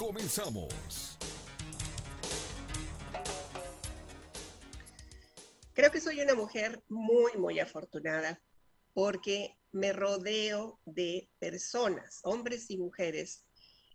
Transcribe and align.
Comenzamos. 0.00 1.18
Creo 5.74 5.90
que 5.90 6.00
soy 6.00 6.22
una 6.22 6.34
mujer 6.34 6.82
muy, 6.88 7.32
muy 7.36 7.60
afortunada 7.60 8.40
porque 8.94 9.58
me 9.72 9.92
rodeo 9.92 10.80
de 10.86 11.28
personas, 11.38 12.20
hombres 12.22 12.70
y 12.70 12.78
mujeres, 12.78 13.44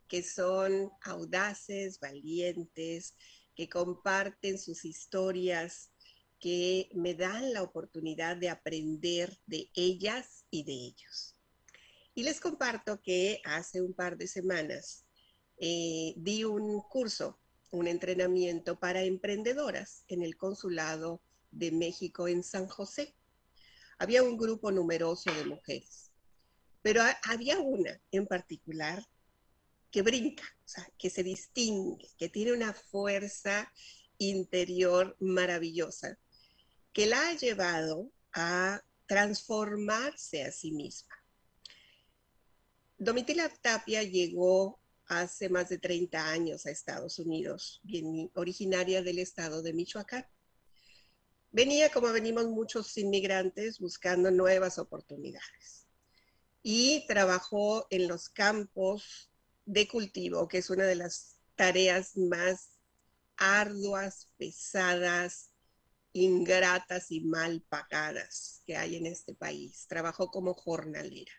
que 0.08 0.22
son 0.22 0.92
audaces, 1.02 2.00
valientes, 2.00 3.16
que 3.56 3.68
comparten 3.68 4.60
sus 4.60 4.86
historias 4.86 5.90
que 6.40 6.88
me 6.94 7.16
dan 7.16 7.52
la 7.52 7.64
oportunidad 7.64 8.38
de 8.38 8.50
aprender 8.50 9.40
de 9.48 9.72
ellas 9.74 10.46
y 10.52 10.66
de 10.66 10.74
ellos. 10.74 11.34
Y 12.14 12.22
les 12.22 12.40
comparto 12.40 13.02
que 13.02 13.42
hace 13.44 13.82
un 13.82 13.96
par 13.96 14.18
de 14.18 14.28
semanas 14.28 15.05
eh, 15.58 16.14
di 16.18 16.44
un 16.44 16.82
curso, 16.82 17.40
un 17.72 17.88
entrenamiento 17.88 18.80
para 18.80 19.04
emprendedoras 19.04 20.04
en 20.08 20.22
el 20.22 20.38
Consulado 20.38 21.22
de 21.52 21.72
México 21.72 22.28
en 22.28 22.44
San 22.44 22.68
José. 22.68 23.16
Había 23.98 24.24
un 24.24 24.38
grupo 24.38 24.72
numeroso 24.72 25.32
de 25.34 25.46
mujeres, 25.46 26.12
pero 26.82 27.02
había 27.24 27.60
una 27.60 28.00
en 28.12 28.28
particular 28.28 29.06
que 29.92 30.02
brinca, 30.02 30.44
que 30.98 31.10
se 31.10 31.24
distingue, 31.24 32.10
que 32.18 32.28
tiene 32.28 32.52
una 32.52 32.74
fuerza 32.74 33.72
interior 34.18 35.16
maravillosa 35.20 36.18
que 36.96 37.06
la 37.06 37.28
ha 37.28 37.34
llevado 37.34 38.10
a 38.32 38.82
transformarse 39.06 40.44
a 40.44 40.52
sí 40.52 40.72
misma. 40.72 41.14
Domitila 42.98 43.50
Tapia 43.50 44.02
llegó 44.04 44.80
hace 45.08 45.50
más 45.50 45.70
de 45.70 45.78
30 45.78 46.30
años 46.30 46.66
a 46.66 46.72
Estados 46.72 47.20
Unidos, 47.20 47.82
bien, 47.84 48.32
originaria 48.36 49.02
del 49.02 49.20
estado 49.20 49.62
de 49.62 49.74
Michoacán. 49.74 50.26
Venía, 51.52 51.90
como 51.92 52.12
venimos 52.12 52.48
muchos 52.48 52.98
inmigrantes, 52.98 53.80
buscando 53.80 54.32
nuevas 54.32 54.78
oportunidades. 54.78 55.88
Y 56.62 57.06
trabajó 57.08 57.88
en 57.90 58.08
los 58.08 58.30
campos 58.30 59.32
de 59.66 59.88
cultivo, 59.88 60.48
que 60.48 60.58
es 60.58 60.70
una 60.70 60.86
de 60.86 60.96
las 60.96 61.38
tareas 61.56 62.18
más 62.18 62.80
arduas, 63.38 64.30
pesadas, 64.38 65.52
ingratas 66.14 67.12
y 67.12 67.22
mal 67.22 67.62
pagadas 67.70 68.62
que 68.66 68.76
hay 68.76 68.96
en 68.96 69.06
este 69.06 69.34
país. 69.34 69.86
Trabajó 69.88 70.28
como 70.28 70.54
jornalera 70.54 71.32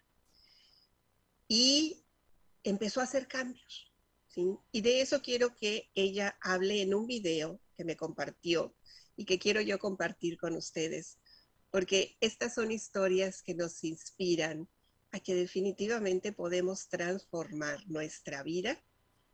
y 1.49 2.06
empezó 2.69 3.01
a 3.01 3.05
hacer 3.05 3.29
cambios. 3.29 3.93
Y 4.71 4.83
de 4.83 5.01
eso 5.01 5.23
quiero 5.23 5.57
que 5.57 5.91
ella 5.95 6.37
hable 6.43 6.83
en 6.83 6.93
un 6.93 7.07
video 7.07 7.59
que 7.75 7.85
me 7.85 7.97
compartió 7.97 8.75
y 9.17 9.25
que 9.25 9.39
quiero 9.39 9.63
yo 9.63 9.79
compartir 9.79 10.37
con 10.37 10.55
ustedes, 10.55 11.19
porque 11.71 12.19
estas 12.21 12.55
son 12.55 12.71
historias 12.71 13.43
que 13.43 13.55
nos 13.55 13.83
inspiran 13.83 14.69
a 15.11 15.21
que 15.21 15.35
definitivamente 15.35 16.33
podemos 16.33 16.89
transformar 16.89 17.83
nuestra 17.89 18.43
vida 18.43 18.79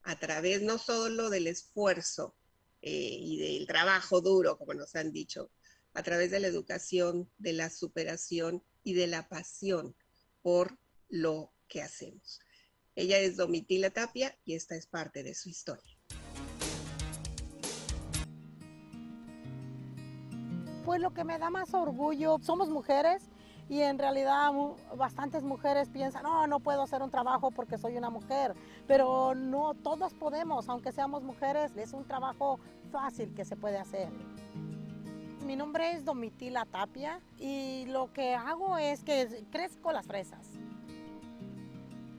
a 0.03 0.17
través 0.21 0.63
no 0.63 0.79
solo 0.79 1.31
del 1.31 1.49
esfuerzo, 1.49 2.37
eh, 2.85 3.17
y 3.21 3.39
del 3.39 3.67
trabajo 3.69 4.21
duro, 4.21 4.59
como 4.59 4.75
nos 4.75 4.97
han 4.97 5.13
dicho, 5.13 5.53
a 5.95 6.03
través 6.03 6.33
de 6.33 6.41
la 6.41 6.49
educación, 6.49 7.31
de 7.39 7.53
la 7.53 7.71
superación 7.71 8.63
y 8.83 8.95
de 8.95 9.07
la 9.07 9.29
pasión 9.29 9.95
por 10.43 10.79
lo 11.09 11.53
que 11.69 11.81
hacemos. 11.81 12.41
Ella 12.95 13.19
es 13.19 13.37
Domitila 13.37 13.91
Tapia 13.91 14.37
y 14.45 14.55
esta 14.55 14.75
es 14.75 14.87
parte 14.87 15.23
de 15.23 15.35
su 15.35 15.49
historia. 15.49 15.97
Pues 20.85 21.01
lo 21.01 21.15
que 21.15 21.25
me 21.25 21.39
da 21.39 21.49
más 21.49 21.73
orgullo, 21.73 22.39
somos 22.43 22.69
mujeres 22.69 23.23
y 23.69 23.81
en 23.81 23.99
realidad 23.99 24.53
bastantes 24.97 25.43
mujeres 25.43 25.89
piensan, 25.89 26.25
no, 26.25 26.47
no 26.47 26.61
puedo 26.61 26.83
hacer 26.83 27.01
un 27.03 27.11
trabajo 27.11 27.51
porque 27.51 27.79
soy 27.79 27.97
una 27.97 28.11
mujer, 28.11 28.53
pero 28.87 29.35
no, 29.35 29.73
todos 29.75 30.13
podemos, 30.13 30.69
aunque 30.69 30.93
seamos 30.93 31.23
mujeres, 31.23 31.75
es 31.77 31.93
un 31.95 32.05
trabajo 32.05 32.59
fácil 32.91 33.33
que 33.33 33.45
se 33.45 33.57
puede 33.57 33.79
hacer. 33.79 34.11
Mi 35.47 35.57
nombre 35.57 35.93
es 35.93 36.05
Domitila 36.05 36.67
Tapia 36.67 37.21
y 37.39 37.87
lo 37.87 38.13
que 38.13 38.35
hago 38.35 38.77
es 38.77 39.03
que 39.03 39.47
crezco 39.51 39.93
las 39.93 40.07
fresas. 40.07 40.47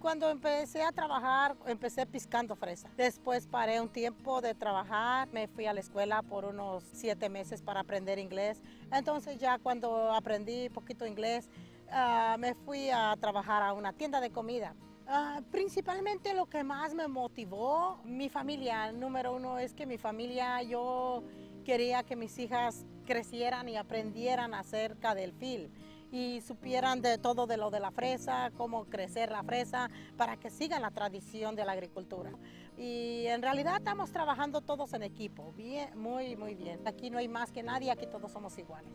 Cuando 0.04 0.30
empecé 0.30 0.84
a 0.84 0.92
trabajar, 0.92 1.56
empecé 1.66 2.06
piscando 2.06 2.58
fresas. 2.58 2.92
Después 2.98 3.48
paré 3.48 3.80
un 3.80 3.88
tiempo 3.88 4.42
de 4.42 4.54
trabajar, 4.54 5.30
me 5.32 5.48
fui 5.48 5.66
a 5.66 5.72
la 5.72 5.80
escuela 5.80 6.22
por 6.22 6.44
unos 6.44 6.84
siete 6.92 7.30
meses 7.30 7.62
para 7.62 7.80
aprender 7.80 8.20
inglés. 8.20 8.62
Entonces 8.92 9.38
ya 9.38 9.60
cuando 9.60 10.12
aprendí 10.12 10.68
poquito 10.68 11.08
inglés, 11.08 11.50
ah, 11.90 12.36
me 12.38 12.54
fui 12.54 12.90
a 12.90 13.16
trabajar 13.18 13.64
a 13.64 13.72
una 13.72 13.94
tienda 13.94 14.20
de 14.20 14.30
comida. 14.30 14.76
Ah, 15.08 15.40
principalmente 15.52 16.34
lo 16.34 16.48
que 16.48 16.66
más 16.66 16.94
me 16.94 17.08
motivó, 17.08 18.02
mi 18.04 18.28
familia. 18.28 18.92
Número 18.92 19.34
uno 19.34 19.58
es 19.58 19.74
que 19.74 19.86
mi 19.86 19.98
familia, 19.98 20.62
yo 20.64 21.24
quería 21.64 22.04
que 22.04 22.18
mis 22.18 22.38
hijas 22.40 22.86
crecieran 23.06 23.70
y 23.70 23.78
aprendieran 23.78 24.54
acerca 24.54 25.16
del 25.16 25.32
film 25.32 25.72
y 26.14 26.42
supieran 26.42 27.02
de 27.02 27.18
todo 27.18 27.48
de 27.48 27.58
lo 27.58 27.72
de 27.72 27.80
la 27.80 27.90
fresa, 27.90 28.52
cómo 28.56 28.86
crecer 28.86 29.32
la 29.32 29.42
fresa, 29.42 29.90
para 30.16 30.38
que 30.38 30.52
sigan 30.52 30.84
la 30.84 30.92
tradición 30.92 31.56
de 31.56 31.66
la 31.66 31.72
agricultura. 31.72 32.32
Y 32.78 33.26
en 33.26 33.42
realidad 33.42 33.78
estamos 33.78 34.12
trabajando 34.12 34.62
todos 34.62 34.94
en 34.94 35.02
equipo, 35.02 35.52
bien, 35.58 35.90
muy, 36.00 36.36
muy 36.36 36.54
bien. 36.54 36.80
Aquí 36.86 37.10
no 37.10 37.18
hay 37.18 37.28
más 37.28 37.52
que 37.52 37.64
nadie, 37.64 37.90
aquí 37.90 38.06
todos 38.06 38.32
somos 38.32 38.56
iguales. 38.60 38.94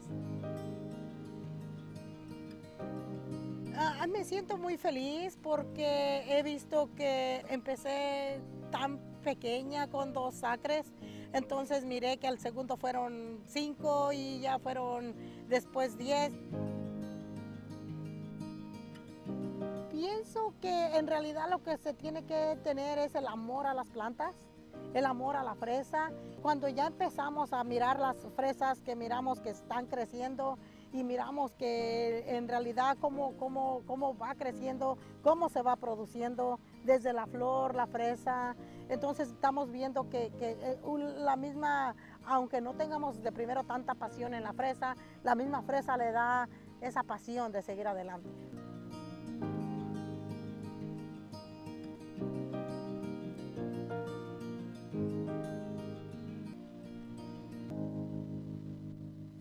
Ah, 3.74 4.06
me 4.06 4.24
siento 4.24 4.56
muy 4.56 4.76
feliz 4.76 5.36
porque 5.42 6.24
he 6.28 6.44
visto 6.44 6.88
que 6.94 7.44
empecé 7.48 8.40
tan 8.70 8.98
pequeña 9.24 9.88
con 9.88 10.12
dos 10.12 10.44
acres, 10.44 10.86
entonces 11.32 11.84
miré 11.84 12.18
que 12.18 12.28
al 12.28 12.38
segundo 12.38 12.76
fueron 12.76 13.40
cinco 13.46 14.12
y 14.12 14.38
ya 14.38 14.60
fueron 14.60 15.16
después 15.48 15.98
diez. 15.98 16.32
Pienso 19.98 20.54
que 20.60 20.97
en 20.97 21.09
realidad 21.09 21.50
lo 21.50 21.60
que 21.60 21.76
se 21.76 21.92
tiene 21.92 22.22
que 22.22 22.56
tener 22.62 23.00
es 23.00 23.16
el 23.16 23.26
amor 23.26 23.66
a 23.66 23.75
las 23.75 23.88
plantas, 23.88 24.32
el 24.94 25.04
amor 25.04 25.34
a 25.34 25.42
la 25.42 25.56
fresa. 25.56 26.12
Cuando 26.41 26.69
ya 26.69 26.86
empezamos 26.86 27.53
a 27.53 27.64
mirar 27.64 27.98
las 27.98 28.16
fresas 28.37 28.81
que 28.81 28.94
miramos 28.94 29.41
que 29.41 29.50
están 29.50 29.87
creciendo 29.87 30.56
y 30.92 31.03
miramos 31.03 31.56
que 31.56 32.37
en 32.37 32.47
realidad 32.47 32.97
cómo, 33.00 33.37
cómo, 33.38 33.82
cómo 33.88 34.16
va 34.16 34.37
creciendo, 34.37 34.98
cómo 35.25 35.48
se 35.48 35.62
va 35.62 35.75
produciendo 35.75 36.60
desde 36.84 37.12
la 37.12 37.26
flor, 37.26 37.75
la 37.75 37.88
fresa. 37.88 38.54
Entonces 38.88 39.28
estamos 39.31 39.72
viendo 39.72 40.08
que, 40.08 40.31
que 40.38 40.56
eh, 40.61 40.78
la 41.17 41.34
misma, 41.34 41.96
aunque 42.25 42.61
no 42.61 42.75
tengamos 42.75 43.20
de 43.20 43.32
primero 43.32 43.64
tanta 43.64 43.96
pasión 43.96 44.32
en 44.32 44.44
la 44.44 44.52
fresa, 44.52 44.94
la 45.25 45.34
misma 45.34 45.62
fresa 45.62 45.96
le 45.96 46.12
da 46.12 46.49
esa 46.81 47.02
pasión 47.02 47.50
de 47.50 47.62
seguir 47.62 47.88
adelante. 47.88 48.31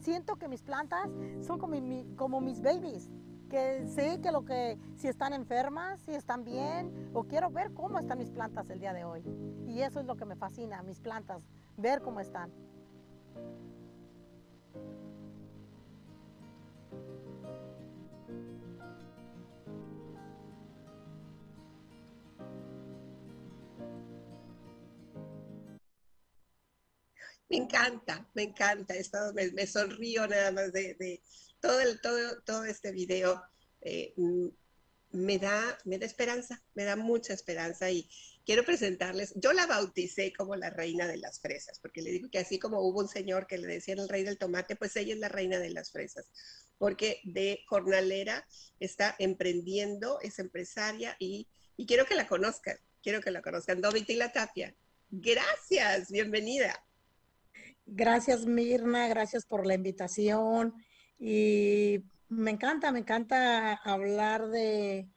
Siento 0.07 0.37
que 0.37 0.47
mis 0.47 0.63
plantas 0.63 1.09
son 1.41 1.59
como, 1.59 2.39
mis 2.39 2.61
babies, 2.61 3.09
que 3.49 3.85
sé 3.87 4.21
que 4.21 4.31
lo 4.31 4.45
que, 4.45 4.79
si 4.95 5.09
están 5.09 5.33
enfermas, 5.33 5.99
si 5.99 6.11
están 6.11 6.45
bien, 6.45 7.11
o 7.13 7.25
quiero 7.25 7.49
ver 7.49 7.73
cómo 7.73 7.99
están 7.99 8.17
mis 8.17 8.31
plantas 8.31 8.69
el 8.69 8.79
día 8.79 8.93
de 8.93 9.03
hoy. 9.03 9.21
Y 9.67 9.81
eso 9.81 9.99
es 9.99 10.05
lo 10.05 10.15
que 10.15 10.23
me 10.23 10.37
fascina, 10.37 10.81
mis 10.81 11.01
plantas, 11.01 11.43
ver 11.75 12.01
cómo 12.01 12.21
están. 12.21 12.53
Me 27.49 27.57
encanta, 27.57 28.27
me 28.33 28.43
encanta. 28.43 28.95
Esto, 28.95 29.17
me, 29.33 29.51
me 29.51 29.67
sonrío 29.67 30.27
nada 30.27 30.51
más 30.51 30.73
de, 30.73 31.21
todo, 31.59 31.79
el, 31.81 32.01
todo, 32.01 32.41
todo 32.41 32.65
este 32.65 32.91
video. 32.91 33.41
Eh, 33.81 34.13
mm, 34.17 34.47
me 35.11 35.39
da, 35.39 35.77
me 35.85 35.97
da 35.97 36.05
esperanza, 36.05 36.61
me 36.75 36.83
da 36.83 36.95
mucha 36.95 37.33
esperanza 37.33 37.89
y 37.89 38.09
quiero 38.45 38.63
presentarles, 38.65 39.33
yo 39.35 39.53
la 39.53 39.65
bauticé 39.65 40.33
como 40.33 40.55
la 40.55 40.69
reina 40.69 41.07
de 41.07 41.17
las 41.17 41.39
fresas, 41.39 41.79
porque 41.79 42.01
le 42.01 42.11
digo 42.11 42.29
que 42.29 42.39
así 42.39 42.59
como 42.59 42.81
hubo 42.81 42.99
un 42.99 43.07
señor 43.07 43.47
que 43.47 43.57
le 43.57 43.67
decían 43.67 43.99
el 43.99 44.09
rey 44.09 44.23
del 44.23 44.37
tomate, 44.37 44.75
pues 44.75 44.95
ella 44.95 45.13
es 45.13 45.19
la 45.19 45.29
reina 45.29 45.59
de 45.59 45.69
las 45.69 45.91
fresas, 45.91 46.29
porque 46.77 47.21
de 47.23 47.61
jornalera 47.67 48.45
está 48.79 49.15
emprendiendo, 49.17 50.19
es 50.21 50.39
empresaria 50.39 51.15
y, 51.19 51.47
y 51.77 51.85
quiero 51.85 52.05
que 52.05 52.15
la 52.15 52.27
conozcan, 52.27 52.77
quiero 53.01 53.21
que 53.21 53.31
la 53.31 53.41
conozcan. 53.41 53.81
Domitila 53.81 54.31
Tapia, 54.31 54.75
gracias, 55.09 56.11
bienvenida. 56.11 56.86
Gracias 57.89 58.45
Mirna, 58.45 59.07
gracias 59.07 59.45
por 59.45 59.65
la 59.65 59.73
invitación. 59.73 60.73
Y 61.17 62.03
me 62.27 62.51
encanta, 62.51 62.91
me 62.91 62.99
encanta 62.99 63.75
hablar 63.75 64.49
de 64.49 65.07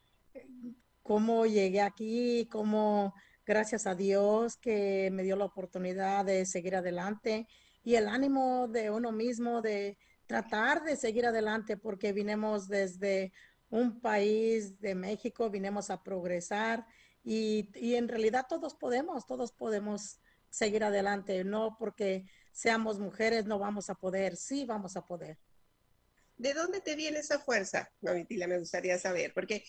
cómo 1.03 1.45
llegué 1.45 1.81
aquí, 1.81 2.47
cómo 2.49 3.13
gracias 3.45 3.87
a 3.87 3.95
Dios 3.95 4.55
que 4.55 5.09
me 5.11 5.23
dio 5.23 5.35
la 5.35 5.45
oportunidad 5.45 6.23
de 6.23 6.45
seguir 6.45 6.77
adelante 6.77 7.45
y 7.83 7.95
el 7.95 8.07
ánimo 8.07 8.69
de 8.69 8.89
uno 8.89 9.11
mismo 9.11 9.61
de 9.61 9.97
tratar 10.25 10.81
de 10.85 10.95
seguir 10.95 11.25
adelante 11.25 11.75
porque 11.75 12.13
vinimos 12.13 12.69
desde 12.69 13.33
un 13.69 13.99
país 13.99 14.79
de 14.79 14.95
México, 14.95 15.49
vinimos 15.49 15.89
a 15.89 16.01
progresar 16.03 16.85
y, 17.21 17.69
y 17.75 17.95
en 17.95 18.07
realidad 18.07 18.45
todos 18.47 18.75
podemos, 18.75 19.25
todos 19.27 19.51
podemos 19.51 20.21
seguir 20.49 20.83
adelante, 20.83 21.43
no 21.43 21.75
porque 21.77 22.25
seamos 22.51 22.99
mujeres 22.99 23.45
no 23.45 23.59
vamos 23.59 23.89
a 23.89 23.95
poder, 23.95 24.35
sí 24.35 24.65
vamos 24.65 24.95
a 24.97 25.05
poder. 25.05 25.37
¿De 26.37 26.53
dónde 26.53 26.81
te 26.81 26.95
viene 26.95 27.19
esa 27.19 27.39
fuerza, 27.39 27.91
Novitila? 28.01 28.47
Me 28.47 28.57
gustaría 28.57 28.97
saber, 28.97 29.33
porque 29.33 29.63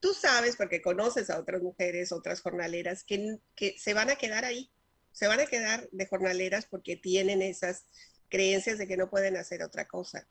tú 0.00 0.14
sabes, 0.14 0.56
porque 0.56 0.80
conoces 0.80 1.30
a 1.30 1.38
otras 1.38 1.62
mujeres, 1.62 2.12
otras 2.12 2.40
jornaleras, 2.40 3.04
que, 3.04 3.38
que 3.54 3.78
se 3.78 3.94
van 3.94 4.10
a 4.10 4.16
quedar 4.16 4.44
ahí, 4.44 4.70
se 5.12 5.26
van 5.26 5.40
a 5.40 5.46
quedar 5.46 5.88
de 5.92 6.06
jornaleras 6.06 6.66
porque 6.66 6.96
tienen 6.96 7.42
esas 7.42 7.86
creencias 8.28 8.78
de 8.78 8.88
que 8.88 8.96
no 8.96 9.10
pueden 9.10 9.36
hacer 9.36 9.62
otra 9.62 9.86
cosa. 9.86 10.26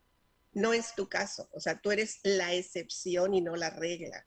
No 0.52 0.72
es 0.72 0.94
tu 0.94 1.08
caso, 1.08 1.48
o 1.52 1.60
sea, 1.60 1.80
tú 1.80 1.90
eres 1.90 2.20
la 2.22 2.54
excepción 2.54 3.34
y 3.34 3.40
no 3.40 3.56
la 3.56 3.70
regla. 3.70 4.26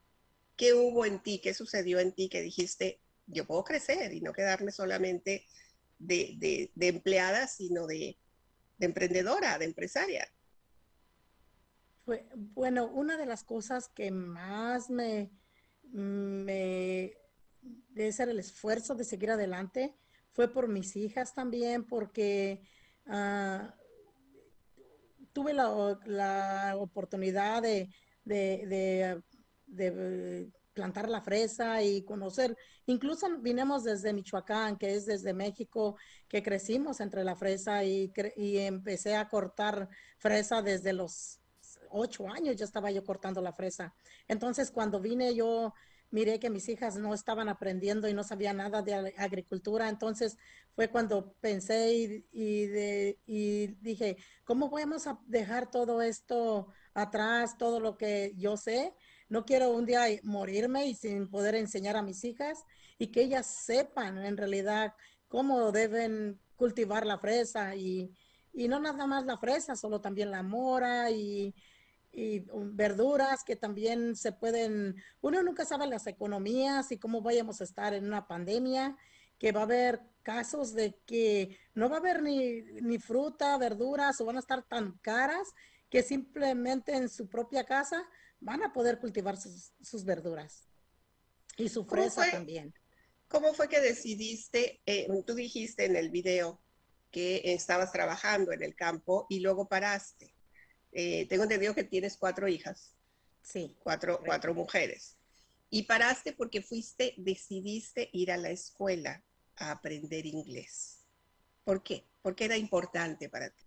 ¿Qué 0.55 0.73
hubo 0.73 1.05
en 1.05 1.21
ti? 1.21 1.39
¿Qué 1.39 1.53
sucedió 1.53 1.99
en 1.99 2.11
ti 2.11 2.27
que 2.27 2.41
dijiste, 2.41 2.99
yo 3.27 3.45
puedo 3.45 3.63
crecer 3.63 4.13
y 4.13 4.21
no 4.21 4.33
quedarme 4.33 4.71
solamente 4.71 5.45
de, 5.99 6.71
empleada, 6.79 7.47
sino 7.47 7.87
de, 7.87 8.17
de 8.77 8.85
emprendedora, 8.85 9.57
de 9.57 9.65
empresaria? 9.65 10.27
bueno, 12.53 12.87
una 12.87 13.17
de 13.17 13.25
las 13.25 13.43
cosas 13.43 13.89
que 13.89 14.11
más 14.11 14.89
me, 14.89 15.29
me 15.91 17.13
debe 17.89 18.11
ser 18.11 18.29
el 18.29 18.39
esfuerzo 18.39 18.95
de 18.95 19.03
seguir 19.03 19.31
adelante 19.31 19.93
fue 20.31 20.47
por 20.51 20.67
mis 20.67 20.95
hijas 20.95 21.33
también, 21.33 21.83
porque 21.85 22.61
ah, 23.07 23.75
tuve 25.33 25.53
la, 25.53 26.75
oportunidad 26.77 27.61
de, 27.61 27.89
de, 28.23 29.21
plantar 30.77 31.09
la 31.09 31.21
fresa 31.21 31.81
y 31.81 32.03
conocer, 32.03 32.55
incluso 32.85 33.25
vinimos 33.39 33.83
desde 33.83 34.13
Michoacán, 34.13 34.77
que 34.77 34.93
es 34.93 35.07
desde 35.07 35.33
México, 35.33 35.97
que 36.27 36.43
crecimos 36.43 36.99
entre 36.99 37.23
la 37.23 37.35
fresa 37.35 37.83
y, 37.83 38.13
y 38.35 38.59
empecé 38.59 39.15
a 39.15 39.27
cortar 39.27 39.89
fresa 40.19 40.61
desde 40.61 40.93
los 40.93 41.39
ocho 41.89 42.29
años 42.29 42.55
ya 42.55 42.65
estaba 42.65 42.91
yo 42.91 43.03
cortando 43.03 43.41
la 43.41 43.53
fresa. 43.53 43.95
Entonces, 44.27 44.69
cuando 44.69 44.99
vine 44.99 45.33
yo 45.33 45.73
miré 46.09 46.39
que 46.39 46.49
mis 46.49 46.69
hijas 46.69 46.97
no 46.97 47.13
estaban 47.13 47.49
aprendiendo 47.49 48.07
y 48.07 48.13
no 48.13 48.23
sabían 48.23 48.57
nada 48.57 48.81
de 48.81 49.13
agricultura. 49.17 49.89
Entonces 49.89 50.37
fue 50.73 50.89
cuando 50.89 51.33
pensé 51.41 51.93
y, 51.93 52.25
y, 53.25 53.67
dije, 53.81 54.17
¿cómo 54.43 54.69
podemos 54.69 55.03
dejar 55.25 55.69
todo 55.69 56.01
esto 56.01 56.67
atrás, 56.93 57.57
todo 57.57 57.79
lo 57.79 57.97
que 57.97 58.33
yo 58.37 58.57
sé? 58.57 58.93
No 59.29 59.45
quiero 59.45 59.71
un 59.71 59.85
día 59.85 60.05
morirme 60.23 60.87
y 60.87 60.95
sin 60.95 61.29
poder 61.29 61.55
enseñar 61.55 61.95
a 61.97 62.01
mis 62.01 62.23
hijas 62.23 62.63
y 62.97 63.07
que 63.07 63.21
ellas 63.21 63.45
sepan 63.45 64.23
en 64.25 64.37
realidad 64.37 64.93
cómo 65.27 65.71
deben 65.71 66.39
cultivar 66.55 67.05
la 67.05 67.19
fresa 67.19 67.75
y, 67.75 68.11
y 68.53 68.67
no 68.67 68.79
nada 68.79 69.05
más 69.05 69.25
la 69.25 69.37
fresa, 69.37 69.75
solo 69.75 70.01
también 70.01 70.31
la 70.31 70.43
mora 70.43 71.11
y 71.11 71.53
y 72.17 72.43
verduras 72.49 73.43
que 73.43 73.55
también 73.55 74.15
se 74.15 74.31
pueden, 74.31 74.95
uno 75.21 75.43
nunca 75.43 75.65
sabe 75.65 75.85
las 75.85 76.07
economías 76.07 76.91
y 76.91 76.97
cómo 76.97 77.21
vayamos 77.21 77.61
a 77.61 77.63
estar 77.63 77.93
en 77.93 78.07
una 78.07 78.27
pandemia, 78.27 78.97
que 79.37 79.51
va 79.51 79.61
a 79.61 79.63
haber 79.63 80.01
casos 80.23 80.73
de 80.73 80.99
que 81.05 81.59
no 81.75 81.89
va 81.89 81.97
a 81.97 81.99
haber 81.99 82.23
ni, 82.23 82.63
ni 82.81 82.97
fruta, 82.97 83.55
verduras 83.59 84.19
o 84.19 84.25
van 84.25 84.37
a 84.37 84.39
estar 84.39 84.63
tan 84.63 84.97
caras 84.97 85.53
que 85.91 86.01
simplemente 86.01 86.95
en 86.95 87.07
su 87.07 87.29
propia 87.29 87.63
casa 87.65 88.03
van 88.39 88.63
a 88.63 88.73
poder 88.73 88.99
cultivar 88.99 89.37
sus, 89.37 89.71
sus 89.81 90.03
verduras 90.03 90.67
y 91.57 91.69
su 91.69 91.85
fresa 91.85 92.29
también. 92.31 92.73
¿Cómo 93.27 93.53
fue 93.53 93.67
que 93.67 93.81
decidiste, 93.81 94.81
eh, 94.85 95.07
tú 95.25 95.35
dijiste 95.35 95.85
en 95.85 95.95
el 95.95 96.09
video 96.09 96.61
que 97.11 97.41
estabas 97.43 97.91
trabajando 97.91 98.51
en 98.51 98.63
el 98.63 98.75
campo 98.75 99.25
y 99.29 99.41
luego 99.41 99.67
paraste? 99.67 100.33
Eh, 100.91 101.27
tengo 101.27 101.43
entendido 101.43 101.75
que 101.75 101.83
tienes 101.83 102.17
cuatro 102.17 102.47
hijas. 102.47 102.95
Sí. 103.41 103.75
Cuatro, 103.83 104.21
cuatro 104.25 104.53
mujeres. 104.53 105.17
Y 105.69 105.83
paraste 105.83 106.31
porque 106.31 106.61
fuiste, 106.61 107.13
decidiste 107.17 108.09
ir 108.13 108.31
a 108.31 108.37
la 108.37 108.49
escuela 108.49 109.23
a 109.57 109.71
aprender 109.71 110.25
inglés. 110.25 111.05
¿Por 111.65 111.83
qué? 111.83 112.05
¿Por 112.21 112.35
qué 112.35 112.45
era 112.45 112.55
importante 112.55 113.29
para 113.29 113.49
ti? 113.49 113.65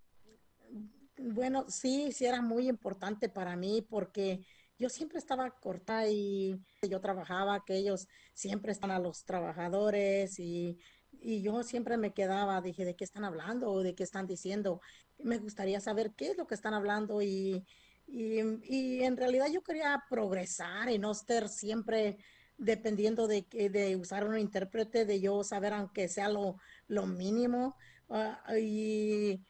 Bueno, 1.18 1.66
sí, 1.68 2.12
sí 2.12 2.24
era 2.24 2.40
muy 2.40 2.68
importante 2.68 3.28
para 3.28 3.56
mí 3.56 3.86
porque 3.88 4.46
yo 4.80 4.88
siempre 4.88 5.18
estaba 5.18 5.48
corta 5.50 6.08
y 6.08 6.58
yo 6.82 7.00
trabajaba, 7.00 7.64
que 7.64 7.76
ellos 7.76 8.08
siempre 8.34 8.72
están 8.72 8.90
a 8.90 8.98
los 8.98 9.24
trabajadores 9.24 10.40
y 10.40 10.80
y 11.22 11.42
yo 11.42 11.62
siempre 11.62 11.96
me 11.96 12.12
quedaba, 12.12 12.60
dije, 12.60 12.84
¿de 12.84 12.94
qué 12.96 13.04
están 13.04 13.24
hablando 13.24 13.70
o 13.70 13.82
de 13.82 13.94
qué 13.94 14.02
están 14.02 14.26
diciendo? 14.26 14.80
Me 15.18 15.38
gustaría 15.38 15.80
saber 15.80 16.12
qué 16.16 16.30
es 16.30 16.38
lo 16.38 16.46
que 16.46 16.54
están 16.54 16.74
hablando 16.74 17.20
y, 17.22 17.64
y, 18.06 19.02
en 19.02 19.16
realidad 19.16 19.48
yo 19.52 19.62
quería 19.62 20.02
progresar 20.08 20.90
y 20.90 20.98
no 20.98 21.12
estar 21.12 21.48
siempre 21.48 22.18
dependiendo 22.56 23.26
de, 23.26 23.46
de 23.70 23.96
usar 23.96 24.26
un 24.26 24.38
intérprete, 24.38 25.04
de 25.04 25.20
yo 25.20 25.42
saber 25.44 25.72
aunque 25.72 26.08
sea 26.08 26.28
lo, 26.28 26.56
lo 26.88 27.06
mínimo. 27.06 27.76
Ah, 28.08 28.42
y 28.58 29.42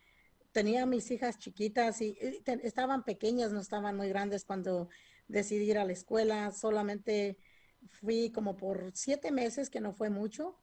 tenía 0.53 0.87
mis 0.87 1.11
hijas 1.11 1.39
chiquitas 1.39 2.01
y, 2.01 2.17
estaban 2.63 3.05
pequeñas, 3.05 3.53
no 3.53 3.61
estaban 3.61 3.97
muy 3.97 4.09
grandes 4.09 4.45
cuando 4.45 4.89
decidí 5.31 5.71
ir 5.71 5.79
a 5.79 5.85
la 5.85 5.93
escuela. 5.93 6.53
Solamente 6.53 7.39
fui 7.89 8.31
como 8.33 8.57
por 8.57 8.91
siete 8.95 9.31
meses, 9.33 9.71
que 9.71 9.81
no 9.81 9.93
fue 9.93 10.11
mucho 10.11 10.59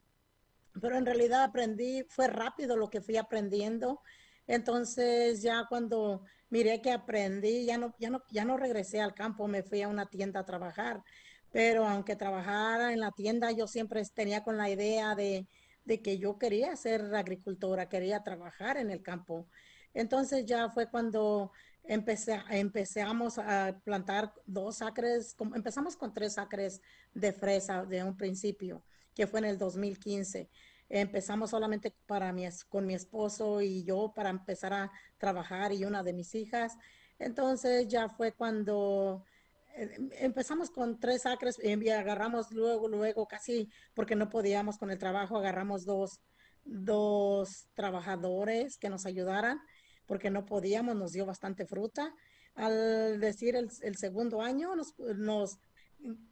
pero 0.82 0.98
en 0.98 1.06
realidad 1.06 1.44
aprendí, 1.44 2.04
fue 2.10 2.28
rápido 2.28 2.78
lo 2.78 2.90
que 2.90 3.02
fui 3.02 3.18
aprendiendo. 3.18 4.02
Entonces 4.48 5.42
ya 5.42 5.66
cuando 5.68 6.24
miré 6.50 6.82
que 6.82 6.92
aprendí, 6.92 7.66
ya 7.66 7.78
no, 7.78 7.96
ya 8.00 8.10
no, 8.10 8.24
ya 8.32 8.46
no 8.46 8.58
regresé 8.58 9.02
al 9.02 9.14
campo, 9.14 9.48
me 9.48 9.64
fui 9.64 9.82
a 9.82 9.88
una 9.88 10.08
tienda 10.08 10.42
a 10.42 10.46
trabajar. 10.46 11.04
Pero 11.52 11.86
aunque 11.88 12.16
trabajara 12.16 12.94
en 12.94 13.00
la 13.00 13.12
tienda, 13.12 13.52
yo 13.52 13.68
siempre 13.68 14.04
tenía 14.14 14.44
con 14.44 14.58
la 14.58 14.70
idea 14.70 15.16
de, 15.16 15.48
de 15.86 16.02
que 16.02 16.18
yo 16.18 16.38
quería 16.38 16.76
ser 16.76 17.14
agricultora, 17.16 17.90
quería 17.90 18.24
trabajar 18.24 18.78
en 18.78 18.92
el 18.92 19.02
campo. 19.02 19.48
Entonces 19.94 20.46
ya 20.46 20.70
fue 20.70 20.90
cuando 20.90 21.52
empecé, 21.88 22.42
empezamos 22.50 23.38
a 23.40 23.80
plantar 23.84 24.34
dos 24.46 24.82
acres, 24.82 25.36
empezamos 25.56 25.96
con 25.96 26.14
tres 26.14 26.38
acres 26.38 26.82
de 27.14 27.34
fresa 27.34 27.86
de 27.86 28.04
un 28.04 28.16
principio 28.16 28.84
que 29.16 29.28
fue 29.28 29.40
en 29.40 29.46
el 29.46 29.58
2015. 29.58 30.50
Empezamos 30.90 31.50
solamente 31.50 31.94
para 32.06 32.32
mi, 32.32 32.48
con 32.70 32.86
mi 32.86 32.94
esposo 32.94 33.62
y 33.62 33.84
yo 33.84 34.14
para 34.16 34.30
empezar 34.30 34.74
a 34.74 34.92
trabajar 35.18 35.74
y 35.74 35.86
una 35.86 36.04
de 36.04 36.14
mis 36.14 36.36
hijas. 36.36 36.78
Entonces 37.20 37.88
ya 37.88 38.10
fue 38.10 38.34
cuando 38.34 39.26
eh, 39.76 39.98
empezamos 40.20 40.70
con 40.70 41.00
tres 41.00 41.26
acres 41.26 41.60
y 41.62 41.90
agarramos 41.90 42.52
luego, 42.52 42.88
luego 42.88 43.28
casi 43.28 43.70
porque 43.94 44.16
no 44.16 44.30
podíamos 44.30 44.78
con 44.78 44.92
el 44.92 44.98
trabajo, 45.00 45.38
agarramos 45.38 45.84
dos, 45.84 46.22
dos 46.64 47.68
trabajadores 47.74 48.78
que 48.78 48.90
nos 48.90 49.06
ayudaran 49.06 49.60
porque 50.08 50.32
no 50.32 50.46
podíamos, 50.46 50.96
nos 50.96 51.12
dio 51.12 51.26
bastante 51.26 51.68
fruta. 51.68 52.16
Al 52.56 53.20
decir 53.20 53.56
el, 53.56 53.70
el 53.82 53.98
segundo 53.98 54.42
año 54.42 54.76
nos, 54.76 54.98
nos 54.98 55.60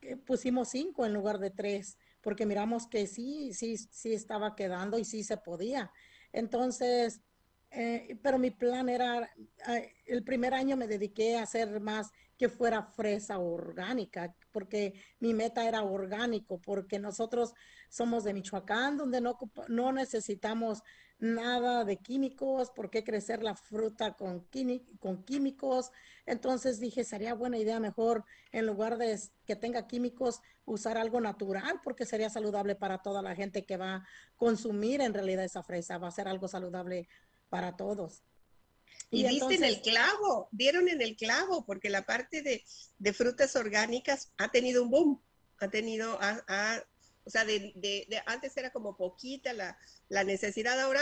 eh, 0.01 0.17
pusimos 0.17 0.70
cinco 0.70 1.05
en 1.05 1.13
lugar 1.13 1.38
de 1.38 1.51
tres 1.51 2.00
porque 2.25 2.48
miramos 2.48 2.88
que 2.88 3.05
sí, 3.05 3.53
sí, 3.53 3.77
sí 3.77 4.12
estaba 4.15 4.55
quedando 4.55 4.98
y 4.98 5.05
sí 5.05 5.24
se 5.24 5.38
podía. 5.38 5.91
Entonces, 6.34 7.22
eh, 7.70 8.17
pero 8.24 8.39
mi 8.39 8.50
plan 8.50 8.89
era, 8.89 9.29
eh, 9.67 9.94
el 10.08 10.24
primer 10.24 10.55
año 10.55 10.75
me 10.75 10.88
dediqué 10.88 11.38
a 11.38 11.44
hacer 11.44 11.79
más 11.79 12.10
que 12.36 12.50
fuera 12.50 12.82
fresa 12.82 13.38
orgánica, 13.38 14.36
porque 14.51 14.96
mi 15.20 15.36
meta 15.36 15.67
era 15.67 15.84
orgánico, 15.84 16.60
porque 16.60 16.98
nosotros 16.98 17.53
somos 17.89 18.24
de 18.24 18.34
Michoacán, 18.34 18.98
donde 18.98 19.22
no, 19.22 19.38
no 19.67 19.91
necesitamos 19.91 20.82
nada 21.19 21.86
de 21.86 21.98
químicos, 21.98 22.72
por 22.72 22.89
qué 22.89 23.03
crecer 23.03 23.41
la 23.41 23.55
fruta 23.55 24.15
con, 24.15 24.48
con 25.00 25.24
químicos. 25.24 25.91
Entonces 26.25 26.79
dije, 26.79 27.03
sería 27.03 27.34
buena 27.34 27.57
idea 27.57 27.79
mejor, 27.79 28.25
en 28.51 28.65
lugar 28.65 28.98
de 28.98 29.19
que 29.45 29.55
tenga 29.55 29.88
químicos, 29.88 30.41
usar 30.65 30.98
algo 30.98 31.22
natural, 31.22 31.79
porque 31.84 32.05
sería 32.05 32.29
saludable 32.29 32.75
para 32.75 33.00
toda 33.00 33.22
la 33.22 33.36
gente 33.36 33.65
que 33.65 33.77
va 33.77 33.95
a 33.95 34.07
consumir 34.36 35.01
en 35.01 35.13
realidad 35.13 35.45
esa 35.45 35.63
fresa, 35.63 35.98
va 35.98 36.07
a 36.07 36.12
ser 36.12 36.27
algo 36.27 36.48
saludable 36.48 37.07
para 37.50 37.75
todos. 37.77 38.24
Y, 39.12 39.27
diste 39.27 39.55
en 39.55 39.63
el 39.63 39.81
clavo, 39.81 40.50
dieron 40.51 40.89
en 40.89 41.01
el 41.01 41.15
clavo, 41.15 41.65
porque 41.65 41.89
la 41.89 42.05
parte 42.05 42.41
de, 42.41 43.13
frutas 43.13 43.55
orgánicas 43.55 44.31
ha 44.38 44.50
tenido 44.50 44.84
un 44.84 44.89
boom, 44.89 45.22
ha 45.60 45.69
tenido, 45.69 46.19
o 47.25 47.29
sea, 47.29 47.44
de, 47.44 48.24
antes 48.25 48.55
era 48.55 48.72
como 48.72 48.96
poquita 48.96 49.53
la, 49.53 49.77
la 50.10 50.24
necesidad, 50.24 50.79
ahora 50.79 51.01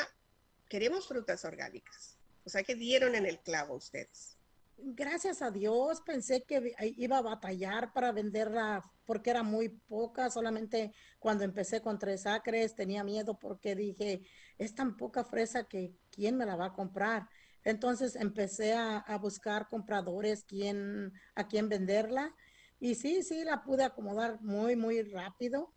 queremos 0.70 1.08
frutas 1.08 1.44
orgánicas. 1.46 2.18
O 2.46 2.50
sea 2.50 2.63
que 2.63 2.75
dieron 2.75 3.15
en 3.15 3.25
el 3.25 3.39
clavo 3.39 3.75
ustedes. 3.75 4.38
Gracias 4.77 5.42
a 5.42 5.51
Dios 5.51 6.01
pensé 6.01 6.44
que 6.44 6.75
iba 6.98 7.18
a 7.18 7.22
batallar 7.22 7.94
para 7.94 8.12
venderla 8.12 8.84
porque 9.06 9.30
era 9.30 9.44
muy 9.44 9.70
poca, 9.70 10.30
solamente 10.30 10.94
cuando 11.20 11.44
empecé 11.44 11.82
con 11.82 12.00
tres 12.00 12.25
acres 12.25 12.75
tenía 12.75 13.03
miedo 13.03 13.38
porque 13.38 13.75
dije, 13.75 14.25
es 14.58 14.74
tan 14.74 14.98
poca 14.98 15.24
fresa 15.24 15.65
que 15.65 15.94
¿quién 16.12 16.38
me 16.38 16.46
la 16.46 16.56
va 16.56 16.68
a 16.68 16.74
comprar? 16.74 17.30
Entonces 17.63 18.15
empecé 18.15 18.74
a, 18.74 19.06
buscar 19.22 19.70
compradores 19.70 20.44
quién, 20.44 21.13
a 21.36 21.48
quién 21.48 21.70
venderla 21.70 22.36
y 22.80 22.96
sí, 22.96 23.24
sí, 23.24 23.44
la 23.46 23.63
pude 23.63 23.84
acomodar 23.84 24.42
muy, 24.42 24.75
muy 24.75 25.01
rápido. 25.03 25.72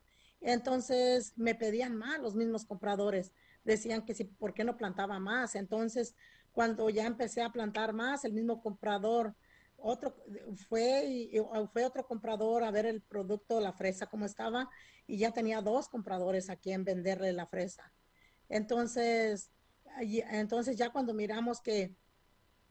Entonces 0.46 1.32
me 1.34 1.56
pedían 1.56 1.96
más 1.96 2.20
los 2.20 2.36
mismos 2.36 2.64
compradores. 2.64 3.32
Decían 3.64 4.04
que 4.04 4.14
si, 4.14 4.22
¿por 4.22 4.54
qué 4.54 4.62
no 4.62 4.76
plantaba 4.76 5.18
más? 5.18 5.56
Entonces, 5.56 6.14
cuando 6.52 6.88
ya 6.88 7.04
empecé 7.04 7.42
a 7.42 7.50
plantar 7.50 7.92
más, 7.92 8.24
el 8.24 8.32
mismo 8.32 8.62
comprador, 8.62 9.34
otro 9.76 10.14
fue 10.68 11.32
fue 11.72 11.84
otro 11.84 12.06
comprador 12.06 12.62
a 12.62 12.70
ver 12.70 12.86
el 12.86 13.02
producto, 13.02 13.60
la 13.60 13.72
fresa, 13.72 14.06
cómo 14.06 14.24
estaba, 14.24 14.70
y 15.08 15.18
ya 15.18 15.32
tenía 15.32 15.60
dos 15.62 15.88
compradores 15.88 16.48
a 16.48 16.54
quien 16.54 16.84
venderle 16.84 17.32
la 17.32 17.48
fresa. 17.48 17.92
Entonces, 18.48 19.50
entonces 19.98 20.76
ya 20.76 20.90
cuando 20.90 21.12
miramos 21.12 21.60
que 21.60 21.96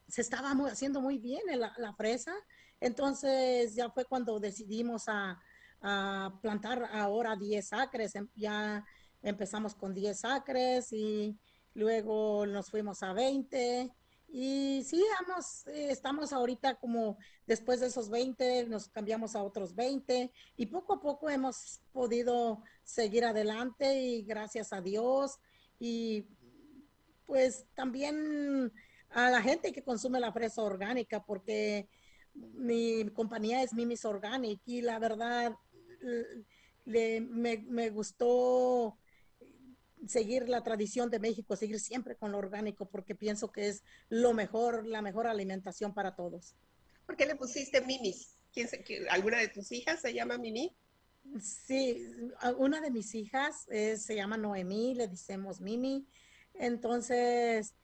se 0.08 0.22
estaba 0.22 0.52
haciendo 0.70 1.02
muy 1.02 1.18
bien 1.18 1.42
la, 1.58 1.92
fresa, 1.94 2.32
entonces 2.80 3.74
ya 3.74 3.90
fue 3.90 4.06
cuando 4.06 4.40
decidimos 4.40 5.08
a, 5.08 5.38
plantar 6.42 6.88
ahora 6.92 7.36
10 7.36 7.72
acres. 7.72 8.14
Em, 8.14 8.28
ya 8.34 8.84
empezamos 9.22 9.74
con 9.74 9.94
10 9.94 10.24
acres 10.24 10.92
y 10.92 11.36
luego 11.74 12.46
nos 12.46 12.70
fuimos 12.70 13.02
a 13.02 13.12
20. 13.12 13.92
Y 14.28 14.82
sí, 14.84 15.02
eh, 15.66 15.88
estamos 15.90 16.32
ahorita 16.32 16.74
como 16.76 17.16
después 17.46 17.80
de 17.80 17.86
esos 17.86 18.10
20, 18.10 18.66
nos 18.66 18.88
cambiamos 18.88 19.36
a 19.36 19.42
otros 19.42 19.74
20 19.74 20.32
y 20.56 20.66
poco 20.66 20.94
a 20.94 21.00
poco 21.00 21.30
hemos 21.30 21.80
podido 21.92 22.62
seguir 22.82 23.24
adelante 23.24 24.00
y 24.00 24.22
gracias 24.22 24.72
a 24.72 24.80
Dios. 24.80 25.38
Y 25.78 26.26
pues 27.26 27.66
también 27.74 28.72
a 29.10 29.30
la 29.30 29.42
gente 29.42 29.72
que 29.72 29.82
consume 29.82 30.20
la 30.20 30.32
fresa 30.32 30.62
orgánica, 30.62 31.24
porque 31.24 31.88
mi 32.34 33.08
compañía 33.10 33.62
es 33.62 33.72
Mimis 33.72 34.04
Organic 34.04 34.60
y 34.66 34.82
la 34.82 34.98
verdad 34.98 35.56
le, 36.84 37.20
me, 37.20 37.90
gustó 37.90 38.98
seguir 40.06 40.48
la 40.48 40.62
tradición 40.62 41.10
de 41.10 41.18
México, 41.18 41.56
seguir 41.56 41.80
siempre 41.80 42.16
con 42.16 42.32
lo 42.32 42.38
orgánico, 42.38 42.88
porque 42.88 43.14
pienso 43.14 43.50
que 43.50 43.68
es 43.68 43.82
lo 44.08 44.34
mejor, 44.34 44.86
la 44.86 45.02
mejor 45.02 45.26
alimentación 45.26 45.94
para 45.94 46.14
todos. 46.14 46.54
¿Por 47.06 47.16
qué 47.16 47.26
le 47.26 47.36
pusiste 47.36 47.80
Mimis? 47.80 48.36
¿Quién 48.52 48.68
¿Alguna 49.10 49.38
de 49.38 49.48
tus 49.48 49.70
hijas 49.72 50.00
se 50.00 50.14
llama 50.14 50.38
Mimi? 50.38 50.74
Sí, 51.40 52.06
una 52.56 52.80
de 52.80 52.90
mis 52.90 53.14
hijas 53.14 53.66
se 53.68 54.14
llama 54.14 54.36
Noemí, 54.36 54.94
le 54.94 55.08
decimos 55.08 55.60
Mimi. 55.60 56.06
Entonces, 56.54 57.74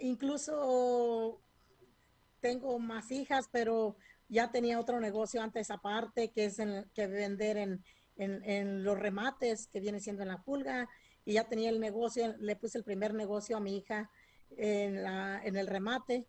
incluso 0.00 1.40
tengo 2.40 2.78
más 2.78 3.10
hijas, 3.10 3.48
pero 3.50 3.96
ya 4.30 4.50
tenía 4.52 4.78
otro 4.78 5.00
negocio 5.00 5.42
antes 5.42 5.70
aparte, 5.70 6.30
que 6.30 6.46
es 6.46 6.58
en, 6.60 6.88
que 6.94 7.08
vender 7.08 7.56
en, 7.56 7.84
en, 8.16 8.84
los 8.84 8.98
remates, 8.98 9.66
que 9.66 9.80
viene 9.80 10.00
siendo 10.00 10.22
en 10.22 10.28
la 10.28 10.42
pulga, 10.42 10.88
y 11.24 11.34
ya 11.34 11.48
tenía 11.48 11.68
el 11.68 11.80
negocio, 11.80 12.34
le 12.38 12.56
puse 12.56 12.78
el 12.78 12.84
primer 12.84 13.12
negocio 13.12 13.56
a 13.56 13.60
mi 13.60 13.76
hija 13.76 14.10
en, 14.56 15.02
la, 15.02 15.40
en 15.44 15.56
el 15.56 15.66
remate, 15.66 16.26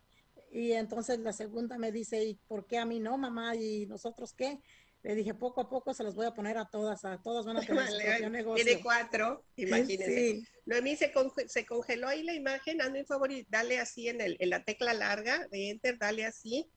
y 0.52 0.74
entonces 0.74 1.20
la 1.20 1.32
segunda 1.32 1.78
me 1.78 1.92
dice, 1.92 2.24
¿y 2.24 2.36
por 2.48 2.66
qué 2.66 2.80
a 2.80 2.86
mí 2.86 3.00
no, 3.00 3.18
mamá? 3.18 3.56
¿Y 3.56 3.86
nosotros 3.86 4.34
qué? 4.34 4.60
Le 5.04 5.16
dije, 5.16 5.34
poco 5.34 5.62
a 5.62 5.70
poco 5.70 5.94
se 5.94 6.04
los 6.04 6.14
voy 6.14 6.26
a 6.26 6.34
poner 6.34 6.58
a 6.58 6.66
todas, 6.66 7.06
a 7.06 7.22
todas 7.22 7.46
van 7.46 7.58
a 7.58 7.62
tener 7.66 7.88
su 7.88 8.00
propio 8.00 8.30
negocio. 8.30 8.66
Tiene 8.66 8.82
cuatro, 8.82 9.46
imagínense. 9.56 10.42
Noemí, 10.66 10.96
se, 10.96 11.12
se, 11.48 11.66
congeló 11.66 12.08
ahí 12.08 12.24
la 12.24 12.34
imagen, 12.34 12.82
hazme 12.82 13.00
un 13.00 13.06
favor 13.06 13.32
y 13.32 13.46
dale 13.50 13.80
así 13.80 14.10
en, 14.10 14.22
el, 14.22 14.38
en 14.40 14.50
la 14.50 14.64
tecla 14.64 14.94
larga 14.94 15.48
de 15.52 15.70
Enter, 15.70 15.98
dale 15.98 16.26
así 16.26 16.70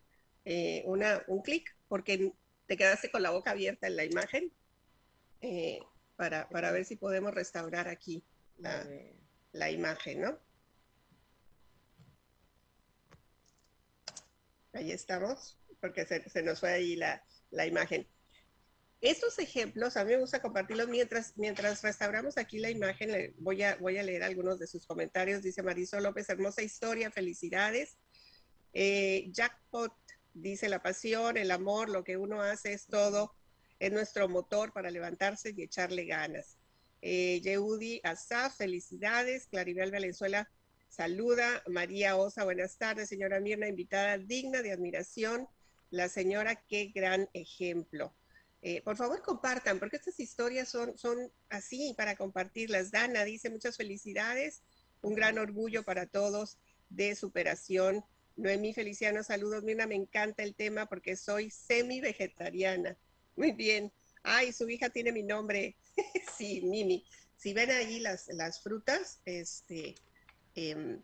eh, 0.45 0.83
una, 0.87 1.23
un 1.27 1.43
clic, 1.43 1.77
porque 1.89 2.33
te 2.67 2.77
quedaste 2.77 3.11
con 3.11 3.23
la 3.23 3.31
boca 3.31 3.53
abierta 3.53 3.87
en 3.87 3.97
la 3.97 4.05
imagen, 4.05 4.53
eh, 5.41 5.81
para, 6.17 6.49
para, 6.49 6.73
ver 6.73 6.85
si 6.85 6.97
podemos 6.97 7.35
restaurar 7.35 7.89
aquí 7.89 8.25
la, 8.59 8.87
la 9.53 9.71
imagen, 9.71 10.21
¿no? 10.21 10.39
Ahí 14.73 14.91
estamos, 14.91 15.59
porque 15.81 16.05
se, 16.07 16.29
se 16.29 16.43
nos 16.43 16.61
fue 16.61 16.73
ahí 16.73 16.97
la, 16.97 17.23
la 17.51 17.67
imagen. 17.67 18.07
Estos 19.01 19.39
ejemplos, 19.39 19.99
a 19.99 20.05
mí 20.05 20.13
me 20.13 20.21
gusta 20.21 20.41
compartirlos 20.41 20.89
mientras, 20.89 21.37
mientras 21.37 21.83
restauramos 21.83 22.39
aquí 22.39 22.59
la 22.59 22.71
imagen. 22.71 23.35
Voy 23.39 23.63
a, 23.63 23.77
voy 23.77 23.99
a 23.99 24.03
leer 24.03 24.23
algunos 24.23 24.59
de 24.59 24.67
sus 24.67 24.87
comentarios. 24.87 25.43
Dice 25.43 25.63
Marisol 25.63 26.05
López, 26.05 26.29
hermosa 26.31 26.63
historia, 26.63 27.11
felicidades. 27.11 27.99
Eh, 28.73 29.29
Jackpot 29.31 29.93
dice, 30.35 30.69
la 30.69 30.83
pasión, 30.83 31.37
el 31.37 31.51
amor, 31.51 31.89
lo 31.89 32.05
que 32.05 32.17
uno 32.17 32.43
hace 32.43 32.73
es 32.73 32.87
todo, 32.87 33.35
es 33.79 33.93
nuestro 33.93 34.29
motor 34.29 34.73
para 34.73 34.91
levantarse 34.91 35.55
y 35.57 35.63
echarle 35.63 36.05
ganas. 36.05 36.59
Eh, 37.07 37.41
Yeudi 37.43 38.01
Asaf, 38.03 38.57
felicidades. 38.57 39.47
Claribel 39.47 39.91
Valenzuela 39.91 40.51
saluda. 40.89 41.63
María 41.69 42.17
Osa, 42.17 42.45
buenas 42.45 42.79
tardes. 42.79 43.09
Señora 43.09 43.41
Mirna, 43.41 43.69
invitada 43.69 44.19
digna 44.19 44.63
de 44.63 44.73
admiración. 44.73 45.47
La 45.91 46.09
señora, 46.09 46.57
qué 46.67 46.93
gran 46.95 47.29
ejemplo. 47.35 48.17
Eh, 48.63 48.81
por 48.81 48.97
favor, 48.97 49.21
compartan, 49.21 49.79
porque 49.79 49.97
estas 49.97 50.19
historias 50.19 50.71
son, 50.71 50.97
son 50.97 51.31
así 51.51 51.93
para 51.99 52.17
compartirlas. 52.17 52.91
Dana 52.91 53.23
dice 53.25 53.51
muchas 53.51 53.77
felicidades, 53.77 54.63
un 55.03 55.15
gran 55.15 55.37
orgullo 55.37 55.83
para 55.83 56.07
todos 56.07 56.59
de 56.89 57.15
superación. 57.15 58.03
Noemí 58.37 58.73
Feliciano, 58.75 59.23
saludos. 59.23 59.63
Mirna, 59.65 59.87
me 59.87 59.95
encanta 59.95 60.43
el 60.43 60.55
tema 60.55 60.87
porque 60.87 61.17
soy 61.17 61.51
semi-vegetariana. 61.51 62.97
Muy 63.37 63.53
bien. 63.53 63.93
Ay, 64.23 64.53
su 64.53 64.69
hija 64.69 64.91
tiene 64.91 65.13
mi 65.13 65.23
nombre. 65.23 65.77
sí, 66.37 66.63
Mimi. 66.63 67.07
Si 67.37 67.53
ven 67.53 67.71
ahí 67.71 68.01
las, 68.01 68.29
las 68.29 68.63
frutas, 68.63 69.21
este, 69.25 69.95
em, 70.55 71.03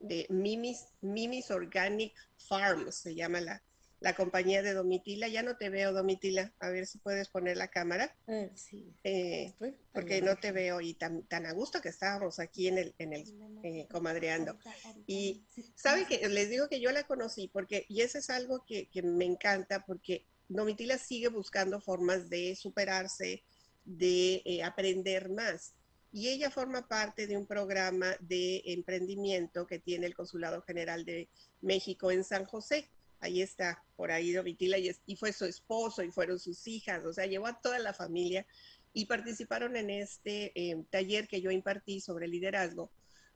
de 0.00 0.26
Mimis, 0.30 0.86
Mimis 1.00 1.50
Organic 1.50 2.14
Farms, 2.48 2.94
se 2.96 3.14
llama 3.14 3.40
la, 3.40 3.62
la 4.02 4.14
compañía 4.14 4.62
de 4.62 4.74
Domitila. 4.74 5.28
Ya 5.28 5.42
no 5.42 5.56
te 5.56 5.70
veo, 5.70 5.92
Domitila. 5.92 6.52
A 6.58 6.68
ver 6.70 6.86
si 6.86 6.98
puedes 6.98 7.28
poner 7.28 7.56
la 7.56 7.68
cámara. 7.68 8.14
Eh, 8.26 8.50
sí. 8.54 8.92
Eh, 9.04 9.54
porque 9.92 10.20
no 10.20 10.36
te 10.36 10.52
veo 10.52 10.80
y 10.80 10.94
tan, 10.94 11.22
tan 11.24 11.46
a 11.46 11.52
gusto 11.52 11.80
que 11.80 11.88
estábamos 11.88 12.38
aquí 12.38 12.68
en 12.68 12.78
el, 12.78 12.94
en 12.98 13.12
el 13.12 13.24
eh, 13.62 13.86
comadreando. 13.90 14.58
Y 15.06 15.44
sabe 15.74 16.06
que 16.06 16.28
les 16.28 16.50
digo 16.50 16.68
que 16.68 16.80
yo 16.80 16.90
la 16.90 17.04
conocí 17.04 17.48
porque, 17.48 17.86
y 17.88 18.00
eso 18.00 18.18
es 18.18 18.28
algo 18.30 18.64
que, 18.66 18.88
que 18.88 19.02
me 19.02 19.24
encanta 19.24 19.84
porque 19.86 20.26
Domitila 20.48 20.98
sigue 20.98 21.28
buscando 21.28 21.80
formas 21.80 22.28
de 22.28 22.56
superarse, 22.56 23.44
de 23.84 24.62
aprender 24.64 25.28
más. 25.30 25.74
Y 26.14 26.28
ella 26.28 26.50
forma 26.50 26.88
parte 26.88 27.26
de 27.26 27.38
un 27.38 27.46
programa 27.46 28.16
de 28.20 28.62
emprendimiento 28.66 29.66
que 29.66 29.78
tiene 29.78 30.06
el 30.06 30.14
Consulado 30.14 30.60
General 30.60 31.06
de 31.06 31.30
México 31.62 32.10
en 32.10 32.22
San 32.22 32.44
José 32.44 32.90
ahí 33.22 33.40
está, 33.40 33.82
por 33.96 34.10
ahí 34.10 34.32
Domitila, 34.32 34.76
y, 34.78 35.16
fue 35.16 35.32
su 35.32 35.46
esposo 35.46 36.02
y 36.02 36.10
fueron 36.10 36.38
sus 36.38 36.66
hijas, 36.66 37.04
o 37.04 37.12
sea, 37.12 37.24
llevó 37.24 37.46
a 37.46 37.60
toda 37.60 37.78
la 37.78 37.94
familia 37.94 38.44
y 38.92 39.06
participaron 39.06 39.76
en 39.76 39.90
este 39.90 40.52
eh, 40.54 40.84
taller 40.90 41.28
que 41.28 41.40
yo 41.40 41.50
impartí 41.50 42.00
sobre 42.00 42.26
liderazgo, 42.26 42.90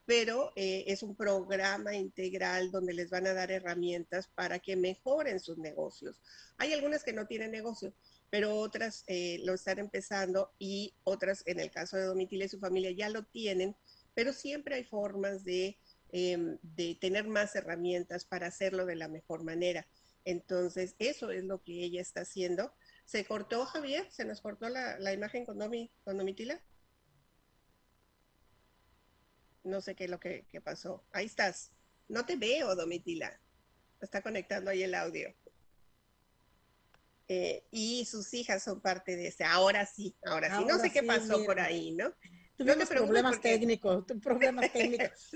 pero 0.04 0.52
eh, 0.56 0.84
es 0.88 1.02
un 1.02 1.14
programa 1.16 1.94
integral 1.94 2.70
donde 2.72 2.94
les 2.94 3.10
van 3.10 3.28
a 3.28 3.32
dar 3.32 3.50
herramientas 3.50 4.28
para 4.28 4.58
que 4.58 4.76
mejoren 4.76 5.40
sus 5.40 5.56
negocios. 5.56 6.20
Hay 6.58 6.72
algunas 6.72 7.04
que 7.04 7.12
no 7.12 7.26
tienen 7.26 7.52
negocio, 7.52 7.94
pero 8.28 8.56
otras 8.56 9.04
eh, 9.06 9.40
lo 9.44 9.54
están 9.54 9.78
empezando 9.78 10.52
y 10.58 10.94
otras, 11.04 11.44
en 11.46 11.60
el 11.60 11.70
caso 11.70 11.96
de 11.96 12.04
Domitila 12.04 12.44
y 12.44 12.48
su 12.48 12.58
familia, 12.58 12.90
ya 12.90 13.08
lo 13.08 13.24
tienen, 13.24 13.76
pero 14.14 14.32
siempre 14.32 14.74
hay 14.74 14.84
formas 14.84 15.44
de, 15.44 15.78
em, 16.12 16.58
de 16.62 16.96
tener 17.00 17.26
más 17.26 17.54
herramientas 17.56 18.24
para 18.24 18.46
hacerlo 18.46 18.86
de 18.86 18.96
la 18.96 19.08
mejor 19.08 19.44
manera. 19.44 19.86
Entonces, 20.24 20.96
eso 20.98 21.30
es 21.30 21.44
lo 21.44 21.62
que 21.62 21.84
ella 21.84 22.00
está 22.00 22.22
haciendo. 22.22 22.72
¿Se 23.04 23.24
cortó, 23.24 23.64
Javier? 23.66 24.10
¿Se 24.10 24.24
nos 24.24 24.40
cortó 24.40 24.68
la, 24.68 24.98
la 24.98 25.12
imagen 25.12 25.46
con, 25.46 25.58
Domi, 25.58 25.92
con 26.04 26.18
Domitila? 26.18 26.60
No 29.66 29.80
sé 29.80 29.96
qué 29.96 30.04
es 30.04 30.10
lo 30.10 30.20
que, 30.20 30.46
pasó. 30.64 31.04
Ahí 31.12 31.26
estás. 31.26 31.72
No 32.08 32.24
te 32.24 32.36
veo, 32.36 32.74
Domitila. 32.76 33.40
Está 34.00 34.22
conectando 34.22 34.70
ahí 34.70 34.82
el 34.82 34.94
audio. 34.94 35.34
Eh, 37.28 37.64
y 37.72 38.04
sus 38.04 38.32
hijas 38.34 38.62
son 38.62 38.80
parte 38.80 39.16
de 39.16 39.28
ese. 39.28 39.42
Ahora 39.44 39.84
sí, 39.84 40.16
ahora, 40.24 40.56
sí. 40.56 40.64
No 40.64 40.78
sé 40.78 40.92
qué 40.92 41.02
pasó 41.02 41.44
por 41.44 41.58
ahí, 41.58 41.92
¿no? 41.92 42.14
Tuvimos 42.56 42.88
problemas 42.88 43.40
técnicos, 43.40 44.04
problemas 44.22 44.70
técnicos. 44.72 45.30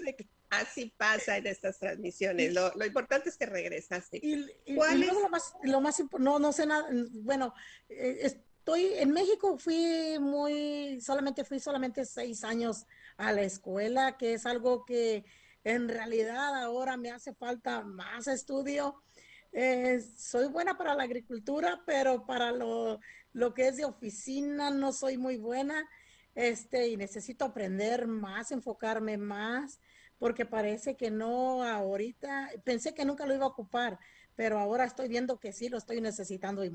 Así 0.48 0.92
pasa 0.96 1.36
en 1.36 1.46
estas 1.46 1.78
transmisiones. 1.78 2.52
Lo, 2.54 2.84
importante 2.84 3.28
es 3.28 3.36
que 3.36 3.46
regresaste. 3.46 4.20
Y, 4.22 4.74
¿Cuál 4.74 5.02
es? 5.02 5.12
lo 5.12 5.28
más, 5.28 5.54
lo 5.62 5.80
más 5.80 6.02
no, 6.18 6.38
no 6.38 6.52
sé 6.52 6.66
nada. 6.66 6.88
Bueno, 7.12 7.54
eh, 7.88 8.20
estoy 8.22 8.94
en 8.94 9.10
México. 9.10 9.58
Fui 9.58 10.18
muy, 10.18 11.00
solamente 11.00 11.44
fui 11.44 11.60
solamente 11.60 12.04
seis 12.04 12.42
años 12.42 12.86
a 13.16 13.32
la 13.32 13.42
escuela, 13.42 14.16
que 14.16 14.34
es 14.34 14.46
algo 14.46 14.84
que 14.84 15.24
en 15.62 15.88
realidad 15.88 16.62
ahora 16.62 16.96
me 16.96 17.10
hace 17.10 17.34
falta 17.34 17.82
más 17.82 18.26
estudio. 18.26 19.02
Eh, 19.52 20.00
soy 20.16 20.46
buena 20.46 20.78
para 20.78 20.94
la 20.94 21.02
agricultura, 21.02 21.82
pero 21.84 22.24
para 22.24 22.52
lo, 22.52 23.00
lo, 23.32 23.52
que 23.52 23.68
es 23.68 23.76
de 23.76 23.84
oficina 23.84 24.70
no 24.70 24.92
soy 24.92 25.18
muy 25.18 25.36
buena. 25.36 25.88
Este, 26.34 26.88
y 26.88 26.96
necesito 26.96 27.44
aprender 27.44 28.06
más, 28.06 28.52
enfocarme 28.52 29.18
más, 29.18 29.80
porque 30.18 30.44
parece 30.44 30.96
que 30.96 31.10
no 31.10 31.64
ahorita, 31.64 32.50
pensé 32.64 32.94
que 32.94 33.04
nunca 33.04 33.26
lo 33.26 33.34
iba 33.34 33.44
a 33.44 33.48
ocupar, 33.48 33.98
pero 34.36 34.58
ahora 34.58 34.84
estoy 34.84 35.08
viendo 35.08 35.40
que 35.40 35.52
sí 35.52 35.68
lo 35.68 35.78
estoy 35.78 36.00
necesitando 36.00 36.64
y 36.64 36.70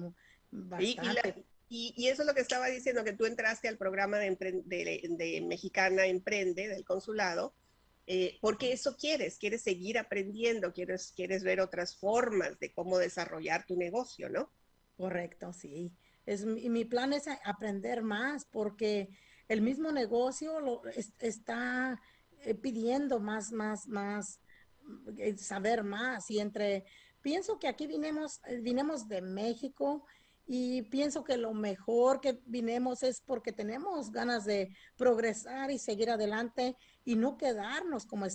bastante. 0.51 1.45
Y, 1.67 2.07
eso 2.07 2.21
es 2.21 2.27
lo 2.27 2.35
que 2.35 2.41
estaba 2.41 2.67
diciendo, 2.67 3.03
que 3.03 3.13
tú 3.13 3.25
entraste 3.25 3.67
al 3.67 3.77
programa 3.77 4.19
de, 4.19 4.35
de, 4.65 5.45
Mexicana 5.47 6.05
Emprende 6.05 6.67
del 6.67 6.85
consulado, 6.85 7.55
eh, 8.07 8.37
porque 8.39 8.71
eso 8.71 8.95
quieres, 8.95 9.39
quieres 9.39 9.63
seguir 9.63 9.97
aprendiendo, 9.97 10.73
quieres, 10.73 11.11
quieres 11.15 11.43
ver 11.43 11.59
otras 11.59 11.97
formas 11.97 12.59
de 12.59 12.71
cómo 12.71 12.99
desarrollar 12.99 13.65
tu 13.65 13.75
negocio, 13.77 14.29
¿no? 14.29 14.51
Correcto, 14.95 15.53
sí. 15.53 15.91
Es, 16.27 16.45
mi 16.45 16.85
plan 16.85 17.13
es 17.13 17.25
aprender 17.43 18.03
más 18.03 18.45
porque 18.45 19.09
el 19.47 19.61
mismo 19.61 19.91
negocio 19.91 20.59
lo, 20.59 20.81
está 21.19 22.01
eh, 22.41 22.55
pidiendo 22.55 23.19
más, 23.19 23.51
más, 23.51 23.87
más, 23.87 24.39
eh, 25.17 25.37
saber 25.37 25.83
más. 25.83 26.29
Y 26.29 26.39
entre, 26.39 26.85
pienso 27.21 27.59
que 27.59 27.67
aquí 27.67 27.87
vinimos, 27.87 28.41
vinimos 28.61 29.07
de 29.07 29.21
México 29.21 30.05
y 30.47 30.83
pienso 30.83 31.23
que 31.23 31.37
lo 31.37 31.53
mejor 31.53 32.21
que 32.21 32.39
vinimos 32.45 33.01
es 33.01 33.21
porque 33.21 33.51
tenemos 33.51 34.11
ganas 34.11 34.45
de 34.45 34.75
progresar 34.95 35.71
y 35.71 35.79
seguir 35.79 36.11
adelante 36.11 36.75
y 37.03 37.15
no 37.15 37.37
quedarnos 37.37 38.05
como, 38.05 38.27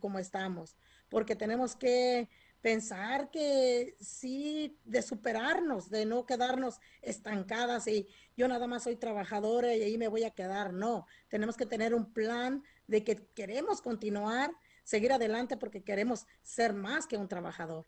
como 0.00 0.18
estamos, 0.18 0.76
porque 1.08 1.36
tenemos 1.36 1.76
que 1.76 2.28
pensar 2.60 3.30
que 3.30 3.96
sí, 4.00 4.78
de 4.84 5.02
superarnos, 5.02 5.90
de 5.90 6.04
no 6.04 6.26
quedarnos 6.26 6.80
estancadas 7.02 7.86
y 7.86 8.08
yo 8.36 8.48
nada 8.48 8.66
más 8.66 8.84
soy 8.84 8.96
trabajadora 8.96 9.74
y 9.74 9.82
ahí 9.82 9.98
me 9.98 10.08
voy 10.08 10.24
a 10.24 10.30
quedar. 10.30 10.72
No, 10.72 11.06
tenemos 11.28 11.56
que 11.56 11.66
tener 11.66 11.94
un 11.94 12.12
plan 12.12 12.62
de 12.86 13.04
que 13.04 13.26
queremos 13.34 13.80
continuar, 13.80 14.50
seguir 14.84 15.12
adelante 15.12 15.56
porque 15.56 15.82
queremos 15.82 16.26
ser 16.42 16.72
más 16.72 17.06
que 17.06 17.16
un 17.16 17.28
trabajador. 17.28 17.86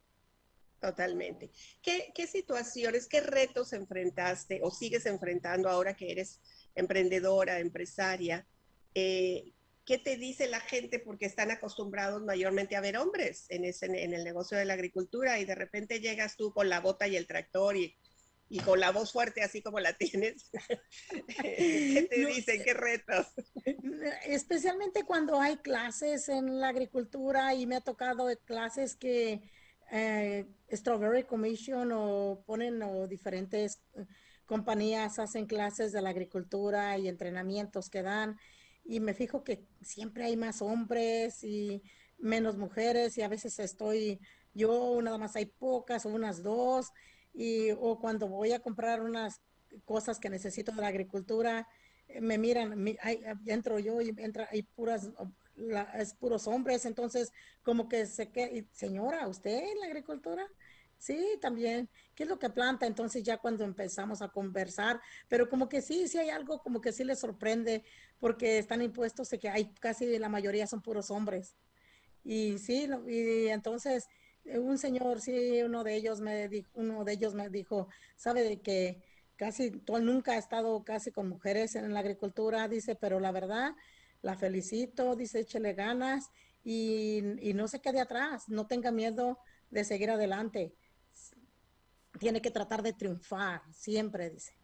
Totalmente. 0.81 1.51
¿Qué, 1.83 2.27
situaciones, 2.27 3.09
qué 3.09 3.21
retos 3.21 3.73
enfrentaste 3.73 4.61
o 4.63 4.71
sigues 4.71 5.07
enfrentando 5.07 5.69
ahora 5.69 5.95
que 5.95 6.13
eres 6.13 6.41
emprendedora, 6.75 7.59
empresaria? 7.59 8.47
Eh, 8.95 9.53
¿Qué 9.89 9.97
te 9.97 10.19
dice 10.19 10.49
la 10.49 10.61
gente? 10.61 10.99
Porque 10.99 11.25
están 11.25 11.51
acostumbrados 11.51 12.23
mayormente 12.23 12.77
a 12.77 12.83
ver 12.83 12.99
hombres 12.99 13.47
en, 13.49 13.65
ese, 13.65 13.87
en 13.87 14.13
el 14.13 14.23
negocio 14.23 14.59
de 14.59 14.67
la 14.67 14.75
agricultura 14.75 15.39
y 15.39 15.47
de 15.47 15.55
repente 15.55 15.99
llegas 15.99 16.37
tú 16.37 16.53
con 16.53 16.69
la 16.69 16.81
bota 16.81 17.09
y 17.09 17.17
el 17.17 17.27
tractor 17.27 17.75
y, 17.75 17.97
y 18.51 18.61
con 18.61 18.81
la 18.81 18.93
voz 18.93 19.13
fuerte 19.13 19.43
así 19.43 19.63
como 19.63 19.81
la 19.81 19.95
tienes. 19.95 20.51
¿Qué 21.39 22.07
te 22.11 22.27
dicen? 22.27 22.63
¿Qué 22.63 22.75
retos? 22.75 23.29
Especialmente 24.27 25.05
cuando 25.05 25.41
hay 25.41 25.57
clases 25.57 26.29
en 26.29 26.61
la 26.61 26.69
agricultura 26.69 27.55
y 27.55 27.67
me 27.67 27.77
ha 27.77 27.81
tocado 27.81 28.29
clases 28.45 28.95
que 28.95 29.41
eh, 29.91 30.45
Strawberry 30.71 31.25
Commission 31.25 31.93
o 31.95 32.43
ponen 32.45 32.83
o 32.83 33.07
diferentes 33.07 33.81
eh, 33.97 34.05
compañías 34.45 35.19
hacen 35.19 35.47
clases 35.47 35.93
de 35.93 36.03
la 36.03 36.11
agricultura 36.11 36.99
y 36.99 37.09
entrenamientos 37.09 37.89
que 37.89 38.03
dan 38.03 38.37
y 38.89 39.01
me 39.01 39.13
fijo 39.13 39.45
que 39.45 39.67
siempre 39.83 40.25
hay 40.25 40.37
más 40.37 40.63
hombres 40.63 41.45
y 41.45 41.83
menos 42.17 42.57
mujeres 42.57 43.19
y 43.19 43.23
a 43.23 43.29
veces 43.29 43.59
estoy 43.59 44.19
yo 44.55 45.01
nada 45.03 45.19
más 45.19 45.37
hay 45.37 45.45
pocas 45.45 46.07
o 46.07 46.09
unas 46.09 46.43
dos 46.43 46.91
y 47.35 47.71
o 47.73 48.01
cuando 48.01 48.29
voy 48.29 48.53
a 48.53 48.61
comprar 48.61 49.03
unas 49.03 49.43
cosas 49.85 50.19
que 50.19 50.31
necesito 50.31 50.73
de 50.73 50.81
la 50.81 50.89
agricultura 50.89 51.69
eh, 52.09 52.23
me 52.23 52.39
miran, 52.39 52.83
entro 53.47 53.79
yo 53.79 54.01
y 54.01 54.15
entra, 54.17 54.49
hay 54.51 54.63
puras 54.63 55.11
es 55.99 56.15
puros 56.15 56.47
hombres, 56.47 56.87
entonces 56.87 57.33
como 57.63 57.89
que 57.89 58.07
se 58.07 58.31
que 58.31 58.67
señora, 58.73 59.27
¿usted 59.29 59.59
en 59.59 59.81
la 59.81 59.87
agricultura? 59.87 60.47
Sí, 60.99 61.39
también. 61.41 61.89
¿Qué 62.15 62.25
es 62.25 62.29
lo 62.29 62.39
que 62.39 62.51
planta? 62.51 62.87
Entonces 62.87 63.23
ya 63.23 63.39
cuando 63.39 63.65
empezamos 63.65 64.21
a 64.21 64.29
conversar, 64.29 65.01
pero 65.29 65.49
como 65.49 65.69
que 65.69 65.81
sí, 65.81 66.09
sí 66.09 66.19
hay 66.19 66.31
algo 66.31 66.61
como 66.61 66.81
que 66.81 66.93
sí 66.93 67.05
les 67.05 67.21
sorprende 67.21 67.85
porque 68.19 68.59
están 68.59 68.83
impuestos 68.83 69.31
de 69.31 69.39
que 69.39 69.49
hay 69.49 69.73
casi 69.75 70.19
la 70.19 70.29
mayoría 70.29 70.67
son 70.67 70.83
puros 70.83 71.11
hombres. 71.11 71.57
Y 72.25 72.59
sí, 72.59 72.89
y 73.09 73.49
entonces 73.49 74.09
eh, 74.45 74.59
un 74.59 74.79
señor, 74.79 75.21
sí, 75.21 75.63
uno 75.63 75.85
de 75.85 75.95
ellos 75.97 76.21
me 76.21 76.49
dijo, 76.49 76.71
uno 76.75 77.05
de 77.05 77.13
ellos 77.13 77.35
me 77.35 77.49
dijo, 77.49 77.89
sabe 78.17 78.43
de 78.43 78.61
que 78.61 79.03
casi 79.37 79.71
nunca 80.03 80.33
ha 80.33 80.39
estado 80.39 80.83
casi 80.85 81.13
con 81.13 81.29
mujeres 81.29 81.77
en 81.77 81.95
la 81.95 82.01
agricultura, 82.01 82.69
dice, 82.69 82.97
pero 82.97 83.21
la 83.21 83.33
verdad 83.33 83.73
la 84.23 84.37
felicito, 84.37 85.15
dice, 85.17 85.41
échele 85.41 85.75
ganas 85.75 86.31
y, 86.65 87.21
no 87.55 87.69
se 87.69 87.81
quede 87.81 88.01
atrás, 88.01 88.49
no 88.49 88.67
tenga 88.67 88.91
miedo 88.91 89.39
de 89.71 89.85
seguir 89.85 90.11
adelante. 90.11 90.75
Tiene 92.19 92.43
que 92.43 92.51
tratar 92.51 92.83
de 92.83 92.93
triunfar, 92.93 93.63
siempre, 93.73 94.31
dice. 94.31 94.55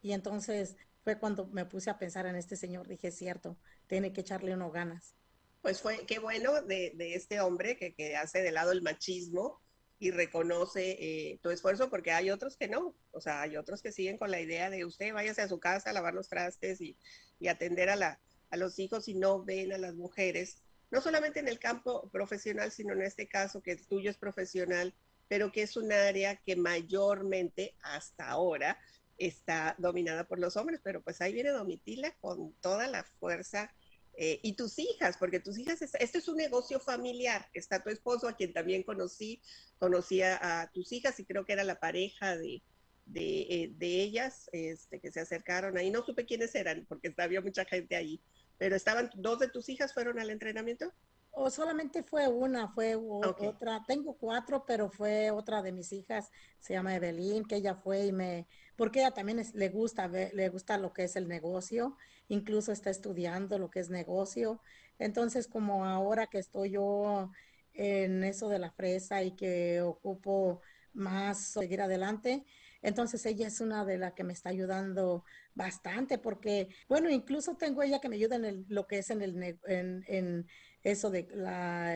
Y 0.00 0.12
entonces 0.12 0.76
fue 1.02 1.18
cuando 1.18 1.46
me 1.46 1.64
puse 1.64 1.90
a 1.90 1.98
pensar 1.98 2.26
en 2.26 2.36
este 2.36 2.56
señor, 2.56 2.86
dije, 2.86 3.10
cierto, 3.10 3.58
tiene 3.86 4.12
que 4.12 4.20
echarle 4.20 4.54
unos 4.54 4.72
ganas. 4.72 5.14
Pues 5.62 5.80
fue, 5.80 6.06
qué 6.06 6.18
bueno 6.18 6.62
de, 6.62 6.94
este 7.14 7.40
hombre 7.40 7.76
que, 7.76 7.94
que, 7.94 8.16
hace 8.16 8.42
de 8.42 8.52
lado 8.52 8.72
el 8.72 8.82
machismo 8.82 9.60
y 9.98 10.12
reconoce 10.12 10.96
eh, 11.00 11.40
tu 11.42 11.50
esfuerzo, 11.50 11.90
porque 11.90 12.12
hay 12.12 12.30
otros 12.30 12.56
que 12.56 12.68
no, 12.68 12.94
o 13.10 13.20
sea, 13.20 13.42
hay 13.42 13.56
otros 13.56 13.82
que 13.82 13.90
siguen 13.90 14.16
con 14.16 14.30
la 14.30 14.40
idea 14.40 14.70
de 14.70 14.84
usted 14.84 15.12
váyase 15.12 15.42
a 15.42 15.48
su 15.48 15.58
casa 15.58 15.90
a 15.90 15.92
lavar 15.92 16.14
los 16.14 16.28
trastes 16.28 16.80
y, 16.80 16.96
y 17.40 17.48
atender 17.48 17.90
a 17.90 17.96
la, 17.96 18.20
a 18.50 18.56
los 18.56 18.78
hijos 18.78 19.08
y 19.08 19.14
no 19.14 19.42
ven 19.42 19.72
a 19.72 19.78
las 19.78 19.94
mujeres, 19.94 20.62
no 20.90 21.00
solamente 21.00 21.40
en 21.40 21.48
el 21.48 21.58
campo 21.58 22.08
profesional, 22.10 22.70
sino 22.70 22.92
en 22.92 23.02
este 23.02 23.28
caso 23.28 23.60
que 23.60 23.72
el 23.72 23.86
tuyo 23.86 24.10
es 24.10 24.16
profesional, 24.16 24.94
pero 25.28 25.52
que 25.52 25.62
es 25.62 25.76
un 25.76 25.92
área 25.92 26.36
que 26.36 26.56
mayormente 26.56 27.74
hasta 27.82 28.28
ahora 28.28 28.78
está 29.18 29.74
dominada 29.78 30.24
por 30.24 30.38
los 30.38 30.56
hombres, 30.56 30.80
pero 30.82 31.02
pues 31.02 31.20
ahí 31.20 31.32
viene 31.32 31.50
Domitila 31.50 32.14
con 32.20 32.52
toda 32.60 32.86
la 32.86 33.04
fuerza 33.04 33.72
eh, 34.16 34.40
y 34.42 34.54
tus 34.54 34.78
hijas, 34.78 35.16
porque 35.16 35.38
tus 35.38 35.58
hijas, 35.58 35.80
esto 35.80 36.18
es 36.18 36.28
un 36.28 36.36
negocio 36.36 36.80
familiar, 36.80 37.48
está 37.54 37.82
tu 37.82 37.90
esposo, 37.90 38.26
a 38.28 38.34
quien 38.36 38.52
también 38.52 38.82
conocí, 38.82 39.40
conocía 39.78 40.38
a 40.40 40.70
tus 40.72 40.90
hijas 40.92 41.20
y 41.20 41.24
creo 41.24 41.44
que 41.44 41.52
era 41.52 41.62
la 41.62 41.78
pareja 41.78 42.36
de, 42.36 42.62
de, 43.06 43.40
eh, 43.42 43.72
de 43.76 44.02
ellas 44.02 44.50
este, 44.52 45.00
que 45.00 45.12
se 45.12 45.20
acercaron 45.20 45.78
ahí, 45.78 45.90
no 45.90 46.04
supe 46.04 46.26
quiénes 46.26 46.54
eran, 46.54 46.84
porque 46.88 47.14
había 47.18 47.40
mucha 47.40 47.64
gente 47.64 47.94
ahí, 47.94 48.20
pero 48.58 48.74
estaban, 48.74 49.10
dos 49.14 49.38
de 49.38 49.48
tus 49.48 49.68
hijas 49.68 49.94
fueron 49.94 50.18
al 50.18 50.30
entrenamiento. 50.30 50.92
O 51.30 51.50
solamente 51.50 52.02
fue 52.02 52.26
una, 52.28 52.68
fue 52.68 52.96
otra. 52.96 53.84
Tengo 53.86 54.14
cuatro, 54.18 54.64
pero 54.66 54.90
fue 54.90 55.30
otra 55.30 55.62
de 55.62 55.72
mis 55.72 55.92
hijas, 55.92 56.30
se 56.58 56.72
llama 56.74 56.94
Evelyn, 56.96 57.44
que 57.44 57.56
ella 57.56 57.76
fue 57.76 58.06
y 58.06 58.12
me, 58.12 58.48
porque 58.76 59.00
ella 59.00 59.12
también 59.12 59.40
le 59.54 59.68
gusta 59.68 60.08
le 60.08 60.48
gusta 60.48 60.78
lo 60.78 60.92
que 60.92 61.04
es 61.04 61.16
el 61.16 61.28
negocio, 61.28 61.96
incluso 62.28 62.72
está 62.72 62.90
estudiando 62.90 63.58
lo 63.58 63.70
que 63.70 63.80
es 63.80 63.90
negocio. 63.90 64.60
Entonces, 64.98 65.46
como 65.46 65.84
ahora 65.84 66.26
que 66.26 66.38
estoy 66.38 66.70
yo 66.70 67.30
en 67.72 68.24
eso 68.24 68.48
de 68.48 68.58
la 68.58 68.72
fresa 68.72 69.22
y 69.22 69.32
que 69.36 69.80
ocupo 69.80 70.60
más 70.92 71.38
seguir 71.52 71.80
adelante, 71.80 72.44
entonces 72.82 73.24
ella 73.26 73.46
es 73.46 73.60
una 73.60 73.84
de 73.84 73.98
las 73.98 74.12
que 74.14 74.24
me 74.24 74.32
está 74.32 74.50
ayudando 74.50 75.24
bastante 75.54 76.18
porque, 76.18 76.68
bueno, 76.88 77.10
incluso 77.10 77.56
tengo 77.56 77.82
ella 77.82 78.00
que 78.00 78.08
me 78.08 78.16
ayuda 78.16 78.36
en 78.36 78.64
lo 78.68 78.86
que 78.86 78.98
es 78.98 79.10
en, 79.10 79.22
el, 79.22 79.58
en, 79.66 80.04
en 80.06 80.46
eso 80.82 81.10
de 81.10 81.28
la, 81.34 81.92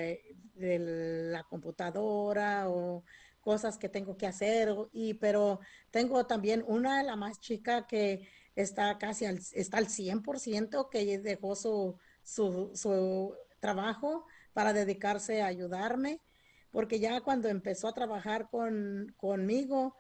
de 0.55 0.79
la 0.79 1.45
computadora 1.45 2.69
o 2.69 3.05
cosas 3.41 3.77
que 3.77 3.89
tengo 3.89 4.17
que 4.17 4.27
hacer, 4.27 4.75
y, 4.93 5.15
pero 5.15 5.61
tengo 5.91 6.27
también 6.27 6.65
una, 6.67 7.03
la 7.03 7.17
más 7.17 7.41
chica, 7.41 7.87
que 7.87 8.29
está 8.55 8.99
casi 8.99 9.27
al, 9.27 9.41
está 9.53 9.79
al 9.79 9.89
100%, 9.89 10.89
que 10.91 11.19
dejó 11.19 11.57
su, 11.57 11.99
su, 12.23 12.71
su 12.75 13.35
trabajo 13.61 14.27
para 14.53 14.73
dedicarse 14.73 15.43
a 15.43 15.47
ayudarme, 15.47 16.21
porque 16.71 17.01
ya 17.01 17.21
cuando 17.21 17.49
empezó 17.49 17.89
a 17.89 17.95
trabajar 17.95 18.49
con, 18.49 19.13
conmigo, 19.17 19.97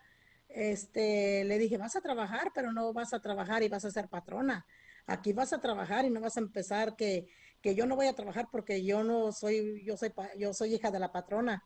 este, 0.48 1.44
le 1.44 1.58
dije, 1.58 1.78
vas 1.78 1.96
a 1.96 2.00
trabajar, 2.00 2.52
pero 2.54 2.72
no 2.72 2.92
vas 2.92 3.12
a 3.12 3.20
trabajar 3.20 3.62
y 3.62 3.68
vas 3.68 3.84
a 3.84 3.90
ser 3.90 4.08
patrona. 4.08 4.66
Aquí 5.06 5.32
vas 5.32 5.52
a 5.52 5.60
trabajar 5.60 6.04
y 6.04 6.10
no 6.10 6.20
vas 6.20 6.36
a 6.36 6.40
empezar 6.40 6.96
que, 6.96 7.26
que 7.60 7.74
yo 7.74 7.86
no 7.86 7.96
voy 7.96 8.06
a 8.06 8.14
trabajar 8.14 8.48
porque 8.50 8.84
yo 8.84 9.04
no 9.04 9.32
soy, 9.32 9.82
yo 9.84 9.96
soy, 9.96 10.12
yo 10.38 10.54
soy 10.54 10.74
hija 10.74 10.90
de 10.90 11.00
la 11.00 11.12
patrona 11.12 11.62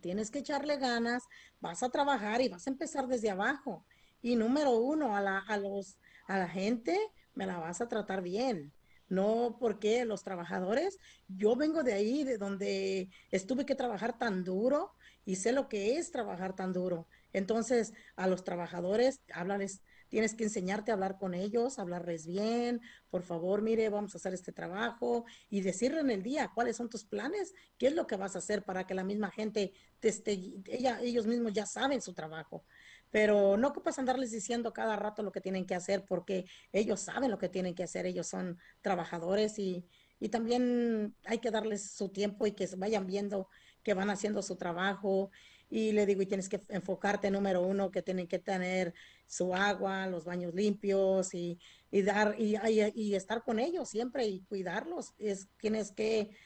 tienes 0.00 0.30
que 0.30 0.40
echarle 0.40 0.76
ganas, 0.76 1.24
vas 1.60 1.82
a 1.82 1.90
trabajar 1.90 2.40
y 2.40 2.48
vas 2.48 2.66
a 2.66 2.70
empezar 2.70 3.06
desde 3.06 3.30
abajo. 3.30 3.86
Y 4.22 4.36
número 4.36 4.76
uno, 4.78 5.16
a 5.16 5.20
la, 5.20 5.38
a 5.38 5.56
los, 5.56 5.98
a 6.26 6.38
la 6.38 6.48
gente 6.48 6.98
me 7.34 7.46
la 7.46 7.58
vas 7.58 7.80
a 7.80 7.88
tratar 7.88 8.22
bien. 8.22 8.72
No 9.08 9.58
porque 9.60 10.04
los 10.04 10.24
trabajadores, 10.24 10.98
yo 11.28 11.56
vengo 11.56 11.82
de 11.82 11.92
ahí, 11.92 12.24
de 12.24 12.38
donde 12.38 13.10
estuve 13.30 13.66
que 13.66 13.74
trabajar 13.74 14.16
tan 14.18 14.44
duro 14.44 14.92
y 15.26 15.36
sé 15.36 15.52
lo 15.52 15.68
que 15.68 15.98
es 15.98 16.10
trabajar 16.10 16.56
tan 16.56 16.72
duro. 16.72 17.06
Entonces, 17.32 17.92
a 18.16 18.26
los 18.26 18.44
trabajadores, 18.44 19.20
háblales 19.32 19.82
Tienes 20.14 20.36
que 20.36 20.44
enseñarte 20.44 20.92
a 20.92 20.94
hablar 20.94 21.18
con 21.18 21.34
ellos, 21.34 21.80
hablarles 21.80 22.24
bien, 22.24 22.80
por 23.10 23.24
favor, 23.24 23.62
mire, 23.62 23.88
vamos 23.88 24.14
a 24.14 24.18
hacer 24.18 24.32
este 24.32 24.52
trabajo 24.52 25.24
y 25.50 25.60
decirle 25.60 25.98
en 25.98 26.10
el 26.12 26.22
día 26.22 26.52
cuáles 26.54 26.76
son 26.76 26.88
tus 26.88 27.04
planes, 27.04 27.52
qué 27.78 27.88
es 27.88 27.96
lo 27.96 28.06
que 28.06 28.14
vas 28.14 28.36
a 28.36 28.38
hacer 28.38 28.62
para 28.62 28.86
que 28.86 28.94
la 28.94 29.02
misma 29.02 29.32
gente 29.32 29.72
te 29.98 30.06
esté, 30.06 30.40
ella, 30.66 31.00
ellos 31.02 31.26
mismos 31.26 31.52
ya 31.52 31.66
saben 31.66 32.00
su 32.00 32.14
trabajo. 32.14 32.64
Pero 33.10 33.56
no 33.56 33.66
ocupas 33.66 33.98
andarles 33.98 34.30
diciendo 34.30 34.72
cada 34.72 34.94
rato 34.94 35.24
lo 35.24 35.32
que 35.32 35.40
tienen 35.40 35.66
que 35.66 35.74
hacer 35.74 36.04
porque 36.06 36.44
ellos 36.70 37.00
saben 37.00 37.32
lo 37.32 37.38
que 37.38 37.48
tienen 37.48 37.74
que 37.74 37.82
hacer, 37.82 38.06
ellos 38.06 38.28
son 38.28 38.56
trabajadores 38.82 39.58
y, 39.58 39.84
y 40.20 40.28
también 40.28 41.16
hay 41.24 41.38
que 41.40 41.50
darles 41.50 41.90
su 41.90 42.10
tiempo 42.10 42.46
y 42.46 42.52
que 42.52 42.68
vayan 42.76 43.08
viendo 43.08 43.48
que 43.82 43.94
van 43.94 44.10
haciendo 44.10 44.42
su 44.42 44.56
trabajo 44.56 45.30
y 45.70 45.92
le 45.92 46.06
digo, 46.06 46.22
y 46.22 46.26
tienes 46.26 46.48
que 46.48 46.60
enfocarte, 46.68 47.30
número 47.30 47.62
uno, 47.62 47.90
que 47.90 48.02
tienen 48.02 48.28
que 48.28 48.38
tener 48.38 48.94
su 49.26 49.54
agua, 49.54 50.06
los 50.06 50.24
baños 50.24 50.54
limpios 50.54 51.34
y, 51.34 51.58
y 51.90 52.02
dar 52.02 52.36
y, 52.38 52.56
y, 52.94 53.14
estar 53.14 53.42
con 53.42 53.58
ellos 53.58 53.88
siempre 53.88 54.26
y 54.26 54.40
cuidarlos. 54.42 55.14
Es, 55.18 55.48
tienes 55.58 55.90
que, 55.92 56.36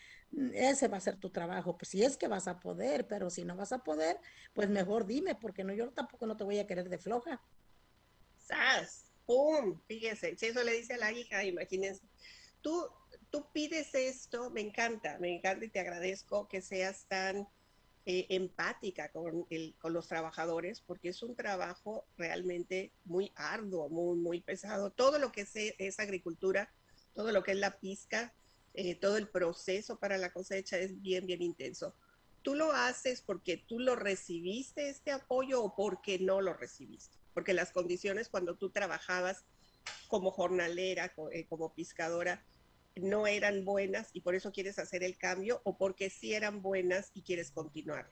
ese 0.55 0.89
va 0.89 0.99
a 0.99 1.01
ser 1.01 1.17
tu 1.17 1.31
trabajo, 1.31 1.77
pues 1.77 1.91
si 1.91 2.03
es 2.03 2.17
que 2.17 2.29
vas 2.29 2.49
a 2.49 2.61
poder, 2.61 3.07
pero 3.07 3.31
si 3.31 3.45
no 3.45 3.57
vas 3.57 3.73
a 3.73 3.83
poder, 3.83 4.19
pues 4.55 4.69
mejor 4.69 5.07
dime, 5.07 5.35
porque 5.35 5.65
no, 5.65 5.73
yo 5.73 5.91
tampoco 5.91 6.27
no 6.27 6.37
te 6.37 6.45
voy 6.45 6.59
a 6.59 6.67
querer 6.67 6.89
de 6.89 6.99
floja. 6.99 7.43
¡Sas! 8.39 9.11
¡Pum! 9.27 9.81
Fíjese, 9.87 10.37
si 10.37 10.47
eso 10.47 10.63
le 10.63 10.73
dice 10.73 10.95
a 10.95 10.99
la 10.99 11.13
hija, 11.13 11.45
imagínense. 11.45 12.03
Tú, 12.63 12.89
tú 13.31 13.47
pides 13.53 13.95
esto, 13.95 14.51
me 14.51 14.61
encanta, 14.63 15.19
me 15.19 15.35
encanta 15.35 15.65
y 15.65 15.69
te 15.69 15.81
agradezco 15.81 16.49
que 16.49 16.63
seas 16.63 17.07
tan 17.09 17.47
eh, 18.11 18.25
empática 18.31 19.11
con, 19.11 19.45
el, 19.51 19.75
con 19.79 19.93
los 19.93 20.09
trabajadores, 20.09 20.81
porque 20.81 21.11
es 21.11 21.23
un 21.23 21.37
trabajo 21.37 22.07
realmente 22.17 22.91
muy 23.05 23.31
arduo, 23.35 23.91
muy, 23.91 24.17
muy 24.17 24.41
pesado. 24.41 24.91
Todo 24.91 25.19
lo 25.19 25.31
que 25.31 25.43
es, 25.43 25.53
es 25.55 26.01
agricultura, 26.01 26.73
todo 27.13 27.33
lo 27.33 27.43
que 27.43 27.51
es 27.51 27.59
la 27.59 27.79
pizca, 27.79 28.33
eh, 28.73 28.95
todo 28.95 29.19
el 29.19 29.29
proceso 29.29 29.99
para 29.99 30.17
la 30.17 30.33
cosecha 30.33 30.79
es 30.79 31.03
bien, 31.03 31.27
bien 31.27 31.43
intenso. 31.43 31.95
¿Tú 32.41 32.55
lo 32.55 32.73
haces 32.73 33.21
porque 33.21 33.59
tú 33.59 33.79
lo 33.79 33.95
recibiste 33.95 34.89
este 34.89 35.13
apoyo 35.13 35.63
o 35.63 35.77
porque 35.77 36.19
no 36.19 36.41
lo 36.41 36.55
recibiste? 36.55 37.19
Porque 37.35 37.53
las 37.53 37.73
condiciones 37.73 38.31
cuando 38.31 38.57
tú 38.57 38.71
trabajabas 38.71 39.45
como 40.07 40.31
jornalera, 40.31 41.13
eh, 41.31 41.45
como 41.47 41.75
pescadora, 41.75 42.43
no 42.99 43.27
eran 43.27 43.65
buenas 43.65 44.11
y 44.13 44.21
por 44.21 44.35
eso 44.35 44.53
quieres 44.53 44.79
hacer 44.79 45.03
el 45.03 45.17
cambio 45.19 45.61
o 45.65 45.77
porque 45.77 46.11
sí 46.11 46.35
eran 46.35 46.63
buenas 46.63 47.11
y 47.15 47.23
quieres 47.23 47.51
continuar? 47.51 48.11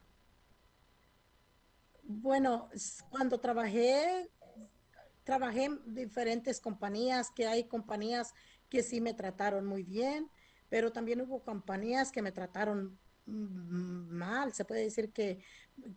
Bueno, 2.03 2.69
cuando 3.11 3.41
trabajé, 3.41 4.31
trabajé 5.25 5.65
en 5.65 5.95
diferentes 5.95 6.61
compañías, 6.61 7.31
que 7.31 7.47
hay 7.47 7.65
compañías 7.65 8.33
que 8.69 8.83
sí 8.83 9.01
me 9.01 9.13
trataron 9.13 9.67
muy 9.67 9.83
bien, 9.83 10.31
pero 10.69 10.93
también 10.93 11.21
hubo 11.21 11.43
compañías 11.43 12.13
que 12.13 12.23
me 12.23 12.33
trataron 12.33 12.99
mal, 13.27 14.53
se 14.53 14.65
puede 14.65 14.83
decir 14.83 15.13
que, 15.13 15.43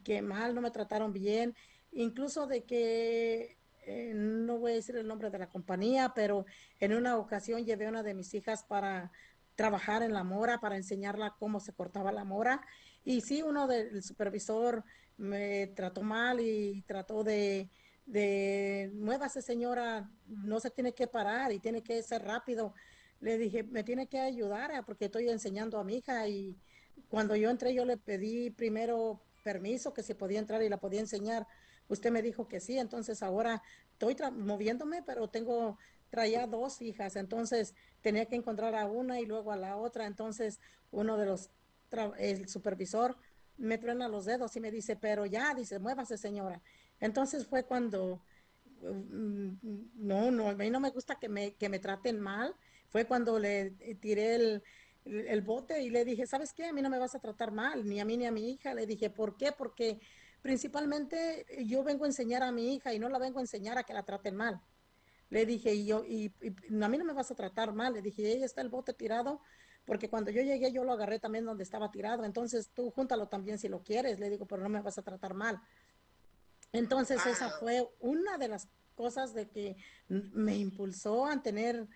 que 0.03 0.21
mal, 0.23 0.55
no 0.55 0.61
me 0.61 0.71
trataron 0.71 1.13
bien, 1.13 1.55
incluso 1.91 2.47
de 2.47 2.63
que 2.63 3.58
eh, 3.89 4.13
no 4.13 4.59
voy 4.59 4.73
a 4.73 4.75
decir 4.75 4.95
el 4.97 5.07
nombre 5.07 5.31
de 5.31 5.39
la 5.39 5.49
compañía, 5.49 6.13
pero 6.13 6.45
en 6.79 6.93
una 6.93 7.17
ocasión 7.17 7.65
llevé 7.65 7.87
a 7.87 7.89
una 7.89 8.03
de 8.03 8.13
mis 8.13 8.33
hijas 8.35 8.63
para 8.63 9.11
trabajar 9.55 10.03
en 10.03 10.13
la 10.13 10.23
mora, 10.23 10.59
para 10.59 10.77
enseñarla 10.77 11.35
cómo 11.39 11.59
se 11.59 11.73
cortaba 11.73 12.11
la 12.11 12.23
mora. 12.23 12.61
Y 13.03 13.21
sí, 13.21 13.41
uno 13.41 13.67
del 13.67 14.03
supervisor 14.03 14.83
me 15.17 15.67
trató 15.75 16.03
mal 16.03 16.39
y 16.39 16.83
trató 16.83 17.23
de, 17.23 17.71
de, 18.05 18.91
muévase 18.93 19.41
señora, 19.41 20.09
no 20.27 20.59
se 20.59 20.69
tiene 20.69 20.93
que 20.93 21.07
parar 21.07 21.51
y 21.51 21.59
tiene 21.59 21.81
que 21.81 22.01
ser 22.03 22.21
rápido. 22.21 22.75
Le 23.19 23.39
dije, 23.39 23.63
me 23.63 23.83
tiene 23.83 24.07
que 24.07 24.19
ayudar 24.19 24.71
eh, 24.71 24.83
porque 24.85 25.05
estoy 25.05 25.29
enseñando 25.29 25.79
a 25.79 25.83
mi 25.83 25.97
hija 25.97 26.27
y 26.27 26.55
cuando 27.07 27.35
yo 27.35 27.49
entré 27.49 27.73
yo 27.73 27.85
le 27.85 27.97
pedí 27.97 28.51
primero 28.51 29.19
permiso 29.43 29.93
que 29.93 30.03
se 30.03 30.13
podía 30.13 30.39
entrar 30.39 30.61
y 30.61 30.69
la 30.69 30.77
podía 30.77 30.99
enseñar 30.99 31.47
Usted 31.89 32.11
me 32.11 32.21
dijo 32.21 32.47
que 32.47 32.59
sí, 32.59 32.77
entonces 32.77 33.21
ahora 33.21 33.61
estoy 33.91 34.15
moviéndome, 34.31 35.03
pero 35.03 35.27
tengo, 35.27 35.77
traía 36.09 36.47
dos 36.47 36.81
hijas, 36.81 37.15
entonces 37.15 37.75
tenía 38.01 38.25
que 38.25 38.35
encontrar 38.35 38.75
a 38.75 38.85
una 38.85 39.19
y 39.19 39.25
luego 39.25 39.51
a 39.51 39.57
la 39.57 39.75
otra, 39.75 40.05
entonces 40.05 40.59
uno 40.91 41.17
de 41.17 41.25
los, 41.25 41.49
el 42.17 42.47
supervisor 42.47 43.17
me 43.57 43.77
truena 43.77 44.07
los 44.07 44.25
dedos 44.25 44.55
y 44.55 44.61
me 44.61 44.71
dice, 44.71 44.95
pero 44.95 45.25
ya, 45.25 45.53
dice, 45.53 45.79
muévase 45.79 46.17
señora. 46.17 46.61
Entonces 46.99 47.45
fue 47.45 47.63
cuando, 47.65 48.21
mm, 48.81 49.49
no, 49.95 50.31
no, 50.31 50.49
a 50.49 50.53
mí 50.53 50.69
no 50.69 50.79
me 50.79 50.91
gusta 50.91 51.15
que 51.19 51.27
me, 51.27 51.55
que 51.55 51.69
me 51.69 51.79
traten 51.79 52.19
mal, 52.19 52.55
fue 52.87 53.05
cuando 53.05 53.37
le 53.39 53.71
tiré 53.99 54.35
el, 54.35 54.63
el 55.05 55.41
bote 55.41 55.81
y 55.81 55.89
le 55.89 56.05
dije, 56.05 56.25
¿sabes 56.27 56.53
qué? 56.53 56.65
A 56.65 56.73
mí 56.73 56.81
no 56.81 56.89
me 56.89 56.99
vas 56.99 57.15
a 57.15 57.19
tratar 57.19 57.51
mal, 57.51 57.85
ni 57.85 57.99
a 57.99 58.05
mí 58.05 58.17
ni 58.17 58.25
a 58.25 58.31
mi 58.31 58.51
hija. 58.51 58.73
Le 58.73 58.85
dije, 58.85 59.09
¿por 59.09 59.37
qué? 59.37 59.51
Porque 59.51 59.99
principalmente 60.41 61.45
eh, 61.49 61.65
yo 61.65 61.83
vengo 61.83 62.05
a 62.05 62.07
enseñar 62.07 62.43
a 62.43 62.51
mi 62.51 62.75
hija 62.75 62.93
y 62.93 62.99
no 62.99 63.09
la 63.09 63.19
vengo 63.19 63.39
a 63.39 63.41
enseñar 63.41 63.77
a 63.77 63.83
que 63.83 63.93
la 63.93 64.03
traten 64.03 64.35
mal. 64.35 64.61
Le 65.29 65.45
dije, 65.45 65.73
y 65.73 65.85
yo, 65.85 66.03
y, 66.05 66.33
a 66.81 66.87
mí 66.87 66.97
no 66.97 67.05
me 67.05 67.13
vas 67.13 67.29
a 67.31 67.35
tratar 67.35 67.73
mal. 67.73 67.93
Le 67.93 68.01
dije, 68.01 68.25
ahí 68.25 68.43
está 68.43 68.61
el 68.61 68.69
bote 68.69 68.93
tirado, 68.93 69.41
porque 69.85 70.09
cuando 70.09 70.31
yo 70.31 70.41
llegué 70.41 70.71
yo 70.71 70.83
lo 70.83 70.93
agarré 70.93 71.19
también 71.19 71.45
donde 71.45 71.63
estaba 71.63 71.91
tirado. 71.91 72.25
Entonces 72.25 72.71
tú 72.73 72.89
júntalo 72.91 73.27
también 73.27 73.59
si 73.59 73.69
lo 73.69 73.83
quieres. 73.83 74.19
Le 74.19 74.29
digo, 74.29 74.47
pero 74.47 74.63
no 74.63 74.69
me 74.69 74.81
vas 74.81 74.97
a 74.97 75.03
tratar 75.03 75.33
mal. 75.33 75.61
Entonces 76.71 77.25
esa 77.25 77.49
fue 77.49 77.87
una 77.99 78.37
de 78.37 78.47
las 78.47 78.67
cosas 78.95 79.33
de 79.33 79.49
que 79.49 79.77
me 80.07 80.57
impulsó 80.57 81.25
a 81.25 81.41
tener 81.41 81.87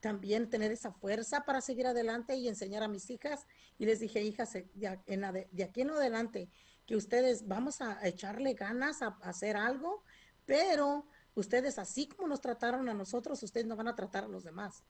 también 0.00 0.48
tener 0.48 0.70
esa 0.70 0.92
fuerza 0.92 1.44
para 1.44 1.60
seguir 1.60 1.86
adelante 1.86 2.36
y 2.36 2.48
enseñar 2.48 2.82
a 2.82 2.88
mis 2.88 3.10
hijas. 3.10 3.46
Y 3.78 3.86
les 3.86 3.98
dije, 4.00 4.22
hijas, 4.22 4.52
de 4.52 5.64
aquí 5.64 5.80
en 5.80 5.90
adelante, 5.90 6.48
que 6.86 6.96
ustedes 6.96 7.46
vamos 7.46 7.80
a 7.80 8.06
echarle 8.06 8.54
ganas 8.54 9.02
a, 9.02 9.18
hacer 9.22 9.56
algo, 9.56 10.04
pero 10.44 11.06
ustedes 11.34 11.78
así 11.78 12.06
como 12.06 12.28
nos 12.28 12.40
trataron 12.40 12.88
a 12.88 12.94
nosotros, 12.94 13.42
ustedes 13.42 13.66
no 13.66 13.76
van 13.76 13.88
a 13.88 13.96
tratar 13.96 14.24
a 14.24 14.28
los 14.28 14.44
demás. 14.44 14.84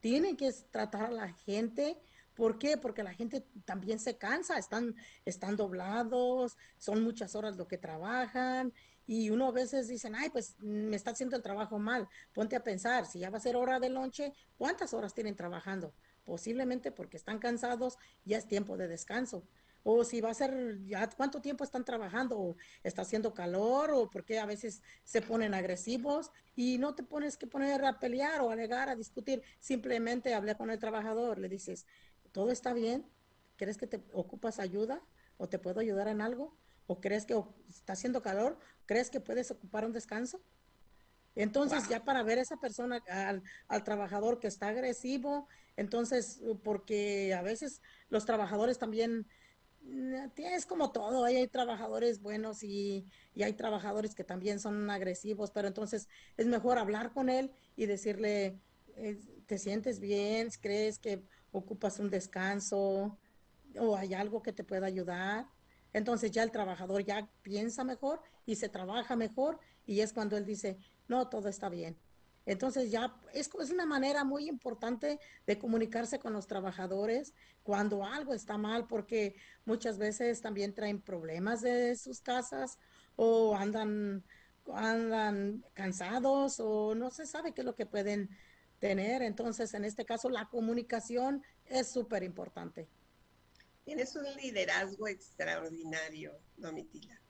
Tienen 0.00 0.36
que 0.36 0.52
tratar 0.70 1.04
a 1.04 1.10
la 1.10 1.32
gente. 1.32 2.00
¿Por 2.34 2.58
qué? 2.58 2.76
Porque 2.76 3.02
la 3.02 3.12
gente 3.12 3.44
también 3.64 3.98
se 3.98 4.16
cansa, 4.16 4.58
están, 4.58 4.94
están 5.24 5.56
doblados, 5.56 6.56
son 6.78 7.02
muchas 7.02 7.34
horas 7.34 7.56
lo 7.56 7.68
que 7.68 7.78
trabajan 7.78 8.72
y 9.06 9.30
uno 9.30 9.48
a 9.48 9.52
veces 9.52 9.88
dicen, 9.88 10.14
ay, 10.14 10.30
pues 10.30 10.56
me 10.60 10.96
está 10.96 11.10
haciendo 11.10 11.36
el 11.36 11.42
trabajo 11.42 11.78
mal. 11.78 12.08
Ponte 12.32 12.56
a 12.56 12.62
pensar, 12.64 13.06
si 13.06 13.18
ya 13.18 13.30
va 13.30 13.38
a 13.38 13.40
ser 13.40 13.56
hora 13.56 13.80
de 13.80 13.90
lonche, 13.90 14.32
¿cuántas 14.56 14.94
horas 14.94 15.12
tienen 15.12 15.36
trabajando? 15.36 15.92
Posiblemente 16.24 16.92
porque 16.92 17.16
están 17.16 17.38
cansados, 17.38 17.98
ya 18.24 18.38
es 18.38 18.46
tiempo 18.46 18.76
de 18.76 18.88
descanso 18.88 19.42
o 19.84 20.04
si 20.04 20.20
va 20.20 20.30
a 20.30 20.34
ser, 20.34 20.78
ya 20.84 21.08
cuánto 21.10 21.40
tiempo 21.40 21.64
están 21.64 21.84
trabajando, 21.84 22.38
o 22.38 22.56
está 22.82 23.02
haciendo 23.02 23.34
calor, 23.34 23.90
o 23.90 24.10
porque 24.10 24.38
a 24.38 24.46
veces 24.46 24.82
se 25.04 25.22
ponen 25.22 25.54
agresivos 25.54 26.30
y 26.54 26.78
no 26.78 26.94
te 26.94 27.02
pones 27.02 27.36
que 27.36 27.46
poner 27.46 27.84
a 27.84 27.98
pelear 27.98 28.40
o 28.40 28.50
a 28.50 28.52
alegar, 28.52 28.88
a 28.88 28.96
discutir, 28.96 29.42
simplemente 29.60 30.34
habla 30.34 30.56
con 30.56 30.70
el 30.70 30.78
trabajador, 30.78 31.38
le 31.38 31.48
dices, 31.48 31.86
¿todo 32.30 32.50
está 32.50 32.72
bien? 32.72 33.06
¿Crees 33.56 33.76
que 33.76 33.86
te 33.86 34.02
ocupas 34.12 34.58
ayuda 34.58 35.02
o 35.36 35.48
te 35.48 35.58
puedo 35.58 35.80
ayudar 35.80 36.08
en 36.08 36.20
algo? 36.20 36.56
¿O 36.86 37.00
crees 37.00 37.26
que 37.26 37.40
está 37.68 37.94
haciendo 37.94 38.22
calor? 38.22 38.58
¿Crees 38.86 39.10
que 39.10 39.20
puedes 39.20 39.50
ocupar 39.50 39.84
un 39.84 39.92
descanso? 39.92 40.40
Entonces, 41.34 41.88
ya 41.88 42.04
para 42.04 42.22
ver 42.22 42.38
a 42.38 42.42
esa 42.42 42.58
persona, 42.58 43.02
al, 43.08 43.42
al, 43.68 43.84
trabajador 43.84 44.38
que 44.38 44.48
está 44.48 44.68
agresivo, 44.68 45.48
entonces, 45.76 46.42
porque 46.62 47.32
a 47.34 47.40
veces 47.40 47.80
los 48.10 48.26
trabajadores 48.26 48.78
también 48.78 49.26
es 50.36 50.66
como 50.66 50.92
todo, 50.92 51.24
hay, 51.24 51.48
trabajadores 51.48 52.20
buenos 52.20 52.62
y, 52.62 53.06
hay 53.36 53.52
trabajadores 53.54 54.14
que 54.14 54.24
también 54.24 54.60
son 54.60 54.88
agresivos, 54.90 55.50
pero 55.50 55.68
entonces 55.68 56.08
es 56.36 56.46
mejor 56.46 56.78
hablar 56.78 57.12
con 57.12 57.28
él 57.28 57.52
y 57.76 57.86
decirle, 57.86 58.60
eh, 58.96 59.18
¿te 59.46 59.58
sientes 59.58 60.00
bien? 60.00 60.48
¿Crees 60.60 60.98
que 60.98 61.22
ocupas 61.50 61.98
un 61.98 62.10
descanso? 62.10 63.18
¿O 63.78 63.96
hay 63.96 64.14
algo 64.14 64.42
que 64.42 64.52
te 64.52 64.64
pueda 64.64 64.86
ayudar? 64.86 65.46
Entonces 65.92 66.30
ya 66.30 66.42
el 66.42 66.50
trabajador 66.50 67.04
ya 67.04 67.28
piensa 67.42 67.84
mejor 67.84 68.20
y 68.46 68.56
se 68.56 68.68
trabaja 68.68 69.16
mejor 69.16 69.58
y 69.86 70.00
es 70.00 70.12
cuando 70.12 70.36
él 70.36 70.46
dice, 70.46 70.78
no, 71.08 71.28
todo 71.28 71.48
está 71.48 71.68
bien. 71.68 71.98
Entonces 72.44 72.90
ya 72.90 73.14
es, 73.34 73.50
es, 73.60 73.70
una 73.70 73.86
manera 73.86 74.24
muy 74.24 74.48
importante 74.48 75.20
de 75.46 75.58
comunicarse 75.58 76.18
con 76.18 76.32
los 76.32 76.46
trabajadores 76.46 77.34
cuando 77.62 78.04
algo 78.04 78.34
está 78.34 78.58
mal, 78.58 78.86
porque 78.86 79.36
muchas 79.64 79.98
veces 79.98 80.40
también 80.40 80.74
traen 80.74 81.00
problemas 81.00 81.60
de 81.60 81.94
sus 81.96 82.20
casas 82.20 82.78
o 83.16 83.54
andan, 83.54 84.24
andan 84.72 85.64
cansados 85.74 86.58
o 86.58 86.94
no 86.94 87.10
se 87.10 87.26
sabe 87.26 87.52
qué 87.52 87.60
es 87.60 87.64
lo 87.64 87.76
que 87.76 87.86
pueden 87.86 88.28
tener. 88.80 89.22
Entonces, 89.22 89.74
en 89.74 89.84
este 89.84 90.04
caso, 90.04 90.28
la 90.28 90.46
comunicación 90.46 91.44
es 91.66 91.88
súper 91.88 92.24
importante. 92.24 92.88
Tienes 93.84 94.14
un 94.16 94.24
liderazgo 94.36 95.08
extraordinario, 95.08 96.38
Domitila. 96.56 97.20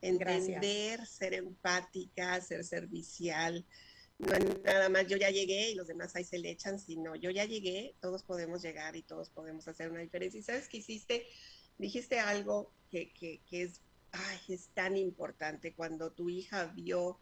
Entender, 0.00 1.04
ser 1.06 1.34
empática, 1.34 2.40
ser 2.40 2.62
servicial, 2.64 3.66
no 4.18 4.36
nada 4.64 4.88
más 4.88 5.06
yo 5.06 5.16
ya 5.16 5.30
llegué 5.30 5.70
y 5.70 5.74
los 5.74 5.86
demás 5.86 6.14
ahí 6.16 6.24
se 6.24 6.38
le 6.38 6.50
echan, 6.50 6.78
sino 6.78 7.14
yo 7.14 7.30
ya 7.30 7.44
llegué, 7.44 7.94
todos 8.00 8.22
podemos 8.22 8.62
llegar 8.62 8.96
y 8.96 9.02
todos 9.02 9.30
podemos 9.30 9.68
hacer 9.68 9.90
una 9.90 10.00
diferencia. 10.00 10.40
Y 10.40 10.42
sabes 10.42 10.68
que 10.68 10.78
hiciste, 10.78 11.26
dijiste 11.78 12.18
algo 12.18 12.72
que, 12.90 13.12
que, 13.12 13.40
que 13.48 13.62
es, 13.62 13.80
ay, 14.12 14.38
es 14.48 14.68
tan 14.74 14.96
importante 14.96 15.72
cuando 15.74 16.10
tu 16.12 16.28
hija 16.28 16.66
vio, 16.66 17.20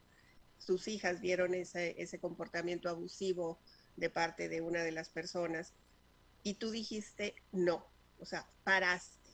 sus 0.59 0.89
hijas 0.89 1.21
vieron 1.21 1.55
ese, 1.55 1.95
ese 1.99 2.19
comportamiento 2.19 2.89
abusivo 2.89 3.59
de 3.97 4.09
parte 4.09 4.49
de 4.49 4.63
una 4.63 4.83
de 4.83 4.93
las 4.93 5.11
personas 5.11 5.75
y 6.43 6.55
tú 6.55 6.71
dijiste 6.71 7.35
no, 7.53 7.87
o 8.19 8.25
sea, 8.25 8.49
paraste, 8.65 9.31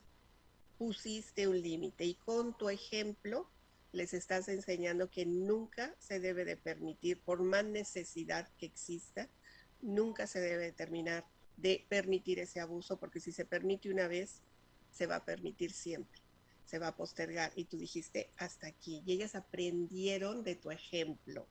pusiste 0.77 1.47
un 1.47 1.61
límite 1.61 2.03
y 2.05 2.15
con 2.15 2.57
tu 2.57 2.69
ejemplo 2.69 3.49
les 3.93 4.13
estás 4.13 4.49
enseñando 4.49 5.09
que 5.09 5.25
nunca 5.25 5.95
se 5.99 6.19
debe 6.19 6.45
de 6.45 6.57
permitir, 6.57 7.19
por 7.21 7.43
más 7.43 7.63
necesidad 7.63 8.49
que 8.57 8.65
exista, 8.65 9.29
nunca 9.81 10.25
se 10.25 10.41
debe 10.41 10.71
terminar 10.71 11.25
de 11.57 11.85
permitir 11.87 12.39
ese 12.39 12.59
abuso, 12.59 12.99
porque 12.99 13.19
si 13.19 13.31
se 13.31 13.45
permite 13.45 13.91
una 13.91 14.07
vez, 14.07 14.41
se 14.91 15.05
va 15.05 15.17
a 15.17 15.25
permitir 15.25 15.71
siempre, 15.71 16.19
se 16.65 16.79
va 16.79 16.87
a 16.87 16.95
postergar. 16.95 17.51
Y 17.55 17.65
tú 17.65 17.77
dijiste 17.77 18.31
hasta 18.37 18.67
aquí, 18.67 19.03
y 19.05 19.13
ellas 19.13 19.35
aprendieron 19.35 20.43
de 20.43 20.55
tu 20.55 20.71
ejemplo. 20.71 21.47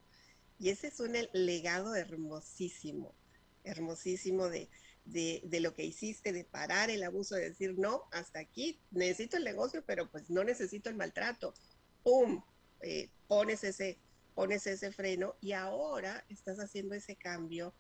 Y 0.59 0.70
ese 0.70 0.88
es 0.88 0.98
un 0.98 1.14
legado 1.33 1.94
hermosísimo, 1.94 3.14
hermosísimo 3.62 4.48
de, 4.48 4.68
de, 5.05 5.42
de, 5.44 5.61
lo 5.61 5.74
que 5.74 5.85
hiciste, 5.85 6.33
de 6.33 6.44
parar 6.44 6.90
el 6.90 7.05
abuso, 7.05 7.37
de 7.37 7.50
decir, 7.50 7.78
no, 7.78 8.09
hasta 8.11 8.40
aquí, 8.40 8.81
necesito 8.90 9.37
el 9.37 9.44
negocio, 9.44 9.85
pero 9.87 10.11
pues 10.11 10.28
no 10.28 10.42
necesito 10.42 10.88
el 10.88 10.96
maltrato, 10.96 11.55
¡pum! 12.02 12.42
Eh, 12.80 13.08
pones, 13.28 13.64
ese, 13.64 14.92
freno 14.92 15.36
y 15.40 15.52
ahora 15.52 16.24
estás 16.28 16.58
haciendo 16.58 16.94
ese 16.94 17.16
cambio 17.16 17.74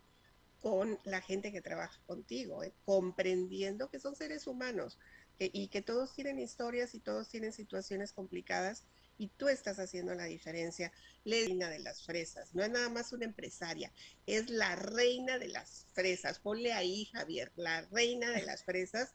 con 0.60 0.98
la 1.04 1.20
gente 1.20 1.50
que 1.50 1.60
trabaja 1.60 2.00
contigo, 2.06 2.62
eh, 2.62 2.72
comprendiendo 2.84 3.90
que 3.90 3.98
son 3.98 4.14
seres 4.14 4.46
humanos 4.46 4.98
y 5.38 5.68
que 5.68 5.82
todos 5.82 6.14
tienen 6.14 6.38
historias 6.38 6.94
y 6.94 7.00
todos 7.00 7.28
tienen 7.28 7.52
situaciones 7.52 8.12
complicadas 8.12 8.84
y 9.18 9.28
tú 9.28 9.48
estás 9.48 9.80
haciendo 9.80 10.14
la 10.14 10.24
diferencia. 10.24 10.92
La 11.24 11.36
reina 11.36 11.68
de 11.68 11.80
las 11.80 12.04
fresas, 12.04 12.54
no 12.54 12.62
es 12.62 12.70
nada 12.70 12.88
más 12.90 13.12
una 13.12 13.24
empresaria, 13.24 13.92
es 14.26 14.50
la 14.50 14.76
reina 14.76 15.38
de 15.38 15.48
las 15.48 15.86
fresas. 15.94 16.38
Ponle 16.38 16.72
ahí, 16.72 17.06
Javier, 17.06 17.50
la 17.56 17.82
reina 17.90 18.30
de 18.30 18.42
las 18.42 18.62
fresas, 18.62 19.14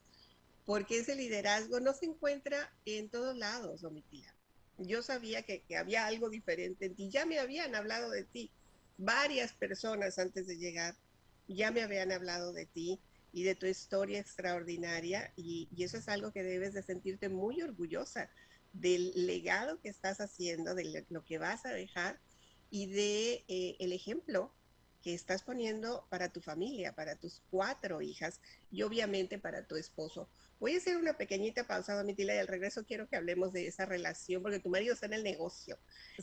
porque 0.65 1.00
ese 1.00 1.15
liderazgo 1.15 1.80
no 1.80 1.93
se 1.93 2.08
encuentra 2.08 2.74
en 2.84 3.10
todos 3.10 3.38
lados, 3.38 3.82
Domitila 3.82 4.37
yo 4.78 5.02
sabía 5.02 5.44
que, 5.44 5.63
había 5.78 6.06
algo 6.06 6.30
diferente 6.30 6.86
en 6.86 6.96
ti. 6.96 7.10
Ya 7.10 7.26
me 7.26 7.40
habían 7.40 7.76
hablado 7.76 8.10
de 8.10 8.24
ti. 8.24 8.52
Varias 8.98 9.54
personas 9.54 10.18
antes 10.20 10.48
de 10.48 10.58
llegar 10.58 10.96
ya 11.48 11.72
me 11.72 11.82
habían 11.82 12.12
hablado 12.12 12.52
de 12.52 12.66
ti 12.66 13.00
y 13.32 13.44
de 13.44 13.56
tu 13.56 13.66
historia 13.66 14.20
extraordinaria 14.20 15.32
y, 15.36 15.70
eso 15.78 15.98
es 15.98 16.10
algo 16.10 16.32
que 16.32 16.44
debes 16.44 16.74
de 16.74 16.84
sentirte 16.84 17.30
muy 17.30 17.62
orgullosa 17.62 18.30
del 18.74 19.12
legado 19.16 19.80
que 19.80 19.90
estás 19.90 20.20
haciendo, 20.20 20.76
de 20.76 21.06
lo 21.10 21.24
que 21.24 21.38
vas 21.38 21.66
a 21.66 21.70
dejar 21.70 22.20
y 22.70 22.88
de 22.88 23.46
eh, 23.48 23.78
el 23.80 23.94
ejemplo 23.94 24.54
que 25.02 25.13
estás 25.13 25.44
poniendo 25.44 26.06
para 26.10 26.30
tu 26.30 26.42
familia, 26.42 26.94
para 26.94 27.16
tus 27.16 27.42
cuatro 27.50 28.02
hijas 28.02 28.42
y 28.72 28.82
obviamente 28.82 29.40
para 29.40 29.66
tu 29.66 29.76
esposo. 29.76 30.30
Voy 30.60 30.74
a 30.74 30.78
hacer 30.78 30.98
una 30.98 31.15
pequeñita 31.15 31.65
pausa, 31.65 31.96
Domitila, 31.96 32.34
y 32.34 32.39
al 32.39 32.48
regreso 32.48 32.84
quiero 32.84 33.08
que 33.08 33.15
hablemos 33.15 33.54
de 33.54 33.67
esa 33.67 33.86
relación, 33.86 34.41
porque 34.41 34.60
tu 34.60 34.70
marido 34.70 34.93
está 34.93 35.06
en 35.06 35.13
el 35.13 35.24
negocio. 35.24 35.78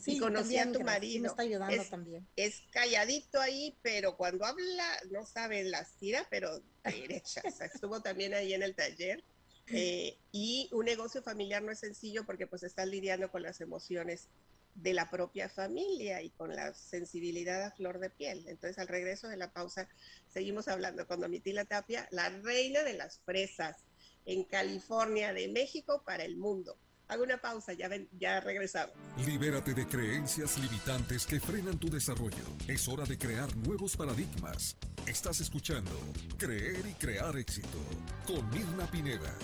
y 0.05 0.19
conocí 0.19 0.57
a 0.57 0.71
tu 0.71 0.81
marido. 0.81 1.21
me 1.21 1.27
está 1.29 1.43
ayudando 1.43 1.83
también. 1.85 2.27
Es 2.35 2.63
calladito 2.71 3.39
ahí, 3.39 3.77
pero 3.81 4.17
cuando 4.17 4.45
habla, 4.45 4.87
no 5.09 5.25
sabe 5.25 5.63
las 5.63 5.95
tira, 5.97 6.27
pero 6.29 6.61
derecha. 6.83 7.41
estuvo 7.73 8.01
también 8.01 8.33
ahí 8.33 8.53
en 8.53 8.63
el 8.63 8.75
taller. 8.75 9.23
Eh, 9.67 10.19
y 10.31 10.69
un 10.73 10.85
negocio 10.85 11.23
familiar 11.23 11.63
no 11.63 11.71
es 11.71 11.79
sencillo 11.79 12.23
porque 12.23 12.45
pues 12.45 12.61
estás 12.61 12.87
lidiando 12.87 13.31
con 13.31 13.41
las 13.41 13.61
emociones 13.61 14.29
de 14.75 14.93
la 14.93 15.09
propia 15.09 15.49
familia 15.49 16.21
y 16.21 16.29
con 16.29 16.55
la 16.55 16.73
sensibilidad 16.73 17.63
a 17.63 17.71
flor 17.71 17.99
de 17.99 18.09
piel. 18.09 18.45
Entonces, 18.47 18.77
al 18.77 18.87
regreso 18.87 19.27
de 19.27 19.37
la 19.37 19.51
pausa, 19.51 19.89
seguimos 20.27 20.67
hablando 20.67 21.07
con 21.07 21.21
Domitila 21.21 21.65
Tapia, 21.65 22.07
la 22.11 22.29
reina 22.29 22.83
de 22.83 22.93
las 22.93 23.19
fresas 23.19 23.85
en 24.25 24.43
California 24.43 25.33
de 25.33 25.47
México 25.47 26.03
para 26.05 26.23
el 26.23 26.37
mundo. 26.37 26.77
Hago 27.07 27.23
una 27.23 27.37
pausa, 27.37 27.73
ya, 27.73 27.87
ven, 27.87 28.09
regresamos. 28.43 28.95
Libérate 29.25 29.75
de 29.75 29.85
creencias 29.85 30.57
limitantes 30.57 31.27
que 31.27 31.39
frenan 31.39 31.77
tu 31.77 31.87
desarrollo. 31.87 32.43
Es 32.67 32.87
hora 32.87 33.05
de 33.05 33.17
crear 33.17 33.55
nuevos 33.57 33.95
paradigmas. 33.95 34.75
Estás 35.05 35.39
escuchando 35.39 35.91
Creer 36.37 36.83
y 36.87 36.93
Crear 36.93 37.37
Éxito 37.37 37.77
con 38.25 38.49
Mirna 38.49 38.89
Pineda. 38.89 39.35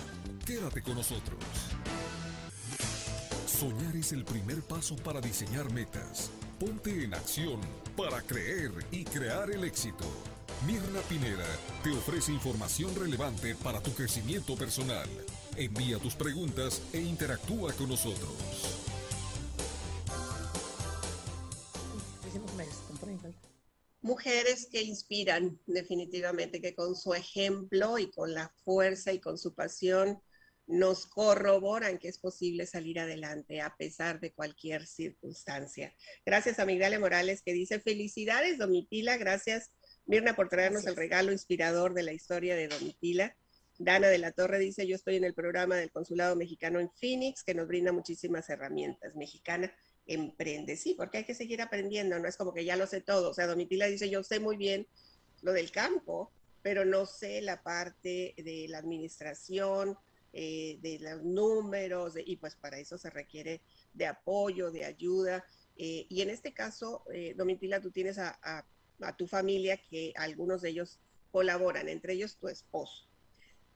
Quédate 0.44 0.82
con 0.82 0.96
nosotros. 0.96 1.38
Soñar 3.46 3.94
es 3.94 4.10
el 4.10 4.24
primer 4.24 4.60
paso 4.62 4.96
para 4.96 5.20
diseñar 5.20 5.72
metas. 5.72 6.32
Ponte 6.58 7.04
en 7.04 7.14
acción 7.14 7.60
para 7.96 8.20
creer 8.22 8.72
y 8.90 9.04
crear 9.04 9.52
el 9.52 9.62
éxito. 9.62 10.04
Mirna 10.66 11.00
Pineda 11.08 11.46
te 11.82 11.90
ofrece 11.90 12.30
información 12.30 12.94
relevante 12.94 13.56
para 13.56 13.82
tu 13.82 13.92
crecimiento 13.92 14.54
personal. 14.56 15.08
Envía 15.56 15.98
tus 15.98 16.14
preguntas 16.14 16.80
e 16.92 17.00
interactúa 17.00 17.72
con 17.72 17.88
nosotros. 17.88 18.30
Mujeres 24.02 24.68
que 24.70 24.82
inspiran 24.82 25.58
definitivamente, 25.66 26.60
que 26.60 26.76
con 26.76 26.94
su 26.94 27.12
ejemplo 27.12 27.98
y 27.98 28.10
con 28.10 28.32
la 28.32 28.54
fuerza 28.64 29.12
y 29.12 29.18
con 29.18 29.38
su 29.38 29.54
pasión 29.54 30.22
nos 30.68 31.06
corroboran 31.06 31.98
que 31.98 32.08
es 32.08 32.18
posible 32.18 32.66
salir 32.66 33.00
adelante 33.00 33.60
a 33.60 33.74
pesar 33.76 34.20
de 34.20 34.32
cualquier 34.32 34.86
circunstancia. 34.86 35.92
Gracias 36.24 36.60
a 36.60 36.66
Migdalia 36.66 37.00
Morales 37.00 37.42
que 37.42 37.52
dice, 37.52 37.80
felicidades 37.80 38.58
Domitila, 38.58 39.16
gracias 39.16 39.72
Mirna 40.06 40.34
por 40.34 40.48
traernos 40.48 40.86
el 40.86 40.96
regalo 40.96 41.32
inspirador 41.32 41.94
de 41.94 42.02
la 42.02 42.12
historia 42.12 42.56
de 42.56 42.68
Domitila. 42.68 43.36
Dana 43.78 44.08
de 44.08 44.18
la 44.18 44.32
Torre 44.32 44.58
dice, 44.58 44.86
yo 44.86 44.96
estoy 44.96 45.16
en 45.16 45.24
el 45.24 45.34
programa 45.34 45.76
del 45.76 45.90
Consulado 45.90 46.36
Mexicano 46.36 46.78
en 46.80 46.90
Phoenix, 46.90 47.42
que 47.42 47.54
nos 47.54 47.68
brinda 47.68 47.92
muchísimas 47.92 48.48
herramientas. 48.50 49.14
Mexicana 49.14 49.72
emprende, 50.06 50.76
sí, 50.76 50.94
porque 50.94 51.18
hay 51.18 51.24
que 51.24 51.34
seguir 51.34 51.62
aprendiendo, 51.62 52.18
no 52.18 52.28
es 52.28 52.36
como 52.36 52.52
que 52.52 52.64
ya 52.64 52.76
lo 52.76 52.86
sé 52.86 53.00
todo. 53.00 53.30
O 53.30 53.34
sea, 53.34 53.46
Domitila 53.46 53.86
dice, 53.86 54.10
yo 54.10 54.22
sé 54.22 54.40
muy 54.40 54.56
bien 54.56 54.86
lo 55.42 55.52
del 55.52 55.70
campo, 55.70 56.30
pero 56.62 56.84
no 56.84 57.06
sé 57.06 57.40
la 57.40 57.62
parte 57.62 58.34
de 58.36 58.66
la 58.68 58.78
administración, 58.78 59.96
eh, 60.32 60.78
de 60.80 60.98
los 60.98 61.22
números, 61.22 62.14
y 62.24 62.36
pues 62.36 62.56
para 62.56 62.78
eso 62.78 62.96
se 62.96 63.10
requiere 63.10 63.60
de 63.92 64.06
apoyo, 64.06 64.70
de 64.70 64.84
ayuda. 64.84 65.44
Eh, 65.76 66.06
y 66.08 66.22
en 66.22 66.30
este 66.30 66.52
caso, 66.52 67.04
eh, 67.12 67.34
Domitila, 67.36 67.80
tú 67.80 67.90
tienes 67.90 68.18
a, 68.18 68.38
a, 68.42 68.64
tu 69.16 69.26
familia 69.26 69.76
que 69.76 70.12
algunos 70.16 70.62
de 70.62 70.70
ellos 70.70 71.00
colaboran, 71.30 71.88
entre 71.88 72.12
ellos 72.12 72.36
tu 72.36 72.48
esposo. 72.48 73.08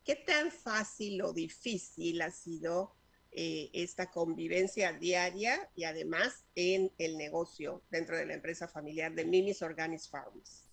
¿Qué 0.05 0.15
tan 0.15 0.53
fácil 0.53 1.21
o 1.23 1.33
difícil 1.33 2.23
ha 2.23 2.31
sido 2.31 2.95
esta 3.39 4.11
convivencia 4.11 4.95
diaria 4.95 5.69
y 5.75 5.85
además 5.85 6.47
en 6.55 6.91
el 6.97 7.19
negocio 7.19 7.83
dentro 7.91 8.17
de 8.17 8.25
la 8.25 8.33
empresa 8.33 8.67
familiar 8.67 9.15
de 9.15 9.27
Mimi's 9.27 9.61
Organic 9.61 10.01
Farms? 10.09 10.65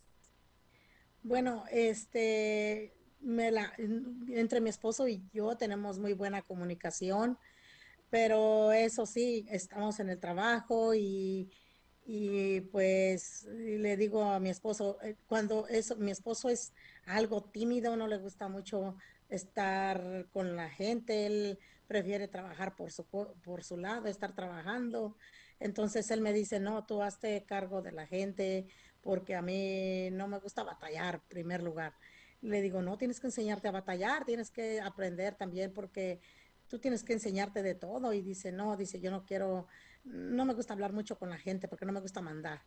Bueno, 1.24 1.66
este, 1.72 2.94
me 3.20 3.52
la, 3.52 3.74
entre 4.30 4.62
mi 4.62 4.70
esposo 4.70 5.08
y 5.08 5.22
yo 5.34 5.58
tenemos 5.58 6.00
muy 6.00 6.13
buena 6.13 6.42
comunicación, 6.42 7.38
pero 8.10 8.72
eso 8.72 9.06
sí, 9.06 9.46
estamos 9.50 10.00
en 10.00 10.10
el 10.10 10.20
trabajo 10.20 10.94
y, 10.94 11.50
y 12.06 12.62
pues 12.62 13.46
le 13.46 13.98
digo 13.98 14.24
a 14.24 14.39
mi 14.39 14.50
esposo, 14.50 14.98
eh, 15.02 15.16
cuando 15.28 15.68
eso, 15.68 15.96
mi 15.98 16.12
esposo 16.12 16.50
es 16.50 16.74
algo 17.06 17.44
tímido, 17.44 17.96
no 17.96 18.08
le 18.08 18.18
gusta 18.18 18.48
mucho 18.48 18.96
estar 19.30 20.28
con 20.32 20.56
la 20.56 20.70
gente, 20.70 21.26
él 21.26 21.60
prefiere 21.88 22.28
trabajar 22.28 22.76
por 22.76 22.92
su, 22.92 23.06
por 23.06 23.63
su 23.63 23.78
lado, 23.78 24.08
estar 24.08 24.34
trabajando. 24.36 25.18
Entonces 25.60 26.12
él 26.12 26.22
me 26.22 26.34
dice, 26.34 26.60
no, 26.60 26.86
tú 26.86 27.02
hazte 27.02 27.46
cargo 27.46 27.82
de 27.82 27.92
la 27.92 28.08
gente 28.08 28.68
porque 29.02 29.36
a 29.36 29.42
mí 29.42 30.10
no 30.12 30.28
me 30.28 30.39
gusta 30.39 30.63
batallar, 30.63 31.16
en 31.16 31.22
primer 31.30 31.63
lugar 31.63 31.94
le 32.44 32.62
digo, 32.62 32.82
no, 32.82 32.98
tienes 32.98 33.20
que 33.20 33.28
enseñarte 33.28 33.68
a 33.70 33.72
batallar, 33.72 34.26
tienes 34.26 34.52
que 34.52 34.82
aprender 34.82 35.36
también 35.36 35.74
porque 35.74 36.20
tú 36.68 36.78
tienes 36.80 37.04
que 37.04 37.13
enseñarte 37.13 37.63
de 37.63 37.74
todo. 37.74 38.13
Y 38.13 38.22
dice, 38.22 38.52
no, 38.52 38.76
dice, 38.76 39.00
yo 39.00 39.12
no 39.12 39.26
quiero, 39.26 39.68
no 40.04 40.46
me 40.46 40.54
gusta 40.54 40.74
hablar 40.74 40.94
mucho 40.94 41.18
con 41.18 41.30
la 41.30 41.38
gente 41.38 41.68
porque 41.68 41.86
no 41.86 41.94
me 41.94 42.02
gusta 42.02 42.22
mandar. 42.22 42.62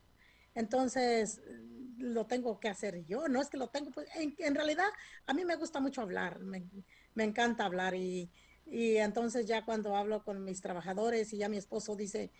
Entonces, 0.55 1.42
lo 1.99 2.27
tengo 2.27 2.59
que 2.61 2.68
hacer 2.68 3.05
yo, 3.05 3.29
no 3.29 3.40
es 3.40 3.49
que 3.49 3.57
lo 3.59 3.68
tengo, 3.68 3.90
pues 3.90 4.09
en, 4.14 4.55
realidad 4.55 4.87
a 5.27 5.35
mí 5.35 5.44
me 5.44 5.57
gusta 5.57 5.81
mucho 5.81 6.01
hablar, 6.01 6.40
me, 6.40 6.66
encanta 7.16 7.64
hablar 7.64 7.94
y, 7.94 8.31
y, 8.64 8.96
entonces 8.96 9.46
ya 9.46 9.64
cuando 9.64 9.96
hablo 9.96 10.25
con 10.25 10.44
mis 10.44 10.61
trabajadores 10.61 11.33
y 11.33 11.38
ya 11.38 11.49
mi 11.49 11.57
esposo 11.59 11.94
dice, 11.96 12.31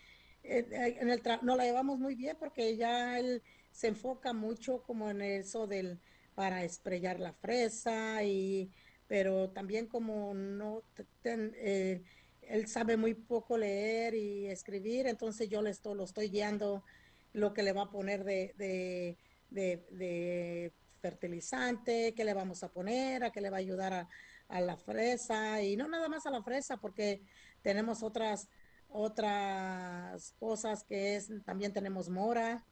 eh, 0.43 0.67
eh, 0.71 0.97
en 1.01 1.11
el 1.11 1.23
no 1.43 1.57
la 1.57 1.65
llevamos 1.65 1.99
muy 1.99 2.15
bien 2.15 2.37
porque 2.39 2.77
ya 2.77 3.19
él 3.19 3.43
se 3.71 3.89
enfoca 3.89 4.33
mucho 4.33 4.83
como 4.83 5.11
en 5.11 5.21
eso 5.21 5.67
del, 5.67 6.01
para 6.35 6.65
estrellar 6.65 7.19
la 7.21 7.33
fresa 7.33 8.23
y 8.23 8.71
pero 9.09 9.51
también 9.51 9.87
como 9.87 10.35
no 10.35 10.83
eh, 11.25 12.03
él 12.49 12.67
sabe 12.69 12.97
muy 12.97 13.15
poco 13.15 13.59
leer 13.59 14.15
y 14.15 14.47
escribir, 14.47 15.07
entonces 15.07 15.49
yo 15.49 15.63
le 15.63 15.71
estoy, 15.71 15.97
lo 15.97 16.05
estoy 16.05 16.29
guiando 16.29 16.85
lo 17.33 17.53
que 17.53 17.63
le 17.63 17.73
va 17.73 17.83
a 17.83 17.91
poner 17.91 18.25
de, 18.25 18.55
de, 18.57 19.17
de, 19.51 20.73
fertilizante, 21.01 22.15
qué 22.17 22.25
le 22.25 22.35
vamos 22.35 22.63
a 22.63 22.73
poner, 22.73 23.23
a 23.23 23.31
qué 23.31 23.41
le 23.41 23.51
va 23.51 23.59
a 23.59 23.61
ayudar 23.61 24.09
a, 24.49 24.61
la 24.61 24.77
fresa 24.77 25.61
y 25.63 25.77
no 25.77 25.89
nada 25.89 26.09
más 26.09 26.25
a 26.27 26.31
la 26.31 26.43
fresa 26.43 26.77
porque 26.77 27.21
tenemos 27.63 28.03
otras 28.05 28.49
otras 28.89 30.33
cosas 30.39 30.85
que 30.85 31.17
es 31.17 31.29
también 31.45 31.73
tenemos 31.73 32.09
mora 32.09 32.65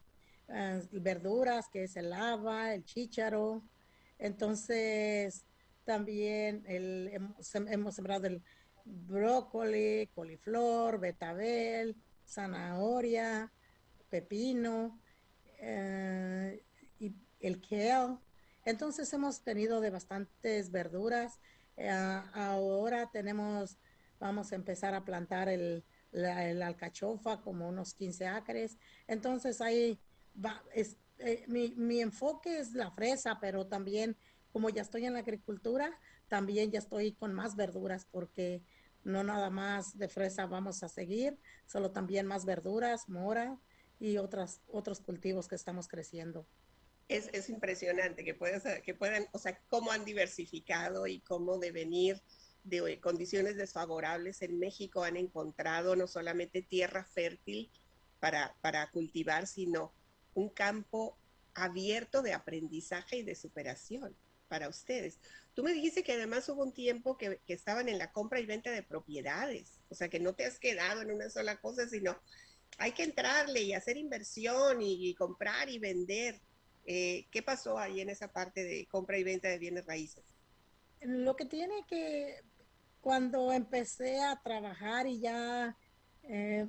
Ah, 0.49 0.81
verduras, 0.93 1.69
que 1.69 1.85
es 1.85 1.97
el 1.97 2.13
haba, 2.13 2.75
el 2.75 2.85
chícharo. 2.85 3.63
Entonces, 4.19 5.45
también 5.85 6.65
el, 6.67 7.11
hemos, 7.13 7.95
sembrado 7.95 8.27
el 8.27 8.43
brócoli, 8.85 10.11
coliflor, 10.15 10.99
betabel, 10.99 11.97
zanahoria, 12.27 13.53
pepino 14.09 15.01
eh, 15.59 16.63
y 16.99 17.15
el 17.41 17.61
kale. 17.61 18.19
Entonces 18.65 19.13
hemos 19.13 19.43
tenido 19.43 19.81
de 19.81 19.91
bastantes 19.91 20.71
verduras. 20.71 21.41
Eh, 21.77 21.91
ahora 21.91 23.11
tenemos, 23.13 23.79
vamos 24.21 24.53
a 24.53 24.55
empezar 24.55 24.95
a 24.95 25.05
plantar 25.05 25.49
el, 25.49 25.85
el 26.13 26.63
alcachofa 26.63 27.43
como 27.43 27.69
unos 27.69 27.95
15 27.95 28.27
acres. 28.27 28.79
Entonces 29.07 29.61
hay 29.61 29.99
es, 30.73 30.97
eh, 31.19 31.45
mi, 31.47 31.75
mi, 31.77 32.01
enfoque 32.01 32.59
es 32.59 32.73
la 32.73 32.91
fresa, 32.91 33.39
pero 33.41 33.67
también 33.67 34.17
como 34.53 34.71
ya 34.71 34.83
estoy 34.83 35.05
en 35.05 35.15
la 35.15 35.21
agricultura, 35.21 35.91
también 36.29 36.71
ya 36.71 36.79
estoy 36.79 37.13
con 37.13 37.33
más 37.35 37.57
verduras 37.57 38.07
porque 38.11 38.63
no 39.05 39.23
nada 39.23 39.51
más 39.51 39.97
de 39.99 40.09
fresa 40.09 40.47
vamos 40.47 40.83
a 40.83 40.89
seguir, 40.89 41.39
solo 41.67 41.91
también 41.91 42.27
más 42.27 42.45
verduras, 42.45 43.09
mora 43.09 43.59
y 44.01 44.17
otras, 44.17 44.61
otros 44.69 45.01
cultivos 45.01 45.49
que 45.49 45.55
estamos 45.55 45.89
creciendo. 45.89 46.47
Es, 47.09 47.29
es 47.33 47.51
impresionante 47.51 48.25
que, 48.25 48.35
puedas, 48.35 48.65
que 48.83 48.95
puedan, 48.95 49.27
o 49.33 49.39
sea, 49.39 49.61
cómo 49.69 49.93
han 49.93 50.05
diversificado 50.05 51.07
y 51.07 51.21
cómo 51.21 51.59
de 51.59 51.71
venir 51.71 52.23
de 52.65 52.99
condiciones 52.99 53.57
desfavorables 53.57 54.41
en 54.41 54.59
México 54.59 55.05
han 55.05 55.17
encontrado 55.17 55.97
no 55.97 56.07
solamente 56.07 56.63
tierra 56.63 57.05
fértil 57.05 57.71
para, 58.21 58.57
para 58.63 58.91
cultivar, 58.91 59.47
sino 59.47 59.93
un 60.33 60.49
campo 60.49 61.19
abierto 61.55 62.23
de 62.23 62.33
aprendizaje 62.33 63.19
y 63.19 63.23
de 63.23 63.35
superación 63.35 64.17
para 64.49 64.69
ustedes. 64.69 65.21
Tú 65.55 65.63
me 65.63 65.73
dijiste 65.73 66.03
que 66.03 66.13
además 66.13 66.49
hubo 66.49 66.63
un 66.63 66.73
tiempo 66.73 67.17
que, 67.17 67.41
estaban 67.47 67.89
en 67.89 67.99
la 67.99 68.11
compra 68.11 68.41
y 68.41 68.47
venta 68.47 68.71
de 68.71 68.83
propiedades, 68.83 69.79
o 69.89 69.95
sea 69.95 70.09
que 70.09 70.19
no 70.19 70.35
te 70.35 70.45
has 70.45 70.59
quedado 70.59 71.03
en 71.03 71.13
una 71.13 71.31
sola 71.31 71.61
cosa, 71.61 71.89
sino 71.89 72.19
hay 72.79 72.93
que 72.93 73.05
entrarle 73.05 73.63
y 73.63 73.73
hacer 73.73 73.97
inversión 73.97 74.83
y, 74.83 75.15
comprar 75.15 75.69
y 75.69 75.79
vender. 75.79 76.41
Eh, 76.87 77.27
¿Qué 77.31 77.43
pasó 77.43 77.79
ahí 77.79 78.01
en 78.01 78.11
esa 78.11 78.33
parte 78.33 78.63
de 78.63 78.87
compra 78.87 79.17
y 79.17 79.25
venta 79.25 79.49
de 79.49 79.59
bienes 79.59 79.87
raíces? 79.87 80.25
Lo 81.01 81.37
que 81.37 81.45
tiene 81.45 81.85
que, 81.89 82.43
cuando 83.01 83.53
empecé 83.53 84.21
a 84.21 84.41
trabajar 84.43 85.07
y 85.07 85.21
ya 85.21 85.77
eh, 86.25 86.67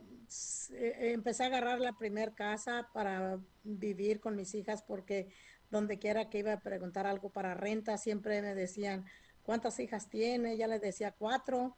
eh, 0.73 1.11
empecé 1.13 1.43
a 1.43 1.47
agarrar 1.47 1.79
la 1.79 1.97
primer 1.97 2.33
casa 2.33 2.89
para 2.93 3.39
vivir 3.63 4.19
con 4.19 4.35
mis 4.35 4.53
hijas 4.53 4.83
porque 4.83 5.29
donde 5.69 5.99
quiera 5.99 6.29
que 6.29 6.39
iba 6.39 6.53
a 6.53 6.59
preguntar 6.59 7.07
algo 7.07 7.29
para 7.29 7.53
renta, 7.53 7.97
siempre 7.97 8.41
me 8.41 8.55
decían, 8.55 9.05
¿cuántas 9.43 9.79
hijas 9.79 10.09
tiene? 10.09 10.57
Ya 10.57 10.67
les 10.67 10.81
decía 10.81 11.11
cuatro. 11.11 11.75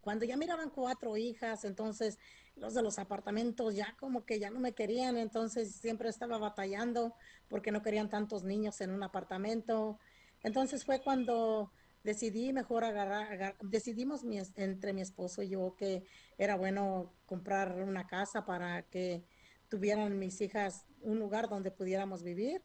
Cuando 0.00 0.24
ya 0.24 0.36
miraban 0.36 0.70
cuatro 0.70 1.16
hijas, 1.16 1.64
entonces 1.64 2.18
los 2.56 2.74
de 2.74 2.82
los 2.82 2.98
apartamentos 2.98 3.74
ya 3.74 3.94
como 3.98 4.24
que 4.24 4.38
ya 4.38 4.50
no 4.50 4.60
me 4.60 4.72
querían, 4.72 5.16
entonces 5.16 5.76
siempre 5.76 6.08
estaba 6.08 6.38
batallando 6.38 7.14
porque 7.48 7.72
no 7.72 7.82
querían 7.82 8.10
tantos 8.10 8.42
niños 8.44 8.80
en 8.80 8.90
un 8.90 9.02
apartamento. 9.02 9.98
Entonces 10.42 10.84
fue 10.84 11.00
cuando 11.00 11.72
decidí 12.02 12.52
mejor 12.52 12.84
agarrar, 12.84 13.56
decidimos 13.62 14.22
entre 14.56 14.92
mi 14.92 15.00
esposo 15.00 15.42
y 15.42 15.50
yo 15.50 15.76
que 15.76 16.04
era 16.36 16.56
bueno 16.56 17.12
comprar 17.26 17.80
una 17.80 18.06
casa 18.06 18.44
para 18.44 18.82
que 18.82 19.24
tuvieran 19.68 20.18
mis 20.18 20.40
hijas 20.40 20.84
un 21.00 21.18
lugar 21.18 21.48
donde 21.48 21.70
pudiéramos 21.70 22.22
vivir. 22.22 22.62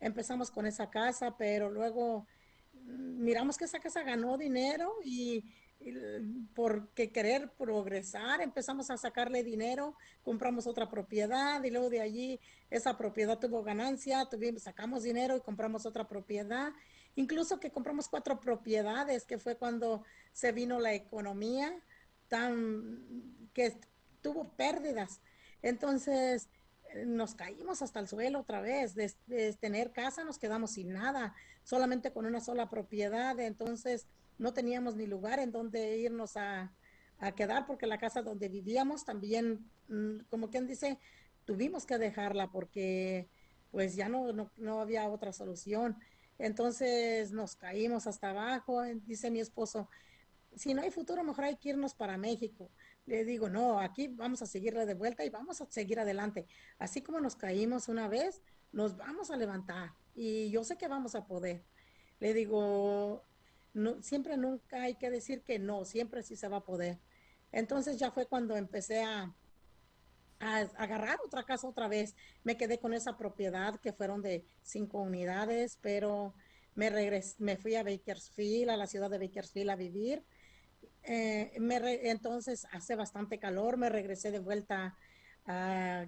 Empezamos 0.00 0.50
con 0.50 0.66
esa 0.66 0.90
casa, 0.90 1.36
pero 1.36 1.70
luego 1.70 2.26
mm, 2.72 3.22
miramos 3.22 3.56
que 3.56 3.64
esa 3.64 3.80
casa 3.80 4.02
ganó 4.02 4.38
dinero 4.38 4.94
y, 5.04 5.44
porque 6.54 7.10
querer 7.10 7.52
progresar 7.52 8.42
empezamos 8.42 8.90
a 8.90 8.98
sacarle 8.98 9.42
dinero, 9.42 9.96
compramos 10.22 10.66
otra 10.66 10.90
propiedad 10.90 11.64
y 11.64 11.70
luego 11.70 11.88
de 11.88 12.02
allí 12.02 12.40
esa 12.68 12.98
propiedad 12.98 13.38
tuvo 13.38 13.62
ganancia, 13.62 14.26
tuvimos, 14.30 14.64
sacamos 14.64 15.04
dinero 15.04 15.38
y 15.38 15.40
compramos 15.40 15.86
otra 15.86 16.06
propiedad 16.06 16.74
incluso 17.16 17.60
que 17.60 17.70
compramos 17.70 18.08
cuatro 18.08 18.40
propiedades, 18.40 19.24
que 19.24 19.38
fue 19.38 19.56
cuando 19.56 20.04
se 20.32 20.52
vino 20.52 20.80
la 20.80 20.94
economía 20.94 21.72
tan 22.28 23.48
que 23.52 23.76
tuvo 24.20 24.52
pérdidas. 24.56 25.20
Entonces 25.62 26.48
nos 27.06 27.34
caímos 27.34 27.82
hasta 27.82 28.00
el 28.00 28.08
suelo 28.08 28.40
otra 28.40 28.60
vez. 28.60 28.94
De, 28.94 29.12
tener 29.60 29.92
casa 29.92 30.24
nos 30.24 30.38
quedamos 30.38 30.72
sin 30.72 30.92
nada, 30.92 31.34
solamente 31.64 32.12
con 32.12 32.26
una 32.26 32.40
sola 32.40 32.68
propiedad. 32.68 33.38
Entonces 33.40 34.06
no 34.38 34.52
teníamos 34.52 34.96
ni 34.96 35.06
lugar 35.06 35.38
en 35.38 35.52
donde 35.52 35.98
irnos 35.98 36.36
a, 36.36 36.72
a 37.18 37.32
quedar 37.32 37.66
porque 37.66 37.86
la 37.86 37.98
casa 37.98 38.22
donde 38.22 38.48
vivíamos 38.48 39.04
también, 39.04 39.70
mm, 39.88 40.20
como 40.28 40.50
quien 40.50 40.66
dice, 40.66 40.98
tuvimos 41.44 41.86
que 41.86 41.98
dejarla 41.98 42.50
porque 42.50 43.28
pues 43.70 43.94
ya 43.94 44.08
no, 44.08 44.32
no, 44.32 44.50
no 44.56 44.80
había 44.80 45.08
otra 45.08 45.32
solución. 45.32 45.96
Entonces 46.38 47.32
nos 47.32 47.54
caímos 47.54 48.06
hasta 48.06 48.30
abajo, 48.30 48.82
dice 49.04 49.30
mi 49.30 49.40
esposo, 49.40 49.88
si 50.56 50.74
no 50.74 50.82
hay 50.82 50.90
futuro, 50.90 51.22
mejor 51.22 51.44
hay 51.44 51.56
que 51.56 51.70
irnos 51.70 51.94
para 51.94 52.16
México. 52.16 52.70
Le 53.06 53.24
digo, 53.24 53.48
no, 53.48 53.80
aquí 53.80 54.08
vamos 54.08 54.42
a 54.42 54.46
seguirle 54.46 54.86
de 54.86 54.94
vuelta 54.94 55.24
y 55.24 55.30
vamos 55.30 55.60
a 55.60 55.66
seguir 55.70 55.98
adelante. 55.98 56.46
Así 56.78 57.02
como 57.02 57.20
nos 57.20 57.36
caímos 57.36 57.88
una 57.88 58.08
vez, 58.08 58.42
nos 58.72 58.96
vamos 58.96 59.30
a 59.30 59.36
levantar 59.36 59.92
y 60.14 60.50
yo 60.50 60.64
sé 60.64 60.76
que 60.76 60.88
vamos 60.88 61.14
a 61.14 61.26
poder. 61.26 61.64
Le 62.20 62.34
digo, 62.34 63.24
siempre 64.00 64.36
nunca 64.36 64.82
hay 64.82 64.94
que 64.94 65.10
decir 65.10 65.42
que 65.42 65.58
no, 65.58 65.84
siempre 65.84 66.22
sí 66.22 66.36
se 66.36 66.48
va 66.48 66.58
a 66.58 66.64
poder. 66.64 66.98
Entonces 67.52 67.98
ya 67.98 68.10
fue 68.10 68.26
cuando 68.26 68.56
empecé 68.56 69.02
a, 69.02 69.34
a 70.38 70.58
agarrar 70.76 71.18
otra 71.24 71.44
casa 71.44 71.68
otra 71.68 71.88
vez. 71.88 72.14
Me 72.44 72.56
quedé 72.56 72.78
con 72.78 72.94
esa 72.94 73.16
propiedad 73.16 73.80
que 73.80 73.92
fueron 73.92 74.22
de 74.22 74.44
cinco 74.62 75.00
unidades, 75.00 75.78
pero 75.80 76.34
me 76.74 76.90
regresé, 76.90 77.36
me 77.38 77.56
fui 77.56 77.74
a 77.74 77.82
Bakersfield, 77.82 78.70
a 78.70 78.76
la 78.76 78.86
ciudad 78.86 79.10
de 79.10 79.18
Bakersfield 79.18 79.70
a 79.70 79.76
vivir. 79.76 80.24
Eh, 81.02 81.52
me 81.58 81.78
entonces 82.10 82.66
hace 82.72 82.94
bastante 82.94 83.38
calor, 83.38 83.76
me 83.76 83.88
regresé 83.88 84.30
de 84.30 84.38
vuelta 84.38 84.96
a, 85.46 86.06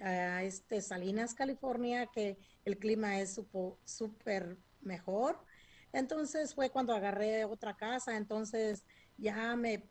a, 0.00 0.42
este 0.42 0.80
Salinas, 0.80 1.34
California, 1.34 2.06
que 2.12 2.38
el 2.64 2.78
clima 2.78 3.20
es 3.20 3.40
súper 3.84 4.58
mejor. 4.80 5.44
Entonces 5.92 6.54
fue 6.54 6.70
cuando 6.70 6.92
agarré 6.92 7.44
otra 7.44 7.76
casa, 7.76 8.16
entonces 8.16 8.84
ya 9.16 9.54
me, 9.54 9.88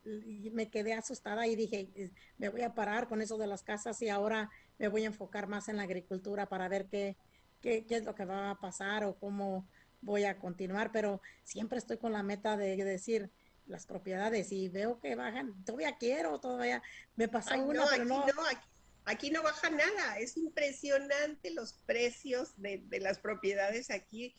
me 0.51 0.69
quedé 0.69 0.93
asustada 0.93 1.47
y 1.47 1.55
dije, 1.55 1.89
eh, 1.95 2.11
me 2.37 2.49
voy 2.49 2.61
a 2.61 2.73
parar 2.73 3.07
con 3.07 3.21
eso 3.21 3.37
de 3.37 3.47
las 3.47 3.63
casas 3.63 4.01
y 4.01 4.09
ahora 4.09 4.49
me 4.77 4.89
voy 4.89 5.03
a 5.03 5.07
enfocar 5.07 5.47
más 5.47 5.69
en 5.69 5.77
la 5.77 5.83
agricultura 5.83 6.49
para 6.49 6.67
ver 6.67 6.87
qué, 6.87 7.15
qué, 7.61 7.85
qué 7.85 7.95
es 7.95 8.03
lo 8.03 8.15
que 8.15 8.25
va 8.25 8.51
a 8.51 8.59
pasar 8.59 9.05
o 9.05 9.17
cómo 9.17 9.69
voy 10.01 10.25
a 10.25 10.37
continuar, 10.37 10.91
pero 10.91 11.21
siempre 11.43 11.77
estoy 11.77 11.97
con 11.97 12.11
la 12.11 12.23
meta 12.23 12.57
de 12.57 12.75
decir 12.75 13.31
las 13.68 13.86
propiedades 13.86 14.51
y 14.51 14.70
veo 14.70 14.99
que 14.99 15.16
bajan, 15.16 15.64
todavía 15.66 15.97
quiero, 15.97 16.39
todavía 16.39 16.82
me 17.16 17.28
pasó 17.28 17.55
una, 17.64 17.86
pero 17.89 18.05
no. 18.05 18.26
aquí 19.05 19.32
no 19.32 19.41
baja 19.43 19.70
nada, 19.70 20.18
es 20.20 20.38
impresionante 20.38 21.51
los 21.51 21.74
precios 21.86 22.53
de, 22.57 22.84
de 22.88 22.99
las 22.99 23.20
propiedades 23.20 23.89
aquí 23.89 24.36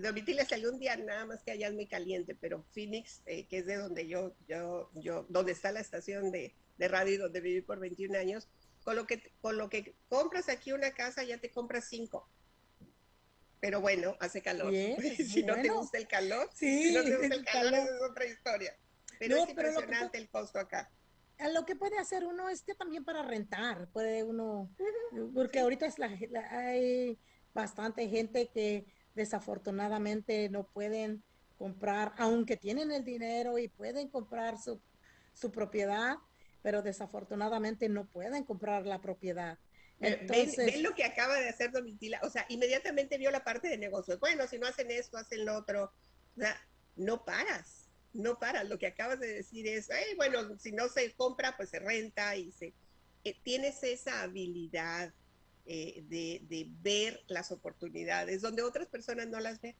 Domitila 0.00 0.44
salió 0.44 0.70
un 0.70 0.78
día 0.78 0.96
nada 0.96 1.26
más 1.26 1.42
que 1.42 1.50
allá 1.50 1.68
es 1.68 1.74
muy 1.74 1.86
caliente, 1.86 2.34
pero 2.34 2.64
Phoenix, 2.72 3.22
eh, 3.26 3.46
que 3.46 3.58
es 3.58 3.66
de 3.66 3.76
donde 3.76 4.08
yo, 4.08 4.34
yo, 4.48 4.90
yo, 4.94 5.26
donde 5.28 5.52
está 5.52 5.72
la 5.72 5.80
estación 5.80 6.30
de, 6.30 6.54
de 6.78 6.88
radio 6.88 7.14
y 7.14 7.18
donde 7.18 7.40
viví 7.40 7.60
por 7.60 7.78
21 7.78 8.18
años, 8.18 8.48
con 8.84 8.96
lo 8.96 9.06
que 9.06 9.32
con 9.40 9.56
lo 9.58 9.68
que 9.68 9.94
compras 10.08 10.48
aquí 10.48 10.72
una 10.72 10.92
casa 10.92 11.22
ya 11.24 11.38
te 11.38 11.50
compras 11.50 11.86
cinco. 11.88 12.28
Pero 13.62 13.80
bueno, 13.80 14.16
hace 14.18 14.42
calor. 14.42 14.74
si 14.74 15.44
no 15.44 15.54
te 15.54 15.68
gusta 15.68 15.96
el 15.96 16.08
calor, 16.08 16.50
si 16.52 16.92
no 16.92 17.04
te 17.04 17.16
gusta 17.16 17.34
el 17.36 17.44
calor, 17.44 17.74
es 17.74 18.10
otra 18.10 18.26
historia. 18.26 18.76
Pero 19.20 19.36
es 19.36 19.48
impresionante 19.50 20.18
el 20.18 20.28
costo 20.28 20.58
acá. 20.58 20.90
Lo 21.54 21.64
que 21.64 21.76
puede 21.76 21.96
hacer 21.96 22.24
uno 22.24 22.48
es 22.48 22.62
que 22.62 22.74
también 22.74 23.04
para 23.04 23.22
rentar, 23.22 23.88
puede 23.92 24.24
uno, 24.24 24.68
porque 25.32 25.60
ahorita 25.60 25.86
es 25.86 26.00
la, 26.00 26.08
hay 26.50 27.20
bastante 27.54 28.08
gente 28.08 28.50
que 28.52 28.84
desafortunadamente 29.14 30.48
no 30.48 30.66
pueden 30.66 31.22
comprar, 31.56 32.14
aunque 32.18 32.56
tienen 32.56 32.90
el 32.90 33.04
dinero 33.04 33.58
y 33.58 33.68
pueden 33.68 34.08
comprar 34.08 34.56
su, 34.58 34.80
propiedad, 35.52 36.16
pero 36.62 36.82
desafortunadamente 36.82 37.88
no 37.88 38.06
pueden 38.06 38.42
comprar 38.42 38.86
la 38.86 39.00
propiedad. 39.00 39.56
Entonces, 40.02 40.56
ven, 40.56 40.82
lo 40.82 40.94
que 40.94 41.04
acaba 41.04 41.38
de 41.38 41.48
hacer 41.48 41.70
Domitila, 41.70 42.20
o 42.22 42.30
sea, 42.30 42.44
inmediatamente 42.48 43.18
vio 43.18 43.30
la 43.30 43.44
parte 43.44 43.68
de 43.68 43.78
negocios. 43.78 44.18
Bueno, 44.18 44.46
si 44.48 44.58
no 44.58 44.66
hacen 44.66 44.90
esto, 44.90 45.16
hacen 45.16 45.44
lo 45.44 45.56
otro. 45.56 45.92
O 46.36 46.40
sea, 46.40 46.60
no 46.96 47.24
paras, 47.24 47.88
no 48.12 48.38
paras. 48.38 48.68
Lo 48.68 48.78
que 48.78 48.88
acabas 48.88 49.20
de 49.20 49.32
decir 49.32 49.66
es, 49.68 49.88
bueno, 50.16 50.58
si 50.58 50.72
no 50.72 50.88
se 50.88 51.12
compra, 51.12 51.56
pues 51.56 51.70
se 51.70 51.78
renta 51.78 52.36
y 52.36 52.50
se... 52.52 52.74
Eh, 53.24 53.36
tienes 53.44 53.84
esa 53.84 54.22
habilidad 54.22 55.14
eh, 55.64 56.02
de, 56.08 56.68
ver 56.82 57.22
las 57.28 57.52
oportunidades 57.52 58.42
donde 58.42 58.62
otras 58.62 58.88
personas 58.88 59.28
no 59.28 59.38
las 59.38 59.60
ven. 59.60 59.76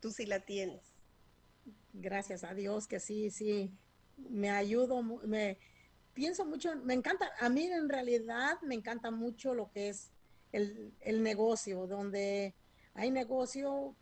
Tú 0.00 0.12
sí 0.12 0.26
la 0.26 0.40
tienes. 0.40 0.82
Gracias 1.92 2.44
a 2.44 2.54
Dios 2.54 2.86
que 2.86 3.00
sí, 3.00 3.30
sí, 3.30 3.72
me 4.16 4.50
ayudo, 4.50 5.02
me 5.02 5.58
pienso 6.18 6.44
mucho, 6.44 6.74
me 6.82 6.94
encanta, 6.94 7.30
a 7.38 7.48
mí 7.48 7.62
en 7.64 7.88
realidad 7.88 8.60
me 8.62 8.74
encanta 8.74 9.10
mucho 9.12 9.54
lo 9.54 9.70
que 9.70 9.90
es 9.90 10.10
el, 10.50 11.22
negocio, 11.22 11.86
donde 11.86 12.54
hay 12.94 13.10
negocio, 13.12 13.94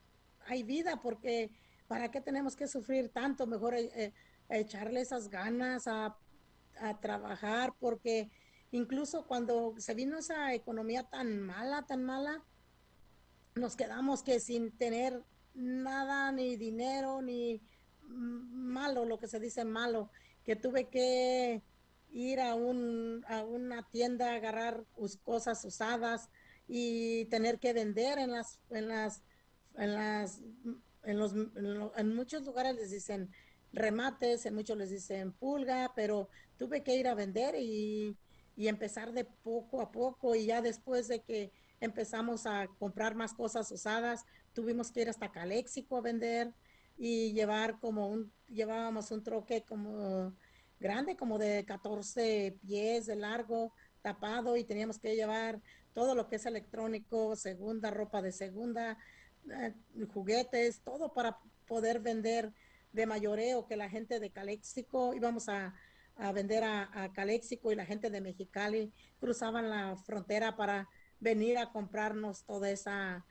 hay 0.47 0.63
vida, 0.63 1.01
porque 1.03 1.51
¿para 1.87 2.11
qué 2.11 2.23
tenemos 2.23 2.57
que 2.57 2.69
sufrir 2.69 3.11
tanto? 3.11 3.47
Mejor 3.47 3.75
eh, 3.75 3.91
eh, 3.95 4.13
echarle 4.49 5.03
esas 5.03 5.29
ganas 5.29 5.87
a, 5.87 6.17
a 6.81 7.01
trabajar, 7.01 7.75
porque 7.79 8.31
Incluso 8.73 9.27
cuando 9.27 9.75
se 9.79 9.95
vino 9.95 10.19
esa 10.19 10.53
economía 10.53 11.05
tan 11.05 11.41
mala, 11.41 11.87
tan 11.87 12.05
mala, 12.05 12.45
nos 13.55 13.77
quedamos 13.77 14.23
que 14.23 14.41
sin 14.41 14.77
tener 14.77 15.23
nada, 15.55 16.33
ni 16.33 16.57
dinero, 16.57 17.23
ni 17.23 17.63
malo, 18.09 19.05
lo 19.05 19.19
que 19.19 19.29
se 19.29 19.41
dice 19.41 19.65
malo, 19.65 20.11
que 20.45 20.57
tuve 20.57 20.89
que 20.89 21.63
ir 22.11 22.41
a, 22.41 22.55
un, 22.55 23.25
a 23.29 23.45
una 23.45 23.89
tienda 23.91 24.31
a 24.33 24.37
agarrar 24.37 24.85
cosas 25.25 25.65
usadas 25.65 26.29
y 26.69 27.27
tener 27.27 27.59
que 27.59 27.73
vender 27.73 28.19
en 28.19 28.33
las, 28.33 28.61
en 28.71 28.89
las, 28.89 29.23
en 29.77 29.95
las, 29.95 30.41
en 31.05 31.19
los, 31.19 31.33
en 31.97 32.15
muchos 32.15 32.45
lugares 32.45 32.77
les 32.77 32.91
dicen 32.91 33.31
remates, 33.73 34.47
en 34.47 34.55
muchos 34.55 34.77
les 34.77 34.91
dicen 34.91 35.33
pulga, 35.33 35.93
pero 35.95 36.29
tuve 36.57 36.83
que 36.83 36.97
ir 36.97 37.09
a 37.09 37.15
vender 37.15 37.55
y 37.59 38.17
y 38.57 38.69
empezar 38.69 39.13
de 39.13 39.25
poco 39.25 39.81
a 39.83 39.93
poco 39.93 40.35
y 40.35 40.47
ya 40.47 40.63
después 40.63 41.09
de 41.09 41.21
que 41.21 41.53
empezamos 41.81 42.47
a 42.47 42.67
comprar 42.79 43.15
más 43.15 43.35
cosas 43.35 43.71
usadas, 43.71 44.25
tuvimos 44.55 44.91
que 44.91 45.03
ir 45.03 45.11
hasta 45.11 45.31
Caléxico 45.31 45.99
a 45.99 46.01
vender 46.01 46.55
y 46.97 47.35
llevar 47.35 47.79
como 47.79 48.09
un, 48.09 48.33
llevábamos 48.49 49.11
un 49.11 49.23
troque 49.23 49.63
como 49.63 50.35
grande, 50.81 51.17
como 51.17 51.39
de 51.39 51.65
14 51.65 52.59
pies 52.67 53.07
de 53.07 53.17
largo, 53.17 53.73
tapado 54.03 54.57
y 54.57 54.65
teníamos 54.65 54.99
que 54.99 55.17
llevar 55.17 55.61
todo 55.95 56.15
lo 56.15 56.29
que 56.29 56.37
es 56.37 56.47
electrónico, 56.47 57.37
segunda, 57.37 57.91
ropa 57.91 58.23
de 58.23 58.33
segunda, 58.33 58.99
eh, 59.51 59.75
juguetes, 60.13 60.81
todo 60.83 61.13
para 61.13 61.39
poder 61.67 62.01
vender 62.01 62.53
de 62.93 63.07
mayoreo 63.07 63.67
que 63.67 63.77
la 63.77 63.89
gente 63.89 64.21
de 64.21 64.31
Caléxico 64.31 65.15
íbamos 65.15 65.49
a 65.49 65.75
a 66.17 66.33
vender 66.33 66.65
a, 66.65 66.91
a, 66.93 67.13
Caléxico 67.13 67.71
y 67.71 67.77
la 67.77 67.85
gente 67.85 68.11
de 68.11 68.21
Mexicali 68.21 68.93
cruzaban 69.21 69.69
la 69.69 69.97
frontera 69.97 70.57
para 70.57 70.89
venir 71.21 71.59
a 71.59 71.71
comprarnos 71.73 72.45
toda 72.45 72.71
esa 72.71 73.25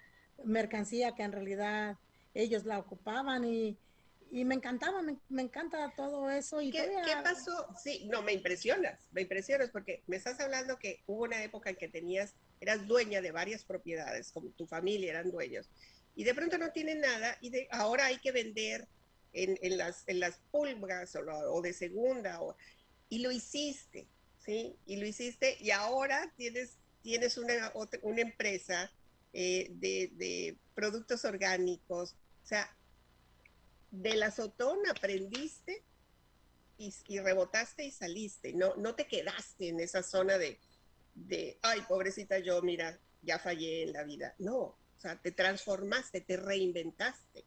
mercancía 0.43 1.16
que 1.16 1.24
en 1.24 1.32
realidad 1.32 1.98
ellos 2.34 2.66
la 2.66 2.80
ocupaban 2.80 3.46
y, 3.46 3.78
y 4.36 4.43
me 4.43 4.55
encantaba, 4.55 5.01
me, 5.01 5.17
me, 5.29 5.43
encanta 5.43 5.93
todo 5.95 6.29
eso. 6.29 6.61
Y 6.61 6.69
¿Qué, 6.69 6.91
¿Qué, 7.05 7.13
pasó? 7.23 7.67
Sí, 7.81 8.05
no, 8.11 8.21
me 8.21 8.33
impresionas, 8.33 8.99
me 9.11 9.21
impresionas 9.21 9.69
porque 9.69 10.03
me 10.07 10.17
estás 10.17 10.39
hablando 10.41 10.77
que 10.77 11.01
hubo 11.07 11.23
una 11.23 11.41
época 11.41 11.69
en 11.69 11.77
que 11.77 11.88
tenías, 11.88 12.36
eras 12.59 12.86
dueña 12.86 13.21
de 13.21 13.31
varias 13.31 13.63
propiedades, 13.63 14.33
como 14.33 14.49
tu 14.49 14.67
familia 14.67 15.11
eran 15.11 15.31
dueños, 15.31 15.69
y 16.15 16.25
de 16.25 16.36
pronto 16.36 16.57
no 16.57 16.71
tienen 16.71 16.99
nada 16.99 17.38
y 17.39 17.49
de, 17.49 17.69
ahora 17.71 18.07
hay 18.07 18.17
que 18.17 18.33
vender 18.33 18.89
en, 19.31 19.57
en, 19.61 19.77
las, 19.77 20.03
en 20.07 20.19
las 20.19 20.41
pulgas 20.51 21.15
o, 21.15 21.21
o 21.53 21.61
de 21.61 21.71
segunda, 21.71 22.41
o, 22.41 22.57
y 23.07 23.19
lo 23.19 23.31
hiciste, 23.31 24.05
¿sí? 24.38 24.75
Y 24.86 24.97
lo 24.97 25.05
hiciste 25.05 25.55
y 25.61 25.71
ahora 25.71 26.33
tienes, 26.36 26.77
tienes 27.01 27.38
una, 27.38 27.71
una 28.01 28.21
empresa 28.21 28.91
eh, 29.38 29.67
de, 29.71 30.57
productos 30.73 31.25
orgánicos. 31.25 32.15
O 32.43 32.47
sea, 32.47 32.69
de 34.02 34.16
la 34.16 34.32
sotón 34.32 34.80
aprendiste 34.89 35.84
y, 36.78 37.20
rebotaste 37.20 37.86
y 37.86 37.91
saliste. 37.91 38.54
No, 38.54 38.76
no 38.76 38.96
te 38.96 39.08
quedaste 39.08 39.70
en 39.70 39.80
esa 39.80 40.04
zona 40.04 40.38
de, 40.38 40.60
de, 41.14 41.58
ay, 41.62 41.82
pobrecita 41.88 42.39
yo, 42.39 42.62
mira, 42.62 43.00
ya 43.22 43.39
fallé 43.39 43.84
en 43.84 43.93
la 43.93 44.04
vida. 44.04 44.36
No, 44.39 44.58
o 44.58 44.80
sea, 44.98 45.22
te 45.22 45.32
transformaste, 45.32 46.22
te 46.22 46.38
reinventaste. 46.38 47.46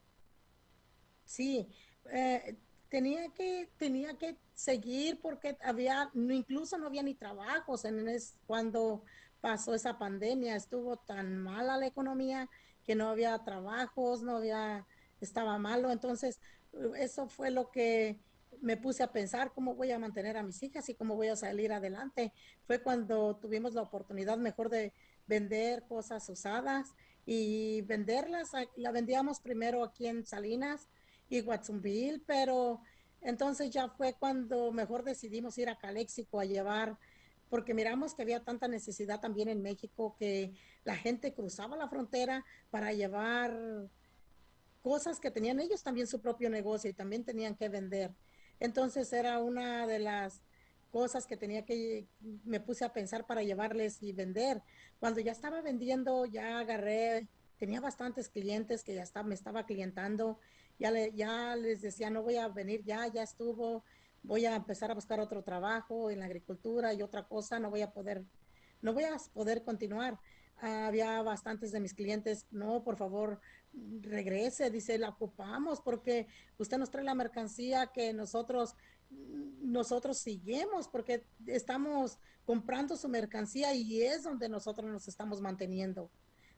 Sí, 1.25 1.69
eh, 2.11 2.57
tenía 2.89 3.29
que, 3.35 3.71
tenía 3.77 4.17
que 4.17 4.39
seguir 4.55 5.21
porque 5.21 5.57
había, 5.63 6.11
incluso 6.15 6.79
no 6.79 6.87
había 6.87 7.03
ni 7.03 7.15
trabajos 7.15 7.85
en 7.85 8.07
cuando 8.47 9.05
pasó 9.41 9.75
esa 9.75 9.99
pandemia, 9.99 10.57
estuvo 10.57 10.97
tan 10.97 11.39
mala 11.39 11.77
la 11.77 11.87
economía 11.87 12.49
que 12.85 12.95
no 12.95 13.11
había 13.11 13.39
trabajos, 13.45 14.23
no 14.23 14.39
había, 14.39 14.87
estaba 15.25 15.59
malo, 15.59 15.91
entonces 15.91 16.41
eso 16.99 17.29
fue 17.29 17.51
lo 17.51 17.71
que 17.71 18.21
me 18.61 18.77
puse 18.77 19.03
a 19.03 19.13
pensar 19.13 19.53
cómo 19.55 19.75
voy 19.75 19.91
a 19.93 19.99
mantener 19.99 20.37
a 20.37 20.43
mis 20.43 20.63
hijas 20.63 20.89
y 20.89 20.95
cómo 20.95 21.17
voy 21.17 21.29
a 21.29 21.37
salir 21.37 21.73
adelante. 21.73 22.33
Fue 22.67 22.83
cuando 22.83 23.37
tuvimos 23.37 23.75
la 23.75 23.83
oportunidad 23.83 24.39
mejor 24.39 24.69
de 24.69 24.93
vender 25.27 25.85
cosas 25.87 26.29
usadas 26.29 26.95
y 27.27 27.83
venderlas. 27.83 28.51
La 28.77 28.91
vendíamos 28.91 29.41
primero 29.41 29.85
aquí 29.85 30.07
en 30.07 30.25
Salinas, 30.25 30.89
y 31.29 31.41
Watsonville, 31.43 32.23
pero 32.27 32.81
entonces 33.21 33.71
ya 33.71 33.89
fue 33.89 34.15
cuando 34.15 34.73
mejor 34.73 35.05
decidimos 35.05 35.59
ir 35.59 35.69
a 35.69 35.79
Caléxico 35.79 36.41
a 36.41 36.45
llevar, 36.45 36.99
porque 37.51 37.75
miramos 37.75 38.15
que 38.15 38.23
había 38.23 38.45
tanta 38.45 38.69
necesidad 38.69 39.21
también 39.21 39.49
en 39.49 39.63
México 39.63 40.17
que 40.19 40.55
la 40.85 40.97
gente 40.97 41.35
cruzaba 41.35 41.77
la 41.77 41.89
frontera 41.89 42.45
para 42.71 42.93
llevar 42.93 43.89
cosas 44.89 45.21
que 45.21 45.31
tenían 45.31 45.61
ellos 45.61 45.83
también 45.83 46.07
su 46.07 46.19
propio 46.19 46.49
negocio 46.49 46.89
y 46.89 46.95
también 46.95 47.23
tenían 47.23 47.55
que 47.55 47.69
vender. 47.69 48.11
Entonces 48.59 49.13
era 49.13 49.39
una 49.39 49.87
de 49.87 49.99
las 49.99 50.41
cosas 50.91 51.27
que 51.27 51.37
tenía 51.37 51.67
que, 51.67 52.09
me 52.45 52.59
puse 52.59 52.87
a 52.87 52.93
pensar 52.95 53.27
para 53.27 53.43
llevarles 53.43 54.03
y 54.03 54.13
vender. 54.13 54.63
Cuando 54.99 55.21
ya 55.21 55.33
estaba 55.33 55.61
vendiendo, 55.61 56.25
ya 56.25 56.59
agarré, 56.61 57.29
tenía 57.59 57.83
bastantes 57.83 58.31
clientes 58.31 58.83
que 58.83 58.95
ya 58.95 59.03
estaba, 59.03 59.29
me 59.29 59.35
estaba 59.35 59.67
clientando, 59.67 60.39
ya, 60.79 60.91
ya 61.09 61.55
les 61.55 61.83
decía, 61.83 62.09
no 62.09 62.23
voy 62.23 62.37
a 62.37 62.49
venir 62.49 62.83
ya, 62.83 63.07
ya 63.09 63.23
estuvo, 63.23 63.85
voy 64.23 64.47
a 64.47 64.57
empezar 64.57 64.91
a 64.91 64.95
buscar 64.95 65.21
otro 65.21 65.43
trabajo 65.43 66.11
en 66.11 66.21
la 66.21 66.25
agricultura 66.25 66.95
y 66.95 67.03
otra 67.03 67.25
cosa, 67.25 67.59
no 67.59 67.69
voy 67.69 67.83
a 67.83 67.91
poder, 67.91 68.25
no 68.81 68.95
voy 68.95 69.05
a 69.05 69.19
poder 69.35 69.65
continuar. 69.65 70.19
había 70.63 71.21
bastantes 71.21 71.73
de 71.73 71.81
mis 71.81 71.93
clientes, 71.93 72.47
no, 72.51 72.83
por 72.85 72.97
favor, 72.97 73.39
regrese, 74.01 74.71
dice, 74.71 74.99
la 74.99 75.11
ocupamos 75.11 75.81
porque 75.81 76.27
usted 76.59 76.79
nos 76.79 76.91
trae 76.91 77.05
la 77.05 77.15
mercancía 77.15 77.89
que 77.89 78.13
nosotros 78.13 78.75
nosotros 79.11 80.19
seguimos 80.19 80.89
porque 80.89 81.25
estamos 81.47 82.19
comprando 82.45 82.97
su 82.97 83.09
mercancía 83.09 83.75
y 83.75 84.03
es 84.03 84.23
donde 84.23 84.49
nosotros 84.49 84.91
nos 84.91 85.09
estamos 85.09 85.41
manteniendo. 85.41 86.11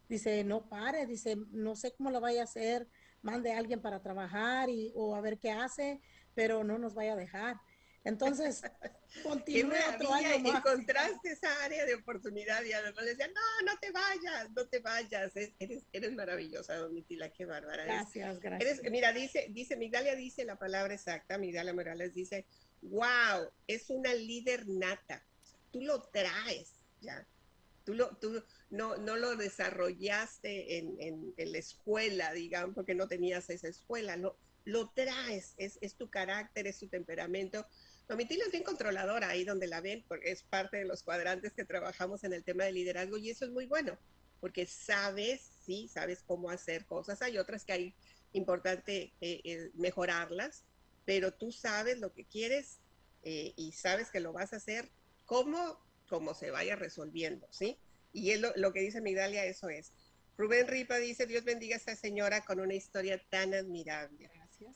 Dice, 0.09 0.43
no 0.45 0.69
pare, 0.69 1.07
dice, 1.07 1.37
no 1.51 1.77
sé 1.77 1.93
cómo 1.93 2.11
lo 2.11 2.21
vaya 2.21 2.41
a 2.41 2.45
hacer, 2.45 2.89
mande 3.23 3.53
a 3.53 3.59
alguien 3.59 3.81
para 3.81 4.03
trabajar 4.03 4.69
y, 4.69 4.93
o 4.95 5.15
a 5.15 5.21
ver 5.21 5.39
qué 5.39 5.53
hace, 5.53 6.01
pero 6.35 6.65
no 6.65 6.79
nos 6.79 6.95
vaya 6.95 7.13
a 7.13 7.17
dejar. 7.17 7.61
Entonces, 8.05 8.63
continúa 9.23 9.77
otro 9.95 10.13
año 10.13 10.57
Encontraste 10.57 11.33
esa 11.33 11.65
área 11.65 11.85
de 11.85 11.95
oportunidad 11.95 12.63
y 12.65 12.73
además 12.73 13.05
le 13.05 13.11
decía, 13.11 13.29
no, 13.29 13.67
no 13.67 13.79
te 13.79 13.91
vayas, 13.91 14.51
no 14.57 14.67
te 14.67 14.81
vayas. 14.81 15.33
Eres, 15.37 15.87
eres 15.93 16.13
maravillosa, 16.13 16.77
Domitila, 16.77 17.31
qué 17.31 17.45
bárbara. 17.45 17.85
Gracias, 17.85 18.41
gracias. 18.41 18.81
mira, 18.91 19.13
dice, 19.13 19.49
dice, 19.51 19.77
Migdalia 19.77 20.17
dice 20.17 20.45
la 20.45 20.59
palabra 20.59 20.95
exacta, 20.95 21.39
Migdalia 21.39 21.75
Morales 21.75 22.15
dice, 22.15 22.47
wow, 22.83 23.51
es 23.67 23.91
una 23.91 24.15
líder 24.15 24.67
nata. 24.67 25.23
Tú 25.71 25.83
lo 25.83 26.03
traes, 26.03 26.83
ya. 27.01 27.27
Tú, 27.85 27.95
lo, 27.95 28.17
tú 28.17 28.43
no, 28.71 28.97
no 28.97 29.17
lo 29.17 29.37
desarrollaste 29.37 30.79
en, 30.79 30.97
en, 31.01 31.35
en 31.37 31.53
la 31.53 31.59
escuela, 31.59 32.33
digamos, 32.33 32.75
porque 32.75 32.95
no 32.95 33.09
tenías 33.09 33.51
esa 33.51 33.69
escuela, 33.69 34.17
no, 34.17 34.37
lo 34.65 34.91
traes, 34.91 35.55
es, 35.57 35.79
es 35.81 35.97
tu 35.97 36.11
carácter, 36.11 36.67
es 36.67 36.79
tu 36.79 36.89
temperamento 36.89 37.67
Domitila 38.11 38.43
es 38.45 38.51
bien 38.51 38.65
controladora 38.65 39.29
ahí 39.29 39.45
donde 39.45 39.69
la 39.69 39.81
ven, 39.81 40.05
porque 40.09 40.33
es 40.33 40.43
parte 40.43 40.79
de 40.79 40.85
los 40.85 41.05
cuadrantes 41.05 41.53
que 41.53 41.65
trabajamos 41.65 42.25
en 42.25 42.33
el 42.33 42.43
tema 42.43 42.65
de 42.65 42.73
liderazgo 42.73 43.17
y 43.19 43.31
eso 43.31 43.45
es 43.45 43.53
muy 43.53 43.67
bueno, 43.67 43.97
porque 44.41 44.67
sabes, 44.67 45.49
sí, 45.65 45.87
sabes 45.87 46.21
cómo 46.27 46.51
hacer 46.51 46.87
cosas. 46.87 47.23
Hay 47.23 47.39
otras 47.39 47.65
que 47.65 47.73
hay 47.73 47.95
importante 48.33 49.13
eh, 49.21 49.41
eh, 49.45 49.71
mejorarlas, 49.75 50.65
pero 51.05 51.33
tú 51.33 51.53
sabes 51.53 52.01
lo 52.01 52.13
que 52.13 52.25
quieres 52.25 52.81
eh, 53.23 53.53
y 53.55 53.71
sabes 53.71 54.11
que 54.11 54.19
lo 54.19 54.33
vas 54.33 54.55
a 54.55 54.57
hacer 54.57 54.91
como, 55.25 55.79
como 56.09 56.35
se 56.35 56.51
vaya 56.51 56.75
resolviendo, 56.75 57.47
¿sí? 57.53 57.79
Y 58.13 58.33
es 58.33 58.41
lo, 58.41 58.53
lo 58.57 58.73
que 58.73 58.81
dice 58.81 59.01
Migdalia, 59.01 59.45
eso 59.45 59.69
es. 59.69 59.93
Rubén 60.37 60.67
Ripa 60.67 60.97
dice, 60.97 61.27
Dios 61.27 61.45
bendiga 61.45 61.77
a 61.77 61.79
esta 61.79 61.95
señora 61.95 62.45
con 62.45 62.59
una 62.59 62.75
historia 62.75 63.23
tan 63.31 63.55
admirable. 63.55 64.29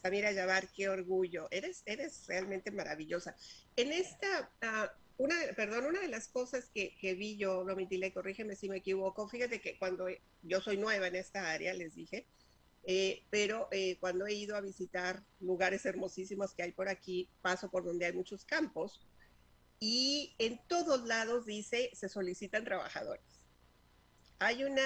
Samira 0.02 0.32
Yabar, 0.32 0.68
qué 0.68 0.88
orgullo. 0.88 1.48
Eres, 1.50 1.82
eres 1.86 2.26
realmente 2.26 2.70
maravillosa. 2.70 3.36
En 3.76 3.92
esta, 3.92 4.50
uh, 4.62 5.22
una, 5.22 5.36
perdón, 5.56 5.86
una 5.86 6.00
de 6.00 6.08
las 6.08 6.28
cosas 6.28 6.70
que, 6.74 6.96
que 7.00 7.14
vi 7.14 7.36
yo, 7.36 7.64
Domitila, 7.64 8.12
corrígeme 8.12 8.56
si 8.56 8.68
me 8.68 8.78
equivoco, 8.78 9.28
fíjate 9.28 9.60
que 9.60 9.78
cuando 9.78 10.06
yo 10.42 10.60
soy 10.60 10.76
nueva 10.76 11.06
en 11.06 11.16
esta 11.16 11.50
área, 11.50 11.72
les 11.74 11.94
dije, 11.94 12.26
eh, 12.86 13.24
pero 13.30 13.68
eh, 13.70 13.96
cuando 13.98 14.26
he 14.26 14.34
ido 14.34 14.56
a 14.56 14.60
visitar 14.60 15.24
lugares 15.40 15.86
hermosísimos 15.86 16.54
que 16.54 16.64
hay 16.64 16.72
por 16.72 16.88
aquí, 16.88 17.30
paso 17.40 17.70
por 17.70 17.84
donde 17.84 18.04
hay 18.06 18.12
muchos 18.12 18.44
campos 18.44 19.00
y 19.80 20.34
en 20.38 20.60
todos 20.68 21.06
lados 21.06 21.46
dice 21.46 21.90
se 21.94 22.08
solicitan 22.08 22.64
trabajadores. 22.64 23.24
Hay 24.38 24.64
una, 24.64 24.82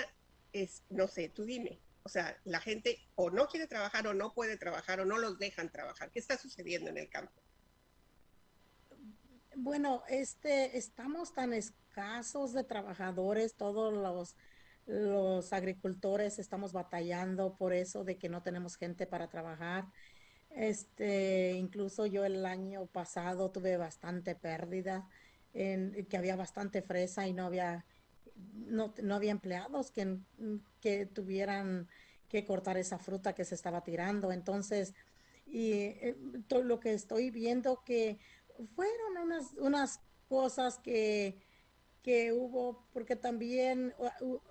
es, 0.53 0.85
no 0.91 1.09
sé, 1.09 1.29
tú 1.29 1.45
dime, 1.45 1.81
o 2.09 2.11
sea, 2.11 2.35
la 2.45 2.59
gente 2.59 3.07
o 3.17 3.29
no 3.29 3.49
quiere 3.49 3.67
trabajar 3.67 4.07
o 4.07 4.15
no 4.15 4.33
puede 4.33 4.57
trabajar 4.57 4.99
o 5.01 5.05
no 5.05 5.19
los 5.19 5.39
dejan 5.39 5.71
trabajar. 5.71 6.11
¿Qué 6.11 6.21
está 6.21 6.39
sucediendo 6.39 6.89
en 6.89 6.97
el 6.97 7.11
campo? 7.11 7.43
Bueno, 9.55 10.03
este, 10.09 10.79
estamos 10.79 11.35
tan 11.35 11.53
escasos 11.53 12.55
de 12.55 12.65
trabajadores, 12.65 13.57
todos 13.57 13.93
los, 13.93 14.37
los 14.87 15.53
agricultores 15.53 16.39
estamos 16.39 16.73
batallando 16.73 17.59
por 17.59 17.75
eso 17.75 18.05
de 18.05 18.17
que 18.17 18.31
no 18.31 18.43
tenemos 18.43 18.79
gente 18.79 19.07
para 19.07 19.29
trabajar. 19.29 19.85
Este, 20.49 21.53
incluso 21.53 22.07
yo 22.07 22.25
el 22.25 22.47
año 22.47 22.87
pasado 22.87 23.51
tuve 23.51 23.77
bastante 23.77 24.35
pérdida, 24.35 25.07
en, 25.53 26.07
que 26.07 26.17
había 26.17 26.37
bastante 26.37 26.81
fresa 26.81 27.27
y 27.27 27.35
no 27.35 27.45
había 27.45 27.85
no, 28.53 28.95
no 29.03 29.15
había 29.15 29.33
empleados 29.33 29.91
que, 29.91 30.19
que 30.81 31.07
tuvieran 31.07 31.89
que 32.29 32.45
cortar 32.45 32.77
esa 32.77 32.99
fruta 32.99 33.35
que 33.35 33.45
se 33.45 33.55
estaba 33.55 33.83
tirando. 33.83 34.33
Entonces, 34.33 34.95
y 35.47 35.73
eh, 35.73 36.17
todo 36.47 36.63
lo 36.63 36.79
que 36.79 36.93
estoy 36.93 37.31
viendo 37.31 37.83
que 37.85 38.19
fueron 38.75 39.17
unas, 39.23 39.53
unas 39.55 40.01
cosas 40.29 40.79
que, 40.79 41.41
que 42.03 42.33
hubo, 42.33 42.87
porque 42.93 43.17
también 43.17 43.95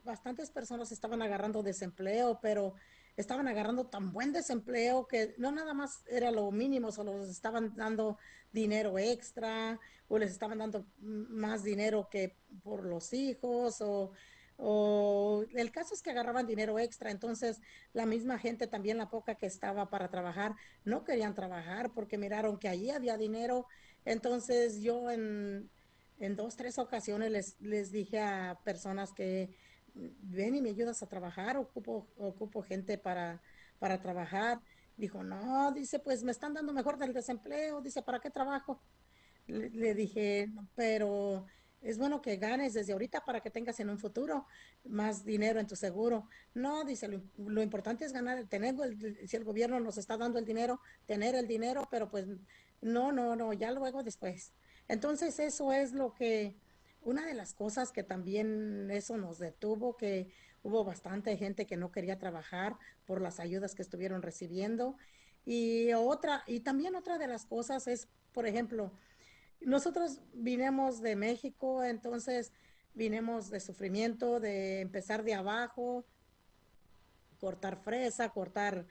bastantes 0.04 0.50
personas 0.50 0.92
estaban 0.92 1.22
agarrando 1.22 1.64
desempleo, 1.64 2.40
pero 2.42 2.74
estaban 3.18 3.48
agarrando 3.48 3.88
tan 3.88 4.14
buen 4.14 4.32
desempleo 4.32 5.08
que 5.08 5.34
no 5.38 5.52
nada 5.52 5.74
más 5.74 6.04
era 6.08 6.30
lo 6.32 6.52
mínimo, 6.52 6.92
solo 6.92 7.18
les 7.18 7.30
estaban 7.30 7.76
dando 7.76 8.18
dinero 8.52 8.98
extra 9.00 9.80
o 10.08 10.20
les 10.20 10.32
estaban 10.32 10.60
dando 10.60 10.86
más 11.00 11.64
dinero 11.64 12.08
que 12.10 12.38
por 12.64 12.86
los 12.86 13.12
hijos 13.14 13.82
o, 13.82 14.12
o 14.58 15.44
el 15.56 15.72
caso 15.72 15.96
es 15.96 16.04
que 16.04 16.12
agarraban 16.12 16.46
dinero 16.46 16.78
extra, 16.78 17.10
entonces 17.10 17.60
la 17.92 18.06
misma 18.06 18.38
gente 18.38 18.68
también 18.68 19.00
la 19.00 19.10
poca 19.10 19.36
que 19.36 19.48
estaba 19.48 19.90
para 19.90 20.10
trabajar 20.10 20.56
no 20.86 21.04
querían 21.04 21.34
trabajar 21.34 21.92
porque 21.94 22.20
miraron 22.20 22.60
que 22.60 22.70
allí 22.70 22.92
había 22.92 23.18
dinero, 23.18 23.66
entonces 24.06 24.82
yo 24.82 25.10
en, 25.10 25.72
en 26.20 26.36
dos, 26.36 26.56
tres 26.56 26.78
ocasiones 26.78 27.32
les, 27.32 27.60
les 27.62 27.92
dije 27.92 28.20
a 28.20 28.60
personas 28.64 29.12
que 29.12 29.56
ven 30.22 30.56
y 30.56 30.62
me 30.62 30.70
ayudas 30.70 31.02
a 31.04 31.08
trabajar, 31.08 31.58
ocupo, 31.58 32.08
ocupo 32.18 32.62
gente 32.62 32.98
para, 32.98 33.42
para 33.80 34.02
trabajar. 34.02 34.62
Dijo, 34.96 35.24
no, 35.24 35.72
dice, 35.72 36.00
pues 36.00 36.24
me 36.24 36.32
están 36.32 36.54
dando 36.54 36.74
mejor 36.74 36.98
del 36.98 37.14
desempleo, 37.14 37.82
dice, 37.82 38.02
¿para 38.02 38.20
qué 38.20 38.30
trabajo? 38.30 38.82
Le, 39.46 39.94
dije, 39.94 40.50
pero 40.76 41.46
es 41.82 41.98
bueno 41.98 42.22
que 42.22 42.38
ganes 42.38 42.74
desde 42.74 42.94
ahorita 42.94 43.24
para 43.24 43.40
que 43.40 43.52
tengas 43.52 43.80
en 43.80 43.90
un 43.90 44.00
futuro 44.00 44.46
más 44.84 45.24
dinero 45.24 45.60
en 45.60 45.68
tu 45.68 45.76
seguro. 45.76 46.28
No, 46.54 46.84
dice, 46.84 47.08
lo, 47.38 47.62
importante 47.62 48.06
es 48.06 48.12
ganar, 48.12 48.46
tener, 48.48 48.76
si 49.26 49.38
el 49.38 49.44
gobierno 49.44 49.80
nos 49.80 49.98
está 49.98 50.18
dando 50.18 50.40
el 50.40 50.46
dinero, 50.46 50.82
tener 51.06 51.36
el 51.36 51.48
dinero, 51.48 51.88
pero 51.90 52.10
pues 52.10 52.26
no, 52.82 53.12
no, 53.12 53.36
no, 53.36 53.54
ya 53.54 53.72
luego 53.72 54.04
después. 54.04 54.52
Entonces 54.88 55.40
eso 55.40 55.72
es 55.72 55.94
lo 55.94 56.14
que, 56.14 56.56
una 57.08 57.26
de 57.26 57.34
las 57.34 57.54
cosas 57.54 57.94
que 57.94 58.04
también 58.04 58.92
eso 58.92 59.16
nos 59.16 59.40
detuvo, 59.40 59.96
que 59.96 60.28
hubo 60.62 60.84
bastante 60.84 61.38
gente 61.38 61.66
que 61.66 61.78
no 61.78 61.90
quería 61.90 62.20
trabajar 62.20 62.76
por 63.06 63.22
las 63.22 63.40
ayudas 63.40 63.76
que 63.76 63.82
estuvieron 63.82 64.22
recibiendo. 64.22 64.98
Y 65.46 65.94
otra, 65.94 66.44
y 66.48 66.60
también 66.60 66.96
otra 66.96 67.18
de 67.18 67.28
las 67.28 67.46
cosas 67.46 67.88
es, 67.88 68.10
por 68.34 68.46
ejemplo, 68.46 68.92
nosotros 69.62 70.20
vinimos 70.34 71.02
de 71.02 71.16
México, 71.16 71.82
entonces 71.82 72.52
vinimos 72.94 73.50
de 73.50 73.62
sufrimiento, 73.62 74.42
de 74.42 74.82
empezar 74.82 75.24
de 75.24 75.34
abajo, 75.34 76.06
cortar 77.40 77.78
fresa, 77.78 78.30
cortar 78.30 78.86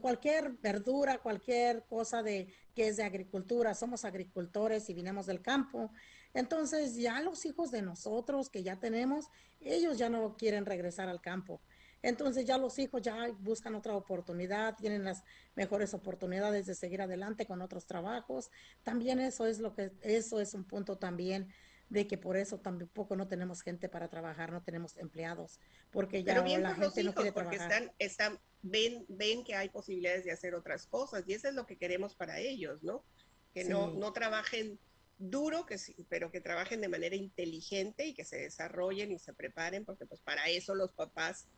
cualquier 0.00 0.54
verdura, 0.54 1.18
cualquier 1.18 1.84
cosa 1.84 2.24
de 2.24 2.52
que 2.74 2.88
es 2.88 2.96
de 2.96 3.04
agricultura. 3.04 3.74
Somos 3.74 4.04
agricultores 4.04 4.90
y 4.90 4.94
vinimos 4.94 5.26
del 5.26 5.40
campo. 5.40 5.92
Entonces 6.34 6.96
ya 6.96 7.20
los 7.20 7.44
hijos 7.44 7.70
de 7.70 7.82
nosotros 7.82 8.48
que 8.48 8.62
ya 8.62 8.78
tenemos, 8.78 9.28
ellos 9.60 9.98
ya 9.98 10.08
no 10.08 10.36
quieren 10.36 10.66
regresar 10.66 11.08
al 11.08 11.20
campo. 11.20 11.60
Entonces 12.02 12.44
ya 12.44 12.58
los 12.58 12.78
hijos 12.78 13.00
ya 13.00 13.28
buscan 13.38 13.74
otra 13.76 13.94
oportunidad, 13.94 14.76
tienen 14.76 15.04
las 15.04 15.22
mejores 15.54 15.94
oportunidades 15.94 16.66
de 16.66 16.74
seguir 16.74 17.00
adelante 17.00 17.46
con 17.46 17.62
otros 17.62 17.86
trabajos. 17.86 18.50
También 18.82 19.20
eso 19.20 19.46
es 19.46 19.60
lo 19.60 19.74
que 19.74 19.92
eso 20.02 20.40
es 20.40 20.54
un 20.54 20.64
punto 20.64 20.98
también 20.98 21.48
de 21.90 22.06
que 22.06 22.16
por 22.16 22.38
eso 22.38 22.58
tampoco 22.58 23.16
no 23.16 23.28
tenemos 23.28 23.60
gente 23.60 23.88
para 23.88 24.08
trabajar, 24.08 24.50
no 24.50 24.62
tenemos 24.62 24.96
empleados, 24.96 25.60
porque 25.90 26.24
ya 26.24 26.42
la 26.42 26.74
gente 26.74 27.04
no 27.04 27.12
quiere 27.12 27.32
porque 27.32 27.58
trabajar. 27.58 27.70
Están, 27.70 27.92
están, 27.98 28.40
ven, 28.62 29.04
ven 29.08 29.44
que 29.44 29.54
hay 29.54 29.68
posibilidades 29.68 30.24
de 30.24 30.32
hacer 30.32 30.54
otras 30.54 30.86
cosas 30.86 31.22
y 31.26 31.34
eso 31.34 31.48
es 31.48 31.54
lo 31.54 31.66
que 31.66 31.76
queremos 31.76 32.14
para 32.16 32.38
ellos, 32.40 32.82
¿no? 32.82 33.04
Que 33.52 33.64
no, 33.64 33.90
no 33.90 34.12
trabajen 34.14 34.78
duro, 35.18 35.66
que 35.66 35.78
sí, 35.78 35.94
pero 36.08 36.30
que 36.30 36.40
trabajen 36.40 36.80
de 36.80 36.88
manera 36.88 37.16
inteligente 37.16 38.06
y 38.06 38.14
que 38.14 38.24
se 38.24 38.38
desarrollen 38.38 39.12
y 39.12 39.18
se 39.18 39.32
preparen, 39.32 39.84
porque 39.84 40.06
pues 40.06 40.20
para 40.20 40.48
eso 40.48 40.74
los 40.74 40.92
papás, 40.92 41.48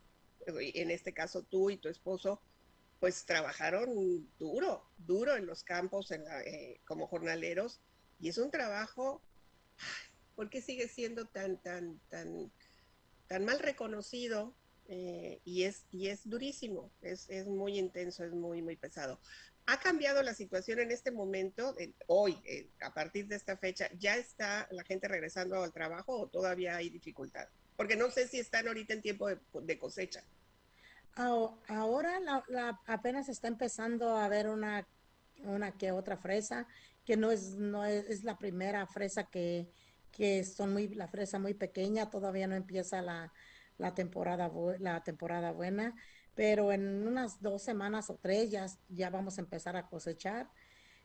en 0.47 0.91
este 0.91 1.13
caso 1.15 1.43
tú 1.43 1.71
y 1.71 1.77
tu 1.77 1.89
esposo, 1.89 2.43
pues 3.01 3.25
trabajaron 3.27 4.29
duro, 4.39 4.91
duro 4.99 5.37
en 5.37 5.47
los 5.47 5.63
campos 5.63 6.11
eh, 6.11 6.81
como 6.87 7.07
jornaleros 7.07 7.81
y 8.21 8.29
es 8.29 8.39
un 8.39 8.51
trabajo, 8.51 9.23
¿por 10.35 10.49
qué 10.49 10.63
sigue 10.63 10.89
siendo 10.89 11.27
tan, 11.27 11.61
tan, 11.61 12.01
tan, 12.09 12.51
tan 13.27 13.45
mal 13.45 13.59
reconocido? 13.59 14.55
Eh, 14.87 15.41
y, 15.45 15.63
es, 15.65 15.87
y 15.91 16.09
es 16.09 16.29
durísimo, 16.29 16.91
es, 17.01 17.29
es, 17.31 17.47
muy 17.47 17.79
intenso, 17.79 18.23
es 18.25 18.33
muy, 18.33 18.63
muy 18.63 18.77
pesado. 18.77 19.19
¿Ha 19.67 19.81
cambiado 19.81 20.23
la 20.23 20.35
situación 20.35 20.79
en 20.79 20.91
este 20.91 21.11
momento, 21.11 21.75
hoy, 22.07 22.39
a 22.81 22.93
partir 22.93 23.27
de 23.29 23.37
esta 23.37 23.57
fecha? 23.57 23.89
¿Ya 23.99 24.17
está 24.17 24.69
la 24.71 24.85
gente 24.85 25.09
regresando 25.09 25.63
al 25.63 25.73
trabajo 25.73 26.21
o 26.21 26.29
todavía 26.29 26.77
hay 26.77 26.91
dificultad? 26.91 27.49
Porque 27.77 27.97
no 27.97 28.11
sé 28.11 28.29
si 28.29 28.39
están 28.39 28.69
ahorita 28.69 28.93
en 28.93 29.01
tiempo 29.01 29.29
de 29.29 29.79
cosecha. 29.79 30.23
Ahora 31.17 32.19
la, 32.21 32.81
apenas 32.87 33.29
está 33.29 33.47
empezando 33.47 34.17
a 34.17 34.29
ver 34.29 34.49
una, 34.49 34.87
una 35.45 35.73
que 35.73 35.93
otra 35.93 36.17
fresa, 36.17 36.67
que 37.05 37.17
no 37.17 37.31
es, 37.31 37.55
no 37.55 37.85
es, 37.85 38.25
la 38.25 38.37
primera 38.37 38.87
fresa 38.87 39.25
que, 39.25 39.71
que, 40.11 40.45
son 40.45 40.73
muy, 40.73 40.89
la 40.89 41.07
fresa 41.07 41.39
muy 41.39 41.55
pequeña, 41.55 42.11
todavía 42.11 42.49
no 42.49 42.57
empieza 42.57 43.01
la, 43.01 43.33
la, 43.79 43.95
temporada, 43.95 44.51
la 44.81 45.05
temporada 45.05 45.53
buena, 45.53 45.95
pero 46.35 46.73
en 46.73 47.07
unas 47.07 47.41
dos 47.41 47.63
semanas 47.63 48.11
o 48.11 48.19
tres 48.21 48.51
ya, 48.51 48.67
ya 48.89 49.11
vamos 49.11 49.39
a 49.39 49.43
empezar 49.43 49.77
a 49.77 49.87
cosechar. 49.89 50.51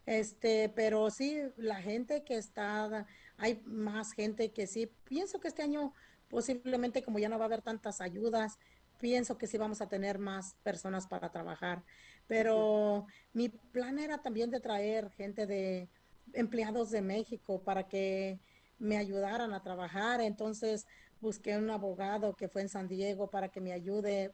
Este, 0.06 0.70
pero 0.70 1.10
sí, 1.12 1.40
la 1.58 1.82
gente 1.82 2.24
que 2.24 2.38
está, 2.38 3.06
hay 3.38 3.62
más 3.66 4.14
gente 4.14 4.52
que 4.52 4.66
sí, 4.66 4.92
pienso 5.04 5.40
que 5.40 5.50
este 5.50 5.62
año 5.62 5.94
posiblemente 6.30 7.04
como 7.04 7.20
ya 7.20 7.30
no 7.30 7.38
va 7.38 7.46
a 7.46 7.48
haber 7.48 7.62
tantas 7.62 8.02
ayudas, 8.02 8.58
pienso 9.00 9.38
que 9.38 9.48
sí 9.48 9.58
vamos 9.58 9.82
a 9.82 9.90
tener 9.90 10.20
más 10.20 10.56
personas 10.64 11.08
para 11.08 11.32
trabajar, 11.32 11.84
pero 12.28 13.08
mi 13.34 13.50
plan 13.50 14.00
era 14.00 14.20
también 14.20 14.52
de 14.52 14.60
traer 14.60 15.10
gente 15.12 15.48
de 15.48 15.90
empleados 16.34 16.92
de 16.92 17.02
México 17.02 17.62
para 17.64 17.88
que 17.88 18.40
me 18.78 18.98
ayudaran 18.98 19.54
a 19.54 19.64
trabajar. 19.64 20.22
Entonces 20.22 20.86
busqué 21.20 21.58
un 21.58 21.70
abogado 21.70 22.36
que 22.36 22.48
fue 22.48 22.62
en 22.62 22.70
San 22.70 22.88
Diego 22.88 23.30
para 23.30 23.50
que 23.50 23.62
me 23.62 23.74
ayude. 23.74 24.34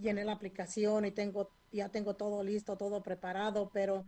Llené 0.00 0.24
la 0.24 0.32
aplicación 0.32 1.04
y 1.04 1.10
tengo, 1.10 1.50
ya 1.72 1.90
tengo 1.90 2.16
todo 2.16 2.42
listo, 2.42 2.76
todo 2.76 3.02
preparado, 3.02 3.70
pero 3.72 4.04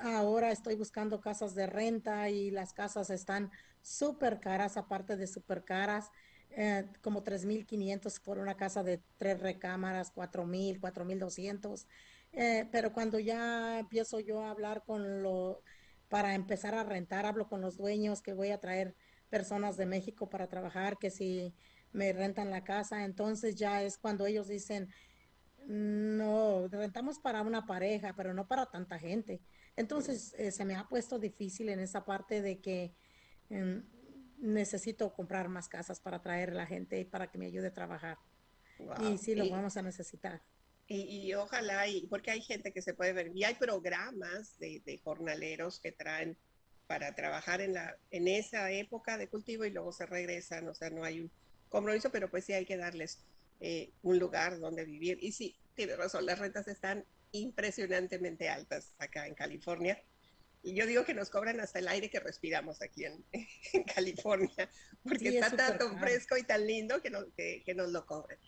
ahora 0.00 0.50
estoy 0.52 0.74
buscando 0.74 1.20
casas 1.20 1.54
de 1.54 1.66
renta 1.66 2.28
y 2.28 2.50
las 2.50 2.72
casas 2.72 3.10
están 3.10 3.50
súper 3.80 4.40
caras, 4.40 4.76
aparte 4.76 5.16
de 5.16 5.26
súper 5.26 5.64
caras 5.64 6.10
eh, 6.54 6.86
como 7.00 7.22
3.500 7.24 8.20
por 8.20 8.38
una 8.38 8.56
casa 8.56 8.82
de 8.82 9.02
tres 9.16 9.40
recámaras, 9.40 10.12
4.000, 10.12 10.80
4.200. 10.80 11.86
Eh, 12.32 12.68
pero 12.70 12.92
cuando 12.92 13.18
ya 13.18 13.78
empiezo 13.78 14.20
yo 14.20 14.42
a 14.42 14.50
hablar 14.50 14.84
con 14.84 15.22
lo, 15.22 15.62
para 16.08 16.34
empezar 16.34 16.74
a 16.74 16.84
rentar, 16.84 17.26
hablo 17.26 17.48
con 17.48 17.60
los 17.60 17.76
dueños 17.76 18.22
que 18.22 18.34
voy 18.34 18.50
a 18.50 18.60
traer 18.60 18.94
personas 19.30 19.76
de 19.76 19.86
México 19.86 20.28
para 20.28 20.48
trabajar, 20.48 20.98
que 20.98 21.10
si 21.10 21.54
me 21.92 22.12
rentan 22.12 22.50
la 22.50 22.64
casa, 22.64 23.04
entonces 23.04 23.56
ya 23.56 23.82
es 23.82 23.98
cuando 23.98 24.26
ellos 24.26 24.48
dicen, 24.48 24.88
no, 25.66 26.68
rentamos 26.68 27.18
para 27.18 27.42
una 27.42 27.66
pareja, 27.66 28.14
pero 28.16 28.34
no 28.34 28.46
para 28.46 28.66
tanta 28.66 28.98
gente. 28.98 29.40
Entonces 29.76 30.34
eh, 30.38 30.50
se 30.52 30.64
me 30.64 30.74
ha 30.74 30.88
puesto 30.88 31.18
difícil 31.18 31.68
en 31.68 31.80
esa 31.80 32.04
parte 32.04 32.42
de 32.42 32.60
que 32.60 32.94
em, 33.50 33.84
necesito 34.38 35.12
comprar 35.14 35.48
más 35.48 35.68
casas 35.68 36.00
para 36.00 36.20
traer 36.20 36.50
a 36.50 36.54
la 36.54 36.66
gente 36.66 36.98
y 36.98 37.04
para 37.04 37.30
que 37.30 37.38
me 37.38 37.46
ayude 37.46 37.68
a 37.68 37.74
trabajar. 37.74 38.18
Y 39.00 39.18
sí, 39.18 39.34
lo 39.34 39.48
vamos 39.48 39.76
a 39.76 39.82
necesitar. 39.82 40.42
Y, 40.88 41.32
ojalá, 41.34 41.86
y, 41.88 42.06
porque 42.08 42.32
hay 42.32 42.42
gente 42.42 42.72
que 42.72 42.82
se 42.82 42.92
puede 42.92 43.14
ver, 43.14 43.30
y 43.34 43.44
hay 43.44 43.54
programas 43.54 44.58
de, 44.58 45.00
jornaleros 45.02 45.80
que 45.80 45.92
traen 45.92 46.36
para 46.86 47.14
trabajar 47.14 47.62
en, 47.62 47.74
la, 47.74 47.96
en 48.10 48.28
esa 48.28 48.70
época 48.70 49.16
de 49.16 49.28
cultivo 49.28 49.64
y 49.64 49.70
luego 49.70 49.92
se 49.92 50.04
regresan, 50.04 50.68
o 50.68 50.74
sea, 50.74 50.90
no 50.90 51.04
hay 51.04 51.20
un 51.20 51.30
compromiso, 51.70 52.10
pero 52.10 52.30
pues 52.30 52.44
sí 52.44 52.52
hay 52.52 52.66
que 52.66 52.76
darles 52.76 53.24
eh, 53.62 53.92
un 54.02 54.18
lugar 54.18 54.58
donde 54.58 54.84
vivir. 54.84 55.18
Y 55.22 55.32
sí, 55.32 55.56
tiene 55.74 55.96
razón, 55.96 56.26
las 56.26 56.38
rentas 56.38 56.68
están 56.68 57.04
impresionantemente 57.30 58.48
altas 58.48 58.92
acá 58.98 59.26
en 59.26 59.34
California. 59.34 60.02
Y 60.64 60.74
yo 60.74 60.86
digo 60.86 61.04
que 61.04 61.14
nos 61.14 61.30
cobran 61.30 61.58
hasta 61.60 61.78
el 61.78 61.88
aire 61.88 62.10
que 62.10 62.20
respiramos 62.20 62.82
aquí 62.82 63.04
en, 63.04 63.24
California, 63.94 64.68
porque 65.02 65.38
está 65.38 65.76
tan 65.76 65.98
fresco 65.98 66.36
y 66.36 66.44
tan 66.44 66.66
lindo 66.66 67.00
que, 67.00 67.62
que, 67.64 67.74
nos 67.74 67.90
lo 67.90 68.06
cobren. 68.06 68.38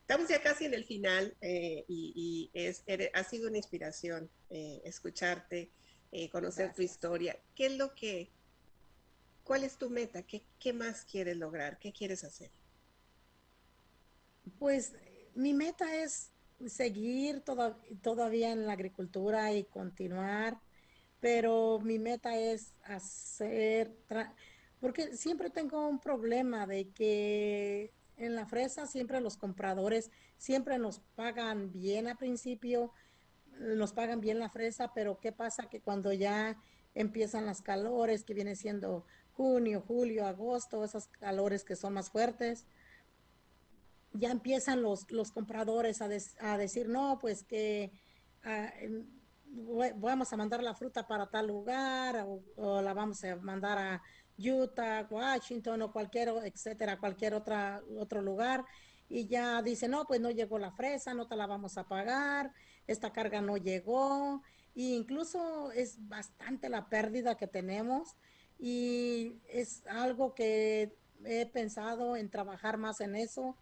Estamos 0.00 0.28
ya 0.28 0.42
casi 0.42 0.66
en 0.66 0.74
el 0.74 0.84
final 0.84 1.36
eh, 1.40 1.84
y, 1.88 2.50
es, 2.52 2.84
ha 3.14 3.24
sido 3.24 3.48
una 3.48 3.56
inspiración 3.56 4.30
eh, 4.50 4.82
escucharte, 4.84 5.70
eh, 6.12 6.28
conocer 6.28 6.72
tu 6.74 6.82
historia. 6.82 7.38
¿Qué 7.56 7.66
es 7.66 7.72
lo 7.72 7.94
que, 7.94 8.30
cuál 9.42 9.64
es 9.64 9.76
tu 9.76 9.90
meta? 9.90 10.22
¿Qué, 10.22 10.44
¿Qué 10.60 10.72
más 10.72 11.04
quieres 11.04 11.36
lograr? 11.36 11.78
¿Qué 11.78 11.92
quieres 11.92 12.22
hacer? 12.22 12.50
Pues 14.58 14.94
mi 15.34 15.54
meta 15.54 15.96
es 15.96 16.30
seguir 16.66 17.42
todavía 18.02 18.52
en 18.52 18.66
la 18.66 18.72
agricultura 18.72 19.52
y 19.52 19.64
continuar 19.64 20.60
pero 21.24 21.80
mi 21.82 21.98
meta 21.98 22.36
es 22.36 22.74
hacer, 22.84 23.96
porque 24.78 25.16
siempre 25.16 25.48
tengo 25.48 25.88
un 25.88 25.98
problema 25.98 26.66
de 26.66 26.90
que 26.90 27.94
en 28.18 28.34
la 28.34 28.44
fresa 28.44 28.86
siempre 28.86 29.22
los 29.22 29.38
compradores 29.38 30.10
siempre 30.36 30.76
nos 30.76 30.98
pagan 31.14 31.72
bien 31.72 32.08
al 32.08 32.18
principio, 32.18 32.92
nos 33.58 33.94
pagan 33.94 34.20
bien 34.20 34.38
la 34.38 34.50
fresa, 34.50 34.92
pero 34.92 35.18
¿qué 35.18 35.32
pasa? 35.32 35.70
Que 35.70 35.80
cuando 35.80 36.12
ya 36.12 36.60
empiezan 36.94 37.46
las 37.46 37.62
calores, 37.62 38.22
que 38.22 38.34
viene 38.34 38.54
siendo 38.54 39.06
junio, 39.32 39.80
julio, 39.80 40.26
agosto, 40.26 40.84
esos 40.84 41.08
calores 41.08 41.64
que 41.64 41.74
son 41.74 41.94
más 41.94 42.10
fuertes, 42.10 42.66
ya 44.14 44.30
empiezan 44.30 44.82
los, 44.82 45.10
los 45.10 45.32
compradores 45.32 46.00
a, 46.00 46.08
a 46.40 46.58
decir, 46.58 46.88
no, 46.88 47.18
pues 47.20 47.44
que 47.44 47.92
ah, 48.44 48.72
vamos 49.96 50.32
a 50.32 50.36
mandar 50.36 50.62
la 50.62 50.74
fruta 50.74 51.06
para 51.06 51.26
tal 51.26 51.48
lugar 51.48 52.26
o, 52.56 52.80
la 52.80 52.94
vamos 52.94 53.22
a 53.24 53.36
mandar 53.36 53.78
a 53.78 54.02
Utah, 54.36 55.06
Washington 55.10 55.82
o 55.82 55.92
cualquier, 55.92 56.28
etcétera, 56.44 56.98
cualquier 56.98 57.34
otra, 57.34 57.82
otro 57.98 58.22
lugar 58.22 58.64
y 59.08 59.26
ya 59.26 59.62
dice, 59.62 59.86
no, 59.88 60.06
pues 60.06 60.20
no 60.20 60.30
llegó 60.30 60.58
la 60.58 60.72
fresa, 60.72 61.14
no 61.14 61.26
te 61.28 61.36
la 61.36 61.46
vamos 61.46 61.76
a 61.76 61.86
pagar, 61.86 62.52
esta 62.86 63.12
carga 63.12 63.40
no 63.40 63.56
llegó, 63.56 64.42
e 64.74 64.82
incluso 64.82 65.70
es 65.72 66.08
bastante 66.08 66.68
la 66.68 66.88
pérdida 66.88 67.36
que 67.36 67.46
tenemos 67.46 68.16
y 68.58 69.40
es 69.48 69.86
algo 69.86 70.34
que 70.34 70.96
he 71.24 71.46
pensado 71.46 72.16
en 72.16 72.30
trabajar 72.30 72.76
más 72.76 73.00
en 73.00 73.14
eso, 73.14 73.56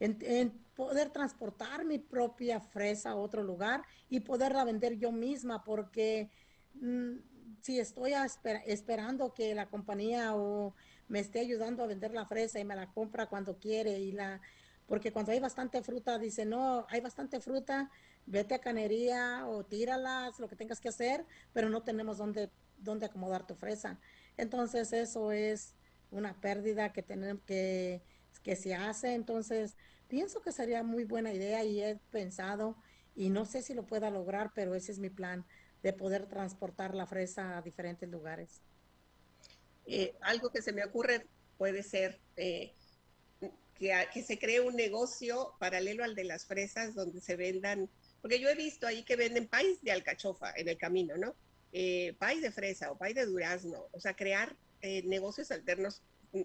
en, 0.00 0.52
poder 0.74 1.10
transportar 1.10 1.84
mi 1.84 1.98
propia 1.98 2.60
fresa 2.60 3.10
a 3.10 3.16
otro 3.16 3.42
lugar 3.42 3.82
y 4.08 4.20
poderla 4.20 4.64
vender 4.64 4.96
yo 4.96 5.10
misma, 5.10 5.64
porque 5.64 6.30
mm, 6.74 7.16
si 7.62 7.80
estoy 7.80 8.12
esperando 8.66 9.34
que 9.34 9.54
la 9.54 9.68
compañía 9.68 10.34
o 10.34 10.74
me 11.08 11.20
esté 11.20 11.40
ayudando 11.40 11.82
a 11.82 11.86
vender 11.86 12.12
la 12.12 12.26
fresa 12.26 12.60
y 12.60 12.64
me 12.64 12.76
la 12.76 12.92
compra 12.92 13.26
cuando 13.26 13.58
quiere 13.58 13.98
y 13.98 14.12
la 14.12 14.40
porque 14.86 15.12
cuando 15.12 15.32
hay 15.32 15.40
bastante 15.40 15.82
fruta 15.82 16.18
dice 16.18 16.44
no 16.44 16.86
hay 16.88 17.00
bastante 17.00 17.40
fruta 17.40 17.90
vete 18.26 18.54
a 18.54 18.60
canería 18.60 19.46
o 19.46 19.64
tíralas 19.64 20.38
lo 20.38 20.48
que 20.48 20.56
tengas 20.56 20.80
que 20.80 20.88
hacer 20.88 21.24
pero 21.52 21.68
no 21.68 21.82
tenemos 21.82 22.18
dónde 22.18 22.50
dónde 22.78 23.06
acomodar 23.06 23.46
tu 23.46 23.54
fresa 23.54 23.98
entonces 24.36 24.92
eso 24.92 25.32
es 25.32 25.74
una 26.10 26.40
pérdida 26.40 26.92
que 26.92 27.02
tenemos 27.02 27.42
que 27.44 28.02
que 28.42 28.56
se 28.56 28.74
hace. 28.74 29.14
Entonces, 29.14 29.76
pienso 30.08 30.40
que 30.40 30.52
sería 30.52 30.82
muy 30.82 31.04
buena 31.04 31.32
idea 31.32 31.64
y 31.64 31.82
he 31.82 31.96
pensado, 32.10 32.76
y 33.14 33.30
no 33.30 33.44
sé 33.44 33.62
si 33.62 33.74
lo 33.74 33.86
pueda 33.86 34.10
lograr, 34.10 34.52
pero 34.54 34.74
ese 34.74 34.92
es 34.92 34.98
mi 34.98 35.10
plan, 35.10 35.44
de 35.82 35.92
poder 35.92 36.26
transportar 36.26 36.94
la 36.94 37.06
fresa 37.06 37.58
a 37.58 37.62
diferentes 37.62 38.08
lugares. 38.08 38.62
Eh, 39.86 40.14
algo 40.20 40.50
que 40.50 40.62
se 40.62 40.72
me 40.72 40.84
ocurre 40.84 41.26
puede 41.56 41.82
ser 41.82 42.20
eh, 42.36 42.74
que, 43.74 44.06
que, 44.12 44.22
se 44.22 44.38
cree 44.38 44.60
un 44.60 44.76
negocio 44.76 45.54
paralelo 45.58 46.04
al 46.04 46.14
de 46.14 46.24
las 46.24 46.46
fresas 46.46 46.94
donde 46.94 47.20
se 47.20 47.36
vendan, 47.36 47.88
porque 48.20 48.40
yo 48.40 48.48
he 48.48 48.54
visto 48.54 48.86
ahí 48.86 49.04
que 49.04 49.16
venden 49.16 49.48
país 49.48 49.80
de 49.82 49.92
alcachofa 49.92 50.52
en 50.56 50.68
el 50.68 50.76
camino, 50.76 51.16
¿no? 51.16 51.34
Eh, 51.72 52.16
país 52.18 52.40
de 52.40 52.50
fresa 52.50 52.90
o 52.90 52.96
país 52.96 53.14
de 53.14 53.26
durazno, 53.26 53.88
o 53.92 54.00
sea, 54.00 54.14
crear 54.14 54.56
eh, 54.80 55.02
negocios 55.04 55.50
alternos, 55.50 56.02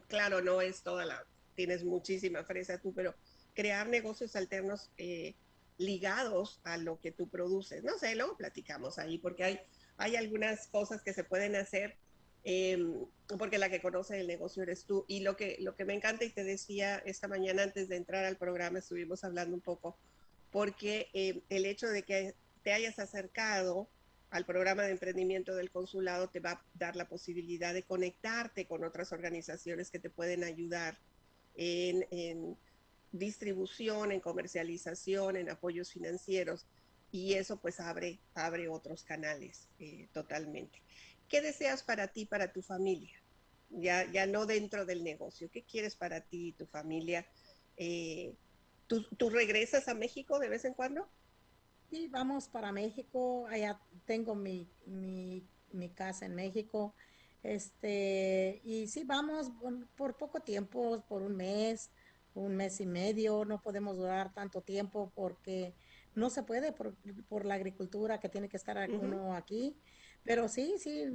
claro, 0.07 0.41
no 0.41 0.59
es 0.59 0.83
toda 0.83 1.05
la 1.05 1.25
tienes 1.55 1.83
muchísima 1.83 2.43
fresa 2.43 2.79
tú, 2.79 2.93
pero 2.93 3.13
crear 3.53 3.87
negocios 3.87 4.35
alternos 4.35 4.89
eh, 4.97 5.35
ligados 5.77 6.59
a 6.63 6.77
lo 6.77 6.99
que 6.99 7.11
tú 7.11 7.27
produces. 7.29 7.83
No 7.83 7.97
sé, 7.97 8.15
luego 8.15 8.37
platicamos 8.37 8.99
ahí, 8.99 9.17
porque 9.17 9.43
hay, 9.43 9.59
hay 9.97 10.15
algunas 10.15 10.67
cosas 10.67 11.01
que 11.01 11.13
se 11.13 11.23
pueden 11.23 11.55
hacer, 11.55 11.95
em, 12.43 13.05
porque 13.37 13.57
la 13.57 13.69
que 13.69 13.81
conoce 13.81 14.19
el 14.19 14.27
negocio 14.27 14.63
eres 14.63 14.85
tú. 14.85 15.05
Y 15.07 15.21
lo 15.21 15.35
que, 15.35 15.57
lo 15.59 15.75
que 15.75 15.85
me 15.85 15.93
encanta, 15.93 16.25
y 16.25 16.29
te 16.29 16.43
decía 16.43 16.97
esta 17.05 17.27
mañana 17.27 17.63
antes 17.63 17.89
de 17.89 17.95
entrar 17.95 18.25
al 18.25 18.37
programa, 18.37 18.79
estuvimos 18.79 19.23
hablando 19.23 19.55
un 19.55 19.61
poco, 19.61 19.97
porque 20.51 21.09
em, 21.13 21.41
el 21.49 21.65
hecho 21.65 21.87
de 21.87 22.03
que 22.03 22.35
te 22.63 22.73
hayas 22.73 22.99
acercado 22.99 23.89
al 24.29 24.45
programa 24.45 24.81
de 24.81 24.91
emprendimiento 24.91 25.55
del 25.55 25.69
consulado 25.69 26.27
te 26.27 26.39
va 26.39 26.51
a 26.51 26.65
dar 26.73 26.95
la 26.95 27.07
posibilidad 27.07 27.71
de 27.71 27.83
conectarte 27.83 28.65
con 28.65 28.83
otras 28.83 29.11
organizaciones 29.11 29.91
que 29.91 29.99
te 29.99 30.09
pueden 30.09 30.43
ayudar 30.43 30.97
en, 31.55 32.57
distribución, 33.11 34.11
en 34.11 34.19
comercialización, 34.19 35.37
en 35.37 35.49
apoyos 35.49 35.91
financieros 35.91 36.65
y 37.11 37.33
eso 37.33 37.61
pues 37.61 37.79
abre, 37.79 38.19
abre 38.33 38.67
otros 38.67 39.03
canales 39.03 39.69
eh, 39.77 40.07
totalmente. 40.13 40.81
¿Qué 41.27 41.41
deseas 41.41 41.83
para 41.83 42.07
ti, 42.07 42.25
para 42.25 42.51
tu 42.51 42.61
familia? 42.61 43.15
Ya, 43.69 44.11
ya 44.11 44.25
no 44.25 44.45
dentro 44.45 44.85
del 44.85 45.03
negocio. 45.03 45.49
¿Qué 45.51 45.63
quieres 45.63 45.95
para 45.95 46.21
ti 46.21 46.49
y 46.49 46.53
tu 46.53 46.65
familia? 46.65 47.27
Eh, 47.77 48.35
¿tú, 48.87 49.29
regresas 49.29 49.87
a 49.87 49.93
México 49.93 50.39
de 50.39 50.49
vez 50.49 50.65
en 50.65 50.73
cuando? 50.73 51.07
Sí, 51.89 52.07
vamos 52.07 52.47
para 52.47 52.71
México. 52.71 53.47
Allá 53.47 53.79
tengo 54.05 54.35
mi, 54.35 54.69
mi, 54.85 55.47
mi 55.71 55.89
casa 55.89 56.25
en 56.25 56.35
México. 56.35 56.95
Este, 57.43 58.61
y 58.63 58.87
sí, 58.87 59.03
vamos 59.03 59.51
por, 59.97 60.17
poco 60.17 60.39
tiempo, 60.39 61.03
por 61.07 61.21
un 61.21 61.35
mes, 61.35 61.91
un 62.33 62.55
mes 62.55 62.79
y 62.79 62.85
medio. 62.85 63.45
No 63.45 63.61
podemos 63.61 63.97
durar 63.97 64.33
tanto 64.33 64.61
tiempo 64.61 65.11
porque 65.13 65.75
no 66.15 66.29
se 66.29 66.43
puede 66.43 66.71
por, 66.71 66.95
por 67.27 67.45
la 67.45 67.55
agricultura 67.55 68.19
que 68.19 68.29
tiene 68.29 68.49
que 68.49 68.57
estar 68.57 68.89
uno 68.89 69.35
aquí. 69.35 69.75
Pero 70.23 70.47
sí, 70.47 70.75
sí, 70.79 71.05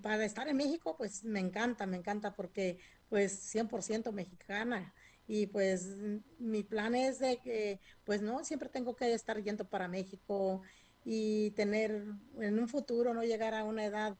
para 0.00 0.24
estar 0.24 0.46
en 0.48 0.56
México, 0.56 0.96
pues 0.96 1.24
me 1.24 1.40
encanta, 1.40 1.86
me 1.86 1.96
encanta 1.96 2.34
porque 2.34 2.78
pues 3.08 3.52
100% 3.52 4.12
mexicana. 4.12 4.94
Y 5.26 5.46
pues 5.46 5.96
mi 6.38 6.62
plan 6.62 6.94
es 6.94 7.18
de 7.18 7.38
que, 7.38 7.80
pues 8.04 8.22
no, 8.22 8.44
siempre 8.44 8.68
tengo 8.68 8.96
que 8.96 9.12
estar 9.12 9.40
yendo 9.42 9.68
para 9.68 9.88
México 9.88 10.62
y 11.04 11.50
tener 11.52 12.04
en 12.40 12.58
un 12.58 12.68
futuro, 12.68 13.14
no 13.14 13.22
llegar 13.22 13.54
a 13.54 13.64
una 13.64 13.84
edad 13.84 14.16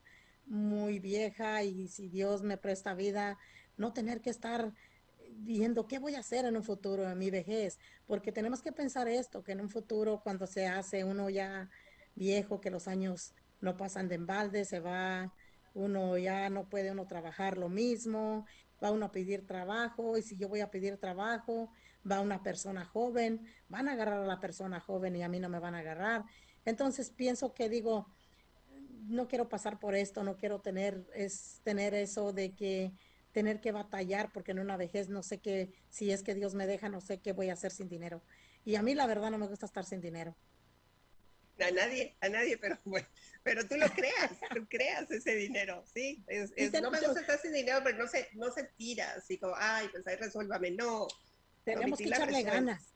muy 0.47 0.99
vieja 0.99 1.63
y 1.63 1.89
si 1.89 2.09
Dios 2.09 2.43
me 2.43 2.57
presta 2.57 2.95
vida, 2.95 3.39
no 3.77 3.93
tener 3.93 4.21
que 4.21 4.31
estar 4.31 4.73
viendo 5.37 5.87
qué 5.87 5.99
voy 5.99 6.15
a 6.15 6.21
hacer 6.21 6.45
en 6.45 6.57
un 6.57 6.65
futuro, 6.65 7.09
en 7.09 7.19
mi 7.19 7.31
vejez, 7.31 7.79
porque 8.07 8.33
tenemos 8.33 8.63
que 8.63 8.73
pensar 8.73 9.09
esto, 9.09 9.43
que 9.43 9.53
en 9.53 9.61
un 9.61 9.71
futuro 9.71 10.21
cuando 10.23 10.47
se 10.47 10.67
hace 10.67 11.05
uno 11.05 11.31
ya 11.31 11.71
viejo, 12.15 12.61
que 12.61 12.71
los 12.71 12.89
años 12.89 13.35
no 13.61 13.77
pasan 13.77 14.09
de 14.09 14.17
embalde, 14.17 14.65
se 14.65 14.81
va, 14.81 15.33
uno 15.75 16.19
ya 16.19 16.51
no 16.51 16.69
puede 16.69 16.91
uno 16.91 17.07
trabajar 17.07 17.57
lo 17.57 17.69
mismo, 17.69 18.47
va 18.83 18.91
uno 18.91 19.07
a 19.07 19.13
pedir 19.13 19.47
trabajo 19.47 20.19
y 20.19 20.23
si 20.23 20.37
yo 20.37 20.49
voy 20.49 20.61
a 20.61 20.71
pedir 20.71 20.99
trabajo, 20.99 21.71
va 22.11 22.21
una 22.21 22.43
persona 22.43 22.85
joven, 22.85 23.47
van 23.69 23.89
a 23.89 23.93
agarrar 23.93 24.23
a 24.23 24.27
la 24.27 24.41
persona 24.41 24.81
joven 24.81 25.17
y 25.17 25.23
a 25.23 25.29
mí 25.29 25.39
no 25.41 25.49
me 25.49 25.61
van 25.61 25.75
a 25.75 25.79
agarrar. 25.79 26.25
Entonces 26.65 27.11
pienso 27.11 27.55
que 27.55 27.69
digo, 27.69 28.07
no 29.09 29.29
quiero 29.29 29.49
pasar 29.49 29.79
por 29.79 29.95
esto, 29.95 30.23
no 30.23 30.37
quiero 30.37 30.61
tener, 30.61 31.05
es 31.15 31.61
tener 31.65 31.95
eso 31.95 32.33
de 32.33 32.55
que 32.55 32.93
tener 33.33 33.61
que 33.61 33.73
batallar 33.73 34.31
porque 34.33 34.53
en 34.53 34.59
una 34.59 34.77
vejez 34.77 35.09
no 35.09 35.23
sé 35.23 35.39
qué, 35.39 35.73
si 35.89 36.13
es 36.13 36.23
que 36.23 36.35
Dios 36.35 36.55
me 36.55 36.67
deja, 36.67 36.89
no 36.89 37.01
sé 37.01 37.19
qué 37.19 37.33
voy 37.33 37.49
a 37.49 37.55
hacer 37.55 37.73
sin 37.73 37.89
dinero. 37.89 38.23
Y 38.65 38.77
a 38.77 38.83
mí 38.83 38.95
la 38.95 39.07
verdad 39.07 39.31
no 39.31 39.39
me 39.39 39.47
gusta 39.47 39.67
estar 39.67 39.85
sin 39.85 40.01
dinero. 40.01 40.37
A 41.59 41.71
nadie, 41.71 42.17
a 42.21 42.29
nadie, 42.29 42.59
pero 42.59 42.79
bueno, 42.85 43.07
pero 43.43 43.67
tú 43.67 43.77
lo 43.77 43.89
creas, 43.91 44.33
tú 44.55 44.67
creas 44.69 45.11
ese 45.11 45.35
dinero, 45.37 45.85
sí. 45.93 46.25
no 46.81 46.91
me 46.91 47.01
gusta 47.01 47.21
estar 47.21 47.41
sin 47.41 47.53
dinero, 47.53 47.81
pero 47.85 47.99
no 47.99 48.09
se, 48.09 48.29
no 48.35 48.51
se 48.53 48.65
tira 48.65 49.13
así 49.13 49.39
como, 49.39 49.55
ay, 49.57 49.89
pues 49.93 50.07
ahí 50.07 50.17
resuélvame, 50.17 50.71
no. 50.73 51.07
Tenemos 51.65 51.99
que 51.99 52.07
echarle 52.07 52.43
ganas. 52.43 52.95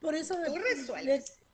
Por 0.00 0.14
eso 0.14 0.36
tú 0.44 0.54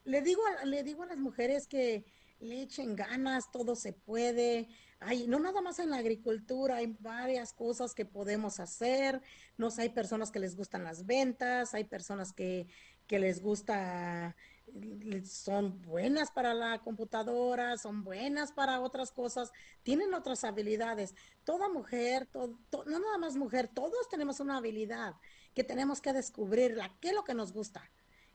le 0.05 0.23
digo, 0.23 0.43
le 0.65 0.83
digo 0.83 1.03
a 1.03 1.07
las 1.07 1.19
mujeres 1.19 1.67
que 1.67 2.05
le 2.41 2.63
echen 2.63 2.97
ganas, 2.97 3.51
todo 3.51 3.77
se 3.77 3.93
puede. 3.93 4.69
Hay, 4.99 5.27
no 5.27 5.39
nada 5.39 5.61
más 5.61 5.79
en 5.79 5.91
la 5.91 5.99
agricultura, 5.99 6.77
hay 6.77 6.97
varias 7.01 7.53
cosas 7.53 7.95
que 7.95 8.05
podemos 8.05 8.61
hacer. 8.61 9.21
No 9.57 9.71
sé, 9.71 9.83
hay 9.83 9.89
personas 9.91 10.31
que 10.31 10.41
les 10.41 10.57
gustan 10.57 10.85
las 10.85 11.07
ventas, 11.07 11.75
hay 11.75 11.85
personas 11.85 12.33
que, 12.33 12.67
que 13.07 13.19
les 13.19 13.43
gusta, 13.43 14.37
son 15.25 15.83
buenas 15.83 16.31
para 16.31 16.55
la 16.55 16.79
computadora, 16.81 17.77
son 17.77 18.05
buenas 18.05 18.53
para 18.53 18.81
otras 18.81 19.11
cosas, 19.11 19.53
tienen 19.83 20.15
otras 20.15 20.45
habilidades. 20.45 21.15
Toda 21.45 21.69
mujer, 21.69 22.29
no 22.33 22.99
nada 22.99 23.19
más 23.19 23.37
mujer, 23.37 23.69
todos 23.69 24.09
tenemos 24.09 24.41
una 24.41 24.59
habilidad 24.59 25.15
que 25.55 25.65
tenemos 25.65 26.01
que 26.01 26.13
descubrirla. 26.13 26.97
¿Qué 27.01 27.09
es 27.09 27.15
lo 27.15 27.25
que 27.25 27.35
nos 27.35 27.53
gusta? 27.53 27.91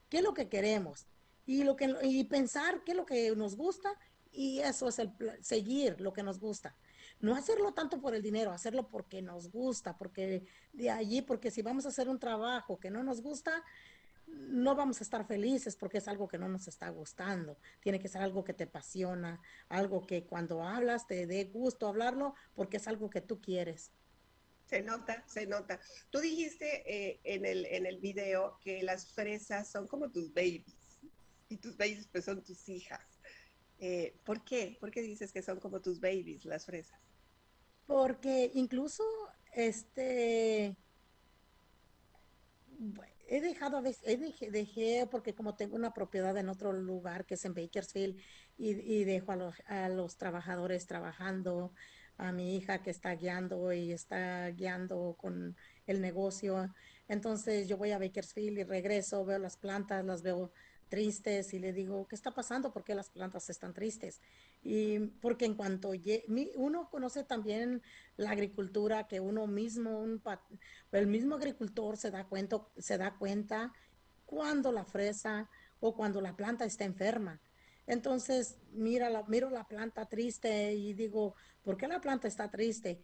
¿Qué 0.10 0.18
es 0.18 0.24
lo 0.24 0.34
que 0.34 0.50
queremos? 0.50 1.08
Y, 1.46 1.64
lo 1.64 1.76
que, 1.76 1.96
y 2.04 2.24
pensar 2.26 2.84
qué 2.84 2.92
es 2.92 2.98
lo 2.98 3.06
que 3.06 3.36
nos 3.36 3.56
gusta 3.56 3.98
y 4.32 4.60
eso 4.60 4.88
es 4.90 5.00
el 5.00 5.12
seguir 5.42 6.00
lo 6.02 6.14
que 6.14 6.24
nos 6.24 6.40
gusta. 6.40 6.76
No 7.20 7.36
hacerlo 7.36 7.74
tanto 7.74 8.02
por 8.02 8.14
el 8.14 8.22
dinero, 8.22 8.52
hacerlo 8.52 8.90
porque 8.90 9.22
nos 9.22 9.50
gusta, 9.50 9.98
porque 9.98 10.46
de 10.74 10.90
allí, 10.90 11.22
porque 11.22 11.52
si 11.52 11.62
vamos 11.62 11.86
a 11.86 11.90
hacer 11.90 12.10
un 12.10 12.20
trabajo 12.20 12.80
que 12.80 12.90
no 12.90 13.04
nos 13.04 13.22
gusta, 13.22 13.64
no 14.28 14.76
vamos 14.76 15.00
a 15.00 15.04
estar 15.04 15.26
felices 15.26 15.76
porque 15.76 16.00
es 16.00 16.08
algo 16.08 16.28
que 16.28 16.38
no 16.38 16.50
nos 16.50 16.68
está 16.68 16.90
gustando. 16.90 17.58
Tiene 17.80 18.00
que 18.00 18.10
ser 18.10 18.22
algo 18.22 18.44
que 18.44 18.54
te 18.54 18.66
apasiona, 18.66 19.40
algo 19.70 20.06
que 20.06 20.26
cuando 20.26 20.64
hablas 20.64 21.08
te 21.08 21.26
dé 21.28 21.46
gusto 21.46 21.88
hablarlo 21.88 22.34
porque 22.54 22.78
es 22.78 22.88
algo 22.88 23.10
que 23.10 23.22
tú 23.22 23.40
quieres. 23.40 23.92
Se 24.66 24.82
nota, 24.82 25.24
se 25.28 25.46
nota. 25.46 25.80
Tú 26.10 26.20
dijiste 26.20 26.84
eh, 26.92 27.20
en, 27.24 27.46
el, 27.46 27.66
en 27.68 27.86
el 27.86 28.00
video 28.00 28.58
que 28.62 28.82
las 28.82 29.14
fresas 29.14 29.70
son 29.72 29.88
como 29.88 30.12
tus 30.12 30.34
babies 30.34 30.76
y 31.56 31.58
tus 31.58 31.78
babies 31.78 32.08
pues 32.12 32.26
son 32.26 32.44
tus 32.44 32.70
hijas. 32.70 33.20
Eh, 33.80 34.16
¿Por 34.24 34.44
qué? 34.44 34.78
¿Por 34.80 34.92
qué 34.92 35.02
dices 35.02 35.32
que 35.32 35.42
son 35.42 35.60
como 35.60 35.82
tus 35.82 36.00
babies 36.00 36.46
las 36.46 36.66
fresas? 36.66 37.00
Porque 37.88 38.52
incluso 38.54 39.04
este 39.54 40.76
he 43.28 43.42
dejado 43.42 43.78
a 43.78 43.82
veces, 43.82 44.04
he 44.06 44.52
dejé, 44.52 45.08
porque 45.10 45.34
como 45.34 45.56
tengo 45.56 45.76
una 45.76 45.94
propiedad 45.94 46.38
en 46.38 46.50
otro 46.50 46.74
lugar 46.74 47.26
que 47.26 47.36
es 47.36 47.46
en 47.46 47.54
Bakersfield 47.54 48.20
y, 48.58 49.04
dejo 49.04 49.32
a 49.32 49.36
los, 49.36 49.56
a 49.68 49.90
los 49.90 50.18
trabajadores 50.18 50.86
trabajando, 50.86 51.74
a 52.18 52.32
mi 52.32 52.56
hija 52.56 52.82
que 52.82 52.92
está 52.92 53.14
guiando 53.16 53.74
y 53.74 53.92
está 53.92 54.50
guiando 54.52 55.16
con 55.20 55.56
el 55.86 56.02
negocio. 56.02 56.74
Entonces 57.08 57.68
yo 57.68 57.78
voy 57.78 57.92
a 57.92 58.00
Bakersfield 58.00 58.60
y 58.60 58.64
regreso, 58.64 59.26
veo 59.26 59.40
las 59.40 59.58
plantas, 59.58 60.06
las 60.06 60.22
veo 60.22 60.52
tristes 60.88 61.54
y 61.54 61.60
le 61.60 61.74
digo, 61.74 62.08
¿qué 62.08 62.16
está 62.16 62.32
pasando? 62.32 62.72
¿Por 62.72 62.84
qué 62.84 62.96
las 62.96 63.10
plantas 63.10 63.50
están 63.50 63.74
tristes? 63.74 64.22
Y 64.64 65.00
porque 65.00 65.46
en 65.46 65.56
cuanto 65.56 65.92
uno 66.56 66.90
conoce 66.90 67.24
también 67.24 67.82
la 68.18 68.32
agricultura, 68.32 69.08
que 69.08 69.20
uno 69.20 69.48
mismo, 69.48 70.06
el 70.92 71.08
mismo 71.08 71.36
agricultor 71.36 71.98
se 71.98 72.12
da 72.12 72.26
cuenta, 72.26 72.62
se 72.78 72.98
da 72.98 73.18
cuenta 73.18 73.74
cuando 74.26 74.72
la 74.72 74.86
fresa 74.86 75.50
o 75.80 75.96
cuando 75.96 76.22
la 76.22 76.36
planta 76.36 76.66
está 76.66 76.86
enferma. 76.86 77.40
Entonces, 77.88 78.58
miro 78.72 79.50
la 79.50 79.68
planta 79.68 80.08
triste 80.08 80.74
y 80.74 80.94
digo, 80.94 81.36
¿por 81.62 81.78
qué 81.78 81.88
la 81.88 82.02
planta 82.02 82.28
está 82.28 82.50
triste? 82.50 83.04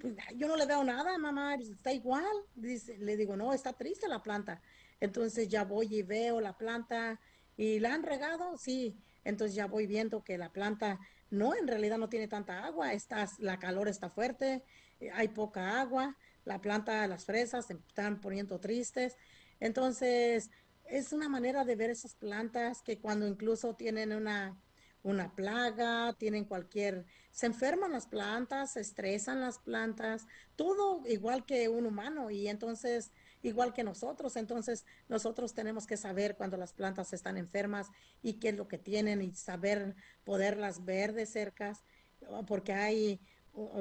Pues, 0.00 0.14
yo 0.36 0.48
no 0.48 0.56
le 0.56 0.66
veo 0.66 0.84
nada, 0.84 1.18
mamá, 1.18 1.56
está 1.56 1.92
igual. 1.92 2.24
Le 2.56 3.16
digo, 3.16 3.36
no, 3.36 3.52
está 3.52 3.72
triste 3.72 4.08
la 4.08 4.22
planta. 4.22 4.62
Entonces 5.00 5.48
ya 5.48 5.64
voy 5.64 5.94
y 5.94 6.02
veo 6.02 6.40
la 6.40 6.56
planta 6.56 7.20
y 7.56 7.80
la 7.80 7.94
han 7.94 8.02
regado, 8.02 8.56
sí. 8.56 8.96
Entonces 9.24 9.54
ya 9.54 9.66
voy 9.66 9.86
viendo 9.86 10.24
que 10.24 10.38
la 10.38 10.52
planta 10.52 10.98
no, 11.30 11.54
en 11.54 11.68
realidad 11.68 11.98
no 11.98 12.08
tiene 12.08 12.28
tanta 12.28 12.64
agua, 12.64 12.92
está, 12.92 13.28
la 13.38 13.58
calor 13.58 13.88
está 13.88 14.08
fuerte, 14.08 14.62
eh, 15.00 15.10
hay 15.12 15.28
poca 15.28 15.80
agua, 15.80 16.16
la 16.44 16.60
planta, 16.60 17.06
las 17.06 17.24
fresas 17.26 17.66
se 17.66 17.74
están 17.74 18.20
poniendo 18.20 18.58
tristes. 18.60 19.16
Entonces, 19.60 20.50
es 20.84 21.12
una 21.12 21.28
manera 21.28 21.64
de 21.64 21.76
ver 21.76 21.90
esas 21.90 22.14
plantas 22.14 22.82
que 22.82 22.98
cuando 22.98 23.26
incluso 23.26 23.74
tienen 23.74 24.12
una, 24.12 24.58
una 25.02 25.34
plaga, 25.34 26.14
tienen 26.18 26.44
cualquier, 26.44 27.04
se 27.30 27.46
enferman 27.46 27.92
las 27.92 28.06
plantas, 28.06 28.72
se 28.72 28.80
estresan 28.80 29.40
las 29.40 29.58
plantas, 29.58 30.26
todo 30.56 31.02
igual 31.06 31.44
que 31.44 31.68
un 31.68 31.86
humano 31.86 32.30
y 32.30 32.48
entonces 32.48 33.12
igual 33.42 33.72
que 33.72 33.84
nosotros. 33.84 34.36
Entonces, 34.36 34.84
nosotros 35.08 35.54
tenemos 35.54 35.86
que 35.86 35.96
saber 35.96 36.36
cuando 36.36 36.56
las 36.56 36.72
plantas 36.72 37.12
están 37.12 37.36
enfermas 37.36 37.88
y 38.22 38.34
qué 38.34 38.50
es 38.50 38.56
lo 38.56 38.68
que 38.68 38.78
tienen 38.78 39.22
y 39.22 39.34
saber 39.34 39.94
poderlas 40.24 40.84
ver 40.84 41.12
de 41.12 41.26
cerca, 41.26 41.78
porque 42.46 42.72
hay, 42.72 43.20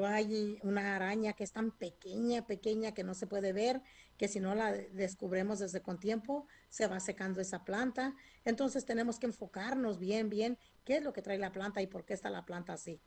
hay 0.05 0.59
una 0.63 0.95
araña 0.95 1.33
que 1.33 1.43
es 1.43 1.51
tan 1.51 1.71
pequeña, 1.71 2.45
pequeña 2.45 2.93
que 2.93 3.03
no 3.03 3.13
se 3.13 3.27
puede 3.27 3.53
ver, 3.53 3.81
que 4.17 4.27
si 4.27 4.39
no 4.39 4.55
la 4.55 4.71
descubrimos 4.71 5.59
desde 5.59 5.81
con 5.81 5.99
tiempo, 5.99 6.47
se 6.69 6.87
va 6.87 6.99
secando 6.99 7.41
esa 7.41 7.63
planta. 7.63 8.15
Entonces, 8.45 8.85
tenemos 8.85 9.19
que 9.19 9.27
enfocarnos 9.27 9.99
bien, 9.99 10.29
bien, 10.29 10.57
qué 10.83 10.97
es 10.97 11.03
lo 11.03 11.13
que 11.13 11.21
trae 11.21 11.37
la 11.37 11.51
planta 11.51 11.81
y 11.81 11.87
por 11.87 12.05
qué 12.05 12.13
está 12.13 12.29
la 12.29 12.45
planta 12.45 12.73
así. 12.73 13.01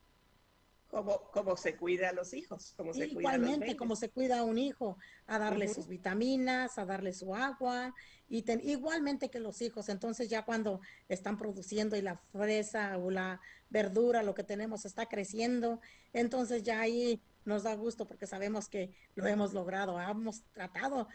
Como, 0.91 1.55
se 1.55 1.77
cuida 1.77 2.09
a 2.09 2.11
los 2.13 2.33
hijos, 2.33 2.73
como 2.75 2.93
se 2.93 3.07
Igualmente, 3.07 3.77
como 3.77 3.95
se 3.95 4.09
cuida 4.09 4.39
a 4.39 4.43
un 4.43 4.57
hijo, 4.57 4.97
a 5.25 5.39
darle 5.39 5.69
sus 5.69 5.87
vitaminas, 5.87 6.77
a 6.77 6.85
darle 6.85 7.13
su 7.13 7.33
agua, 7.33 7.95
y 8.27 8.43
igualmente 8.69 9.29
que 9.29 9.39
los 9.39 9.61
hijos. 9.61 9.87
Entonces 9.87 10.29
ya 10.29 10.43
cuando 10.43 10.81
están 11.07 11.37
produciendo 11.37 11.95
y 11.95 12.01
la 12.01 12.17
fresa 12.33 12.97
o 12.97 13.09
la 13.09 13.39
verdura, 13.69 14.21
lo 14.21 14.33
que 14.33 14.43
tenemos 14.43 14.83
está 14.83 15.05
creciendo, 15.05 15.79
entonces 16.11 16.63
ya 16.63 16.81
ahí 16.81 17.21
nos 17.45 17.63
da 17.63 17.73
gusto 17.73 18.05
porque 18.05 18.27
sabemos 18.27 18.67
que 18.69 18.93
lo 19.15 19.25
hemos 19.27 19.53
logrado, 19.53 19.99
hemos 19.99 20.43
tratado, 20.51 21.07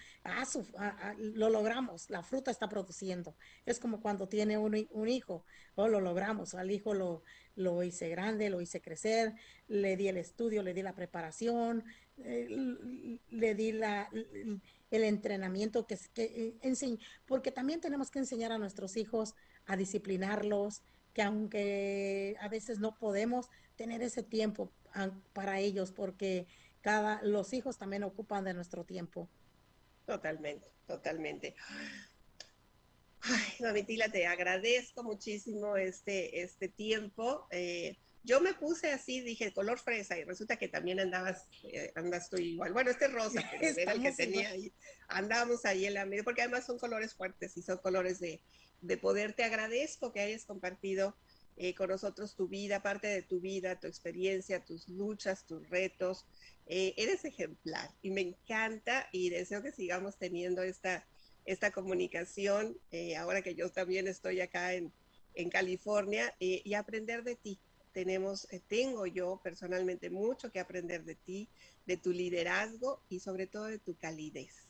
lo 1.19 1.51
logramos, 1.51 2.11
la 2.11 2.23
fruta 2.23 2.51
está 2.51 2.69
produciendo. 2.69 3.37
Es 3.65 3.79
como 3.79 4.01
cuando 4.01 4.27
tiene 4.29 4.59
un, 4.59 4.87
un 4.91 5.09
hijo, 5.09 5.45
o 5.75 5.87
lo 5.87 6.01
logramos, 6.01 6.55
al 6.55 6.71
hijo 6.71 6.95
lo, 6.95 7.23
lo 7.57 7.83
hice 7.83 8.09
grande, 8.09 8.51
lo 8.51 8.61
hice 8.61 8.81
crecer, 8.81 9.35
le 9.67 9.97
di 9.97 10.09
el 10.09 10.19
estudio, 10.19 10.63
le 10.63 10.75
di 10.75 10.83
la 10.83 10.95
preparación, 10.95 11.85
eh, 12.19 13.19
le 13.31 13.55
di 13.55 13.73
la, 13.73 14.09
el 14.91 15.05
entrenamiento 15.05 15.87
que, 15.87 15.99
que 16.15 16.59
eh, 16.63 16.99
porque 17.27 17.51
también 17.51 17.81
tenemos 17.81 18.11
que 18.11 18.21
enseñar 18.21 18.53
a 18.53 18.59
nuestros 18.59 18.97
hijos 18.97 19.35
a 19.67 19.77
disciplinarlos, 19.77 20.83
que 21.13 21.23
aunque 21.23 22.37
a 22.41 22.49
veces 22.49 22.79
no 22.79 22.95
podemos 22.95 23.49
tener 23.77 24.03
ese 24.03 24.23
tiempo 24.23 24.71
para 25.33 25.59
ellos, 25.61 25.93
porque 25.93 26.47
cada, 26.81 27.21
los 27.23 27.53
hijos 27.53 27.79
también 27.79 28.05
ocupan 28.05 28.45
de 28.45 28.55
nuestro 28.55 28.85
tiempo. 28.85 29.29
Totalmente, 30.07 30.71
totalmente. 30.87 31.55
Ay, 33.23 33.55
Domitila, 33.59 34.09
te 34.09 34.27
agradezco 34.27 35.03
muchísimo 35.03 35.77
este, 35.77 36.43
este 36.43 36.69
tiempo. 36.69 37.47
Eh, 37.51 37.97
yo 38.23 38.41
me 38.41 38.55
puse 38.55 38.91
así, 38.91 39.21
dije 39.21 39.53
color 39.53 39.79
fresa 39.79 40.19
y 40.19 40.25
resulta 40.25 40.57
que 40.57 40.69
también 40.69 40.99
andabas, 41.01 41.47
eh, 41.65 41.93
andas 41.95 42.29
tú 42.29 42.37
igual. 42.37 42.73
Bueno, 42.73 42.91
este 42.91 43.09
rosa, 43.09 43.43
pero 43.61 43.79
era 43.79 43.93
el 43.93 44.03
que 44.03 44.13
tenía 44.13 44.51
ahí. 44.51 44.73
Andamos 45.09 45.65
ahí 45.65 45.87
en 45.87 45.95
la 45.95 46.05
media, 46.05 46.25
porque 46.25 46.43
además 46.43 46.67
son 46.67 46.79
colores 46.79 47.15
fuertes 47.15 47.57
y 47.57 47.63
son 47.63 47.79
colores 47.79 48.19
de, 48.21 48.41
de 48.81 48.97
poder. 48.97 49.33
Te 49.33 49.45
agradezco 49.45 50.13
que 50.13 50.21
hayas 50.21 50.45
compartido 50.45 51.17
eh, 51.57 51.75
con 51.75 51.89
nosotros 51.89 52.35
tu 52.35 52.49
vida, 52.49 52.83
parte 52.83 53.07
de 53.07 53.23
tu 53.23 53.41
vida, 53.41 53.79
tu 53.81 53.87
experiencia, 53.87 54.65
tus 54.65 54.89
luchas, 54.89 55.47
tus 55.47 55.69
retos. 55.71 56.27
eres 56.67 57.25
ejemplar 57.25 57.91
y 58.03 58.11
me 58.11 58.21
encanta 58.21 59.09
y 59.13 59.31
deseo 59.31 59.63
que 59.63 59.73
sigamos 59.73 60.19
teniendo 60.19 60.63
esta 60.63 61.07
esta 61.47 61.71
comunicación, 61.71 62.77
eh, 62.91 63.17
ahora 63.17 63.41
que 63.41 63.55
yo 63.55 63.71
también 63.71 64.09
estoy 64.09 64.41
acá 64.41 64.75
en, 64.75 64.93
California, 65.51 66.35
eh, 66.41 66.63
y 66.65 66.73
aprender 66.75 67.23
de 67.23 67.37
ti. 67.37 67.61
Tenemos, 67.93 68.51
eh, 68.53 68.63
tengo 68.67 69.07
yo 69.07 69.39
personalmente 69.45 70.09
mucho 70.09 70.51
que 70.51 70.61
aprender 70.61 71.05
de 71.05 71.15
ti, 71.15 71.51
de 71.85 71.99
tu 71.99 72.11
liderazgo 72.11 73.03
y 73.11 73.21
sobre 73.21 73.47
todo 73.47 73.65
de 73.65 73.79
tu 73.79 73.97
calidez. 73.97 74.67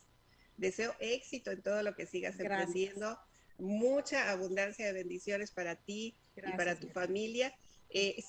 Deseo 0.57 0.93
éxito 0.99 1.51
en 1.51 1.61
todo 1.61 1.83
lo 1.83 1.95
que 1.95 2.05
sigas 2.05 2.37
emprendiendo, 2.37 3.17
mucha 3.57 4.29
abundancia 4.29 4.85
de 4.85 4.91
bendiciones 4.91 5.51
para 5.51 5.75
ti 5.75 6.17
y 6.35 6.51
para 6.57 6.77
tu 6.77 6.89
familia. 6.89 7.57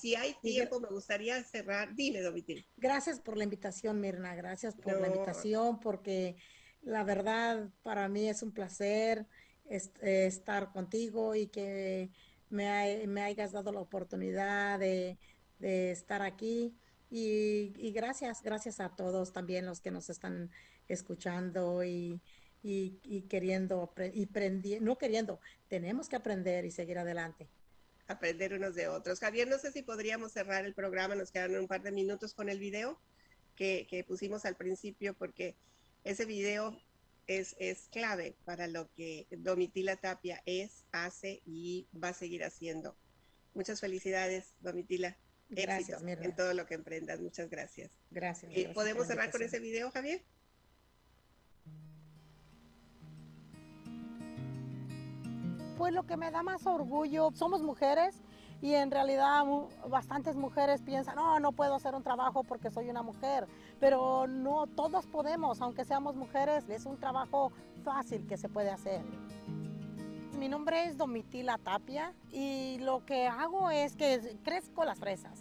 si 0.00 0.14
hay 0.14 0.36
tiempo, 0.40 0.78
me 0.78 0.88
gustaría 0.88 1.42
cerrar. 1.42 1.92
Dime, 1.96 2.20
Domitil. 2.20 2.64
Gracias 2.76 3.18
por 3.18 3.36
la 3.36 3.42
invitación, 3.42 4.00
Mirna. 4.00 4.36
Gracias 4.36 4.76
por 4.76 5.00
la 5.00 5.08
invitación, 5.08 5.80
porque 5.80 6.36
la 6.88 7.04
verdad, 7.04 7.68
para 7.82 8.08
mí 8.08 8.28
es 8.28 8.42
un 8.42 8.50
placer 8.50 9.26
eh, 9.66 10.26
estar 10.26 10.72
contigo 10.72 11.34
y 11.34 11.46
que 11.48 12.10
me, 12.48 12.66
hayas 13.22 13.52
dado 13.52 13.72
la 13.72 13.80
oportunidad 13.80 14.78
de, 14.78 15.18
estar 15.60 16.22
aquí. 16.22 16.74
Y, 17.10 17.92
gracias, 17.92 18.42
gracias 18.42 18.80
a 18.80 18.88
todos 18.96 19.32
también 19.32 19.66
los 19.66 19.80
que 19.80 19.90
nos 19.90 20.08
están 20.08 20.50
escuchando 20.88 21.84
y, 21.84 22.22
queriendo, 23.28 23.92
y 24.14 24.28
no 24.80 24.96
queriendo, 24.96 25.40
tenemos 25.68 26.08
que 26.08 26.16
aprender 26.16 26.64
y 26.64 26.70
seguir 26.70 26.98
adelante. 26.98 27.48
Aprender 28.06 28.54
unos 28.54 28.74
de 28.74 28.88
otros. 28.88 29.20
Javier, 29.20 29.46
no 29.46 29.58
sé 29.58 29.72
si 29.72 29.82
podríamos 29.82 30.32
cerrar 30.32 30.64
el 30.64 30.72
programa, 30.72 31.14
nos 31.14 31.30
quedan 31.30 31.54
un 31.56 31.68
par 31.68 31.82
de 31.82 31.92
minutos 31.92 32.32
con 32.32 32.48
el 32.48 32.58
video 32.58 32.98
que, 33.54 33.86
que 33.90 34.04
pusimos 34.04 34.46
al 34.46 34.56
principio 34.56 35.12
porque 35.12 35.54
ese 36.04 36.24
video 36.24 36.76
es, 37.26 37.56
es, 37.58 37.88
clave 37.90 38.36
para 38.44 38.66
lo 38.66 38.90
que 38.92 39.26
Domitila 39.30 39.96
Tapia 39.96 40.42
es, 40.46 40.84
hace 40.92 41.42
y 41.44 41.86
va 41.92 42.08
a 42.08 42.14
seguir 42.14 42.44
haciendo. 42.44 42.96
Muchas 43.54 43.80
felicidades, 43.80 44.54
Domitila. 44.60 45.16
Gracias, 45.50 46.02
en 46.02 46.36
todo 46.36 46.52
lo 46.52 46.66
que 46.66 46.74
emprendas. 46.74 47.20
Muchas 47.20 47.48
gracias. 47.48 47.90
Gracias. 48.10 48.52
Eh, 48.54 48.70
¿Podemos 48.74 49.06
cerrar 49.06 49.30
con 49.30 49.42
ese 49.42 49.58
video, 49.60 49.90
Javier? 49.90 50.22
Pues 55.78 55.92
lo 55.92 56.06
que 56.06 56.16
me 56.16 56.30
da 56.30 56.42
más 56.42 56.66
orgullo, 56.66 57.30
somos 57.34 57.62
mujeres 57.62 58.16
y 58.60 58.74
en 58.74 58.90
realidad 58.90 59.44
bastantes 59.88 60.36
mujeres 60.36 60.82
piensan, 60.82 61.16
no, 61.16 61.38
no 61.38 61.52
puedo 61.52 61.74
hacer 61.74 61.94
un 61.94 62.02
trabajo 62.02 62.42
porque 62.44 62.70
soy 62.70 62.90
una 62.90 63.02
mujer, 63.02 63.46
pero 63.78 64.26
no, 64.26 64.66
todos 64.66 65.06
podemos, 65.06 65.60
aunque 65.60 65.84
seamos 65.84 66.16
mujeres, 66.16 66.68
es 66.68 66.86
un 66.86 66.98
trabajo 66.98 67.52
fácil 67.84 68.26
que 68.26 68.36
se 68.36 68.48
puede 68.48 68.70
hacer. 68.70 69.02
Mi 70.38 70.48
nombre 70.48 70.84
es 70.84 70.96
Domitila 70.96 71.58
Tapia 71.58 72.14
y 72.30 72.78
lo 72.80 73.04
que 73.04 73.26
hago 73.26 73.70
es 73.70 73.96
que 73.96 74.36
crezco 74.44 74.84
las 74.84 74.98
fresas. 74.98 75.40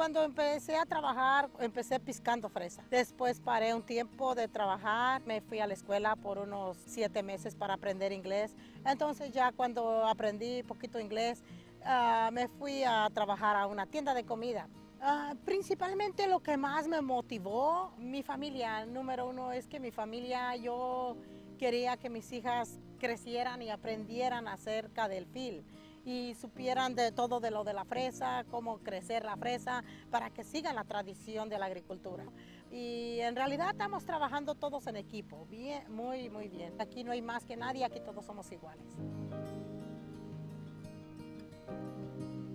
Cuando 0.00 0.24
empecé 0.24 0.76
a 0.76 0.86
trabajar, 0.86 1.50
empecé 1.58 2.00
piscando 2.00 2.48
fresa. 2.48 2.82
Después 2.88 3.38
paré 3.38 3.74
un 3.74 3.82
tiempo 3.82 4.34
de 4.34 4.48
trabajar, 4.48 5.20
me 5.26 5.42
fui 5.42 5.58
a 5.58 5.66
la 5.66 5.74
escuela 5.74 6.16
por 6.16 6.38
unos 6.38 6.78
siete 6.86 7.22
meses 7.22 7.54
para 7.54 7.74
aprender 7.74 8.10
inglés. 8.10 8.56
Entonces 8.86 9.30
ya 9.30 9.52
cuando 9.52 10.06
aprendí 10.06 10.62
poquito 10.62 10.98
inglés, 10.98 11.44
ah, 11.84 12.30
me 12.32 12.48
fui 12.48 12.82
a 12.82 13.10
trabajar 13.12 13.56
a 13.56 13.66
una 13.66 13.84
tienda 13.84 14.14
de 14.14 14.24
comida. 14.24 14.68
Ah, 15.02 15.34
principalmente 15.44 16.26
lo 16.28 16.40
que 16.40 16.56
más 16.56 16.88
me 16.88 17.02
motivó, 17.02 17.92
mi 17.98 18.22
familia, 18.22 18.86
número 18.86 19.28
uno 19.28 19.52
es 19.52 19.66
que 19.66 19.80
mi 19.80 19.90
familia, 19.90 20.56
yo 20.56 21.18
quería 21.58 21.98
que 21.98 22.08
mis 22.08 22.32
hijas 22.32 22.80
crecieran 22.98 23.60
y 23.60 23.68
aprendieran 23.68 24.48
acerca 24.48 25.08
del 25.08 25.26
fil 25.26 25.62
y 26.04 26.34
supieran 26.34 26.94
de 26.94 27.12
todo 27.12 27.40
de 27.40 27.50
lo 27.50 27.64
de 27.64 27.72
la 27.72 27.84
fresa, 27.84 28.44
cómo 28.50 28.78
crecer 28.78 29.24
la 29.24 29.36
fresa, 29.36 29.84
para 30.10 30.30
que 30.30 30.44
sigan 30.44 30.76
la 30.76 30.84
tradición 30.84 31.48
de 31.48 31.58
la 31.58 31.66
agricultura. 31.66 32.24
Y 32.70 33.18
en 33.20 33.36
realidad 33.36 33.70
estamos 33.70 34.04
trabajando 34.04 34.54
todos 34.54 34.86
en 34.86 34.96
equipo, 34.96 35.46
bien, 35.50 35.92
muy, 35.92 36.30
muy 36.30 36.48
bien. 36.48 36.80
Aquí 36.80 37.04
no 37.04 37.12
hay 37.12 37.22
más 37.22 37.44
que 37.44 37.56
nadie, 37.56 37.84
aquí 37.84 38.00
todos 38.00 38.24
somos 38.24 38.50
iguales. 38.52 38.86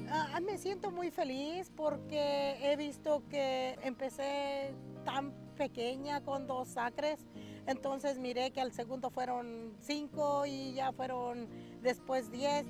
Ah, 0.10 0.40
me 0.40 0.58
siento 0.58 0.92
muy 0.92 1.12
feliz 1.12 1.72
porque 1.76 2.58
he 2.62 2.76
visto 2.78 3.24
que 3.30 3.78
empecé 3.84 4.74
tan 5.04 5.34
pequeña 5.58 6.22
con 6.22 6.48
dos 6.48 6.78
acres, 6.78 7.20
entonces 7.68 8.20
miré 8.20 8.52
que 8.52 8.62
al 8.62 8.72
segundo 8.72 9.10
fueron 9.10 9.74
cinco 9.82 10.46
y 10.46 10.74
ya 10.74 10.92
fueron 10.92 11.50
después 11.82 12.32
diez. 12.32 12.66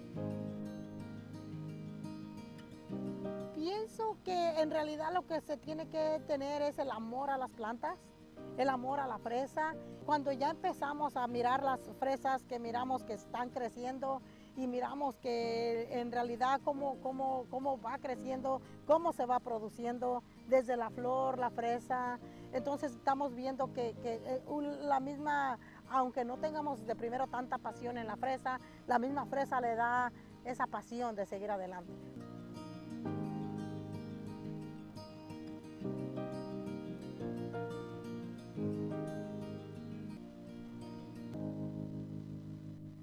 Pienso 3.65 4.15
que 4.23 4.61
en 4.61 4.69
realidad 4.69 5.11
lo 5.11 5.25
que 5.25 5.41
se 5.41 5.57
tiene 5.57 5.87
que 5.87 6.21
tener 6.27 6.61
es 6.61 6.77
el 6.77 6.91
amor 6.91 7.31
a 7.31 7.37
las 7.37 7.49
plantas, 7.49 7.97
el 8.59 8.69
amor 8.69 8.99
a 8.99 9.07
la 9.07 9.17
fresa. 9.17 9.73
Cuando 10.05 10.31
ya 10.31 10.51
empezamos 10.51 11.17
a 11.17 11.25
mirar 11.25 11.63
las 11.63 11.79
fresas 11.97 12.43
que 12.43 12.59
miramos 12.59 13.03
que 13.03 13.13
están 13.13 13.49
creciendo 13.49 14.21
y 14.55 14.67
miramos 14.67 15.17
que 15.17 15.99
en 15.99 16.11
realidad 16.11 16.61
cómo, 16.63 16.99
cómo, 17.01 17.47
cómo 17.49 17.81
va 17.81 17.97
creciendo, 17.97 18.61
cómo 18.85 19.13
se 19.13 19.25
va 19.25 19.39
produciendo 19.39 20.21
desde 20.47 20.77
la 20.77 20.91
flor, 20.91 21.39
la 21.39 21.49
fresa. 21.49 22.19
Entonces 22.53 22.91
estamos 22.91 23.33
viendo 23.33 23.73
que, 23.73 23.95
que 24.03 24.21
eh, 24.25 24.43
la 24.83 24.99
misma, 24.99 25.57
aunque 25.89 26.23
no 26.23 26.37
tengamos 26.37 26.85
de 26.85 26.95
primero 26.95 27.25
tanta 27.25 27.57
pasión 27.57 27.97
en 27.97 28.05
la 28.05 28.15
fresa, 28.15 28.59
la 28.85 28.99
misma 28.99 29.25
fresa 29.25 29.59
le 29.59 29.73
da 29.73 30.11
esa 30.43 30.67
pasión 30.67 31.15
de 31.15 31.25
seguir 31.25 31.49
adelante. 31.49 31.91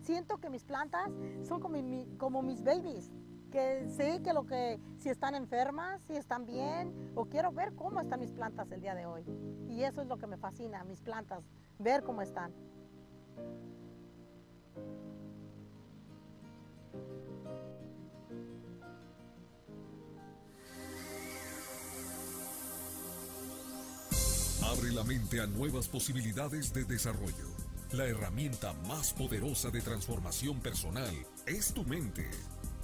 Siento 0.03 0.39
que 0.39 0.51
mis 0.51 0.65
plantas 0.65 1.11
son 1.47 1.61
como, 1.61 2.43
mis 2.43 2.65
babies, 2.65 3.13
que 3.53 3.89
sé 3.89 4.21
que 4.21 4.33
lo 4.33 4.45
que 4.45 4.81
si 4.99 5.09
están 5.09 5.37
enfermas, 5.37 6.03
si 6.09 6.17
están 6.17 6.45
bien, 6.45 7.13
o 7.15 7.27
quiero 7.27 7.53
ver 7.53 7.75
cómo 7.77 8.01
están 8.01 8.19
mis 8.19 8.33
plantas 8.33 8.71
el 8.73 8.81
día 8.81 8.97
de 8.97 9.07
hoy. 9.07 9.25
Y 9.69 9.85
eso 9.85 10.03
es 10.03 10.09
lo 10.09 10.19
que 10.19 10.27
me 10.27 10.37
fascina, 10.37 10.83
mis 10.83 11.01
plantas, 11.01 11.45
ver 11.79 12.03
cómo 12.03 12.21
están. 12.21 12.53
Abre 24.65 24.91
la 24.91 25.05
mente 25.05 25.41
a 25.41 25.47
nuevas 25.47 25.87
posibilidades 25.87 26.73
de 26.73 26.85
desarrollo. 26.85 27.62
La 27.93 28.07
herramienta 28.07 28.73
más 28.89 29.13
poderosa 29.13 29.71
de 29.71 29.83
transformación 29.83 30.61
personal 30.61 31.15
es 31.45 31.75
tu 31.75 31.85
mente. 31.85 32.31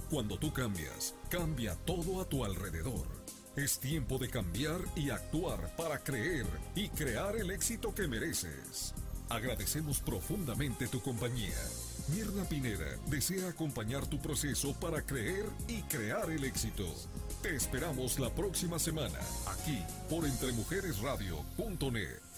Cuando 0.07 0.37
tú 0.37 0.53
cambias, 0.53 1.15
cambia 1.29 1.75
todo 1.77 2.21
a 2.21 2.29
tu 2.29 2.45
alrededor. 2.45 3.07
Es 3.55 3.79
tiempo 3.79 4.19
de 4.19 4.29
cambiar 4.29 4.79
y 4.95 5.09
actuar 5.09 5.75
para 5.75 6.03
creer 6.03 6.45
y 6.75 6.89
crear 6.89 7.37
el 7.37 7.49
éxito 7.49 7.95
que 7.95 8.07
mereces. 8.07 8.93
Agradecemos 9.29 9.99
profundamente 9.99 10.87
tu 10.87 11.01
compañía. 11.01 11.57
Mirna 12.09 12.43
Pineda 12.43 12.95
desea 13.07 13.49
acompañar 13.49 14.05
tu 14.05 14.21
proceso 14.21 14.79
para 14.79 15.01
creer 15.01 15.45
y 15.67 15.81
crear 15.83 16.29
el 16.29 16.43
éxito. 16.43 16.85
Te 17.41 17.55
esperamos 17.55 18.19
la 18.19 18.29
próxima 18.29 18.77
semana, 18.77 19.17
aquí 19.47 19.83
por 20.07 20.27
entremujeresradio.net. 20.27 22.28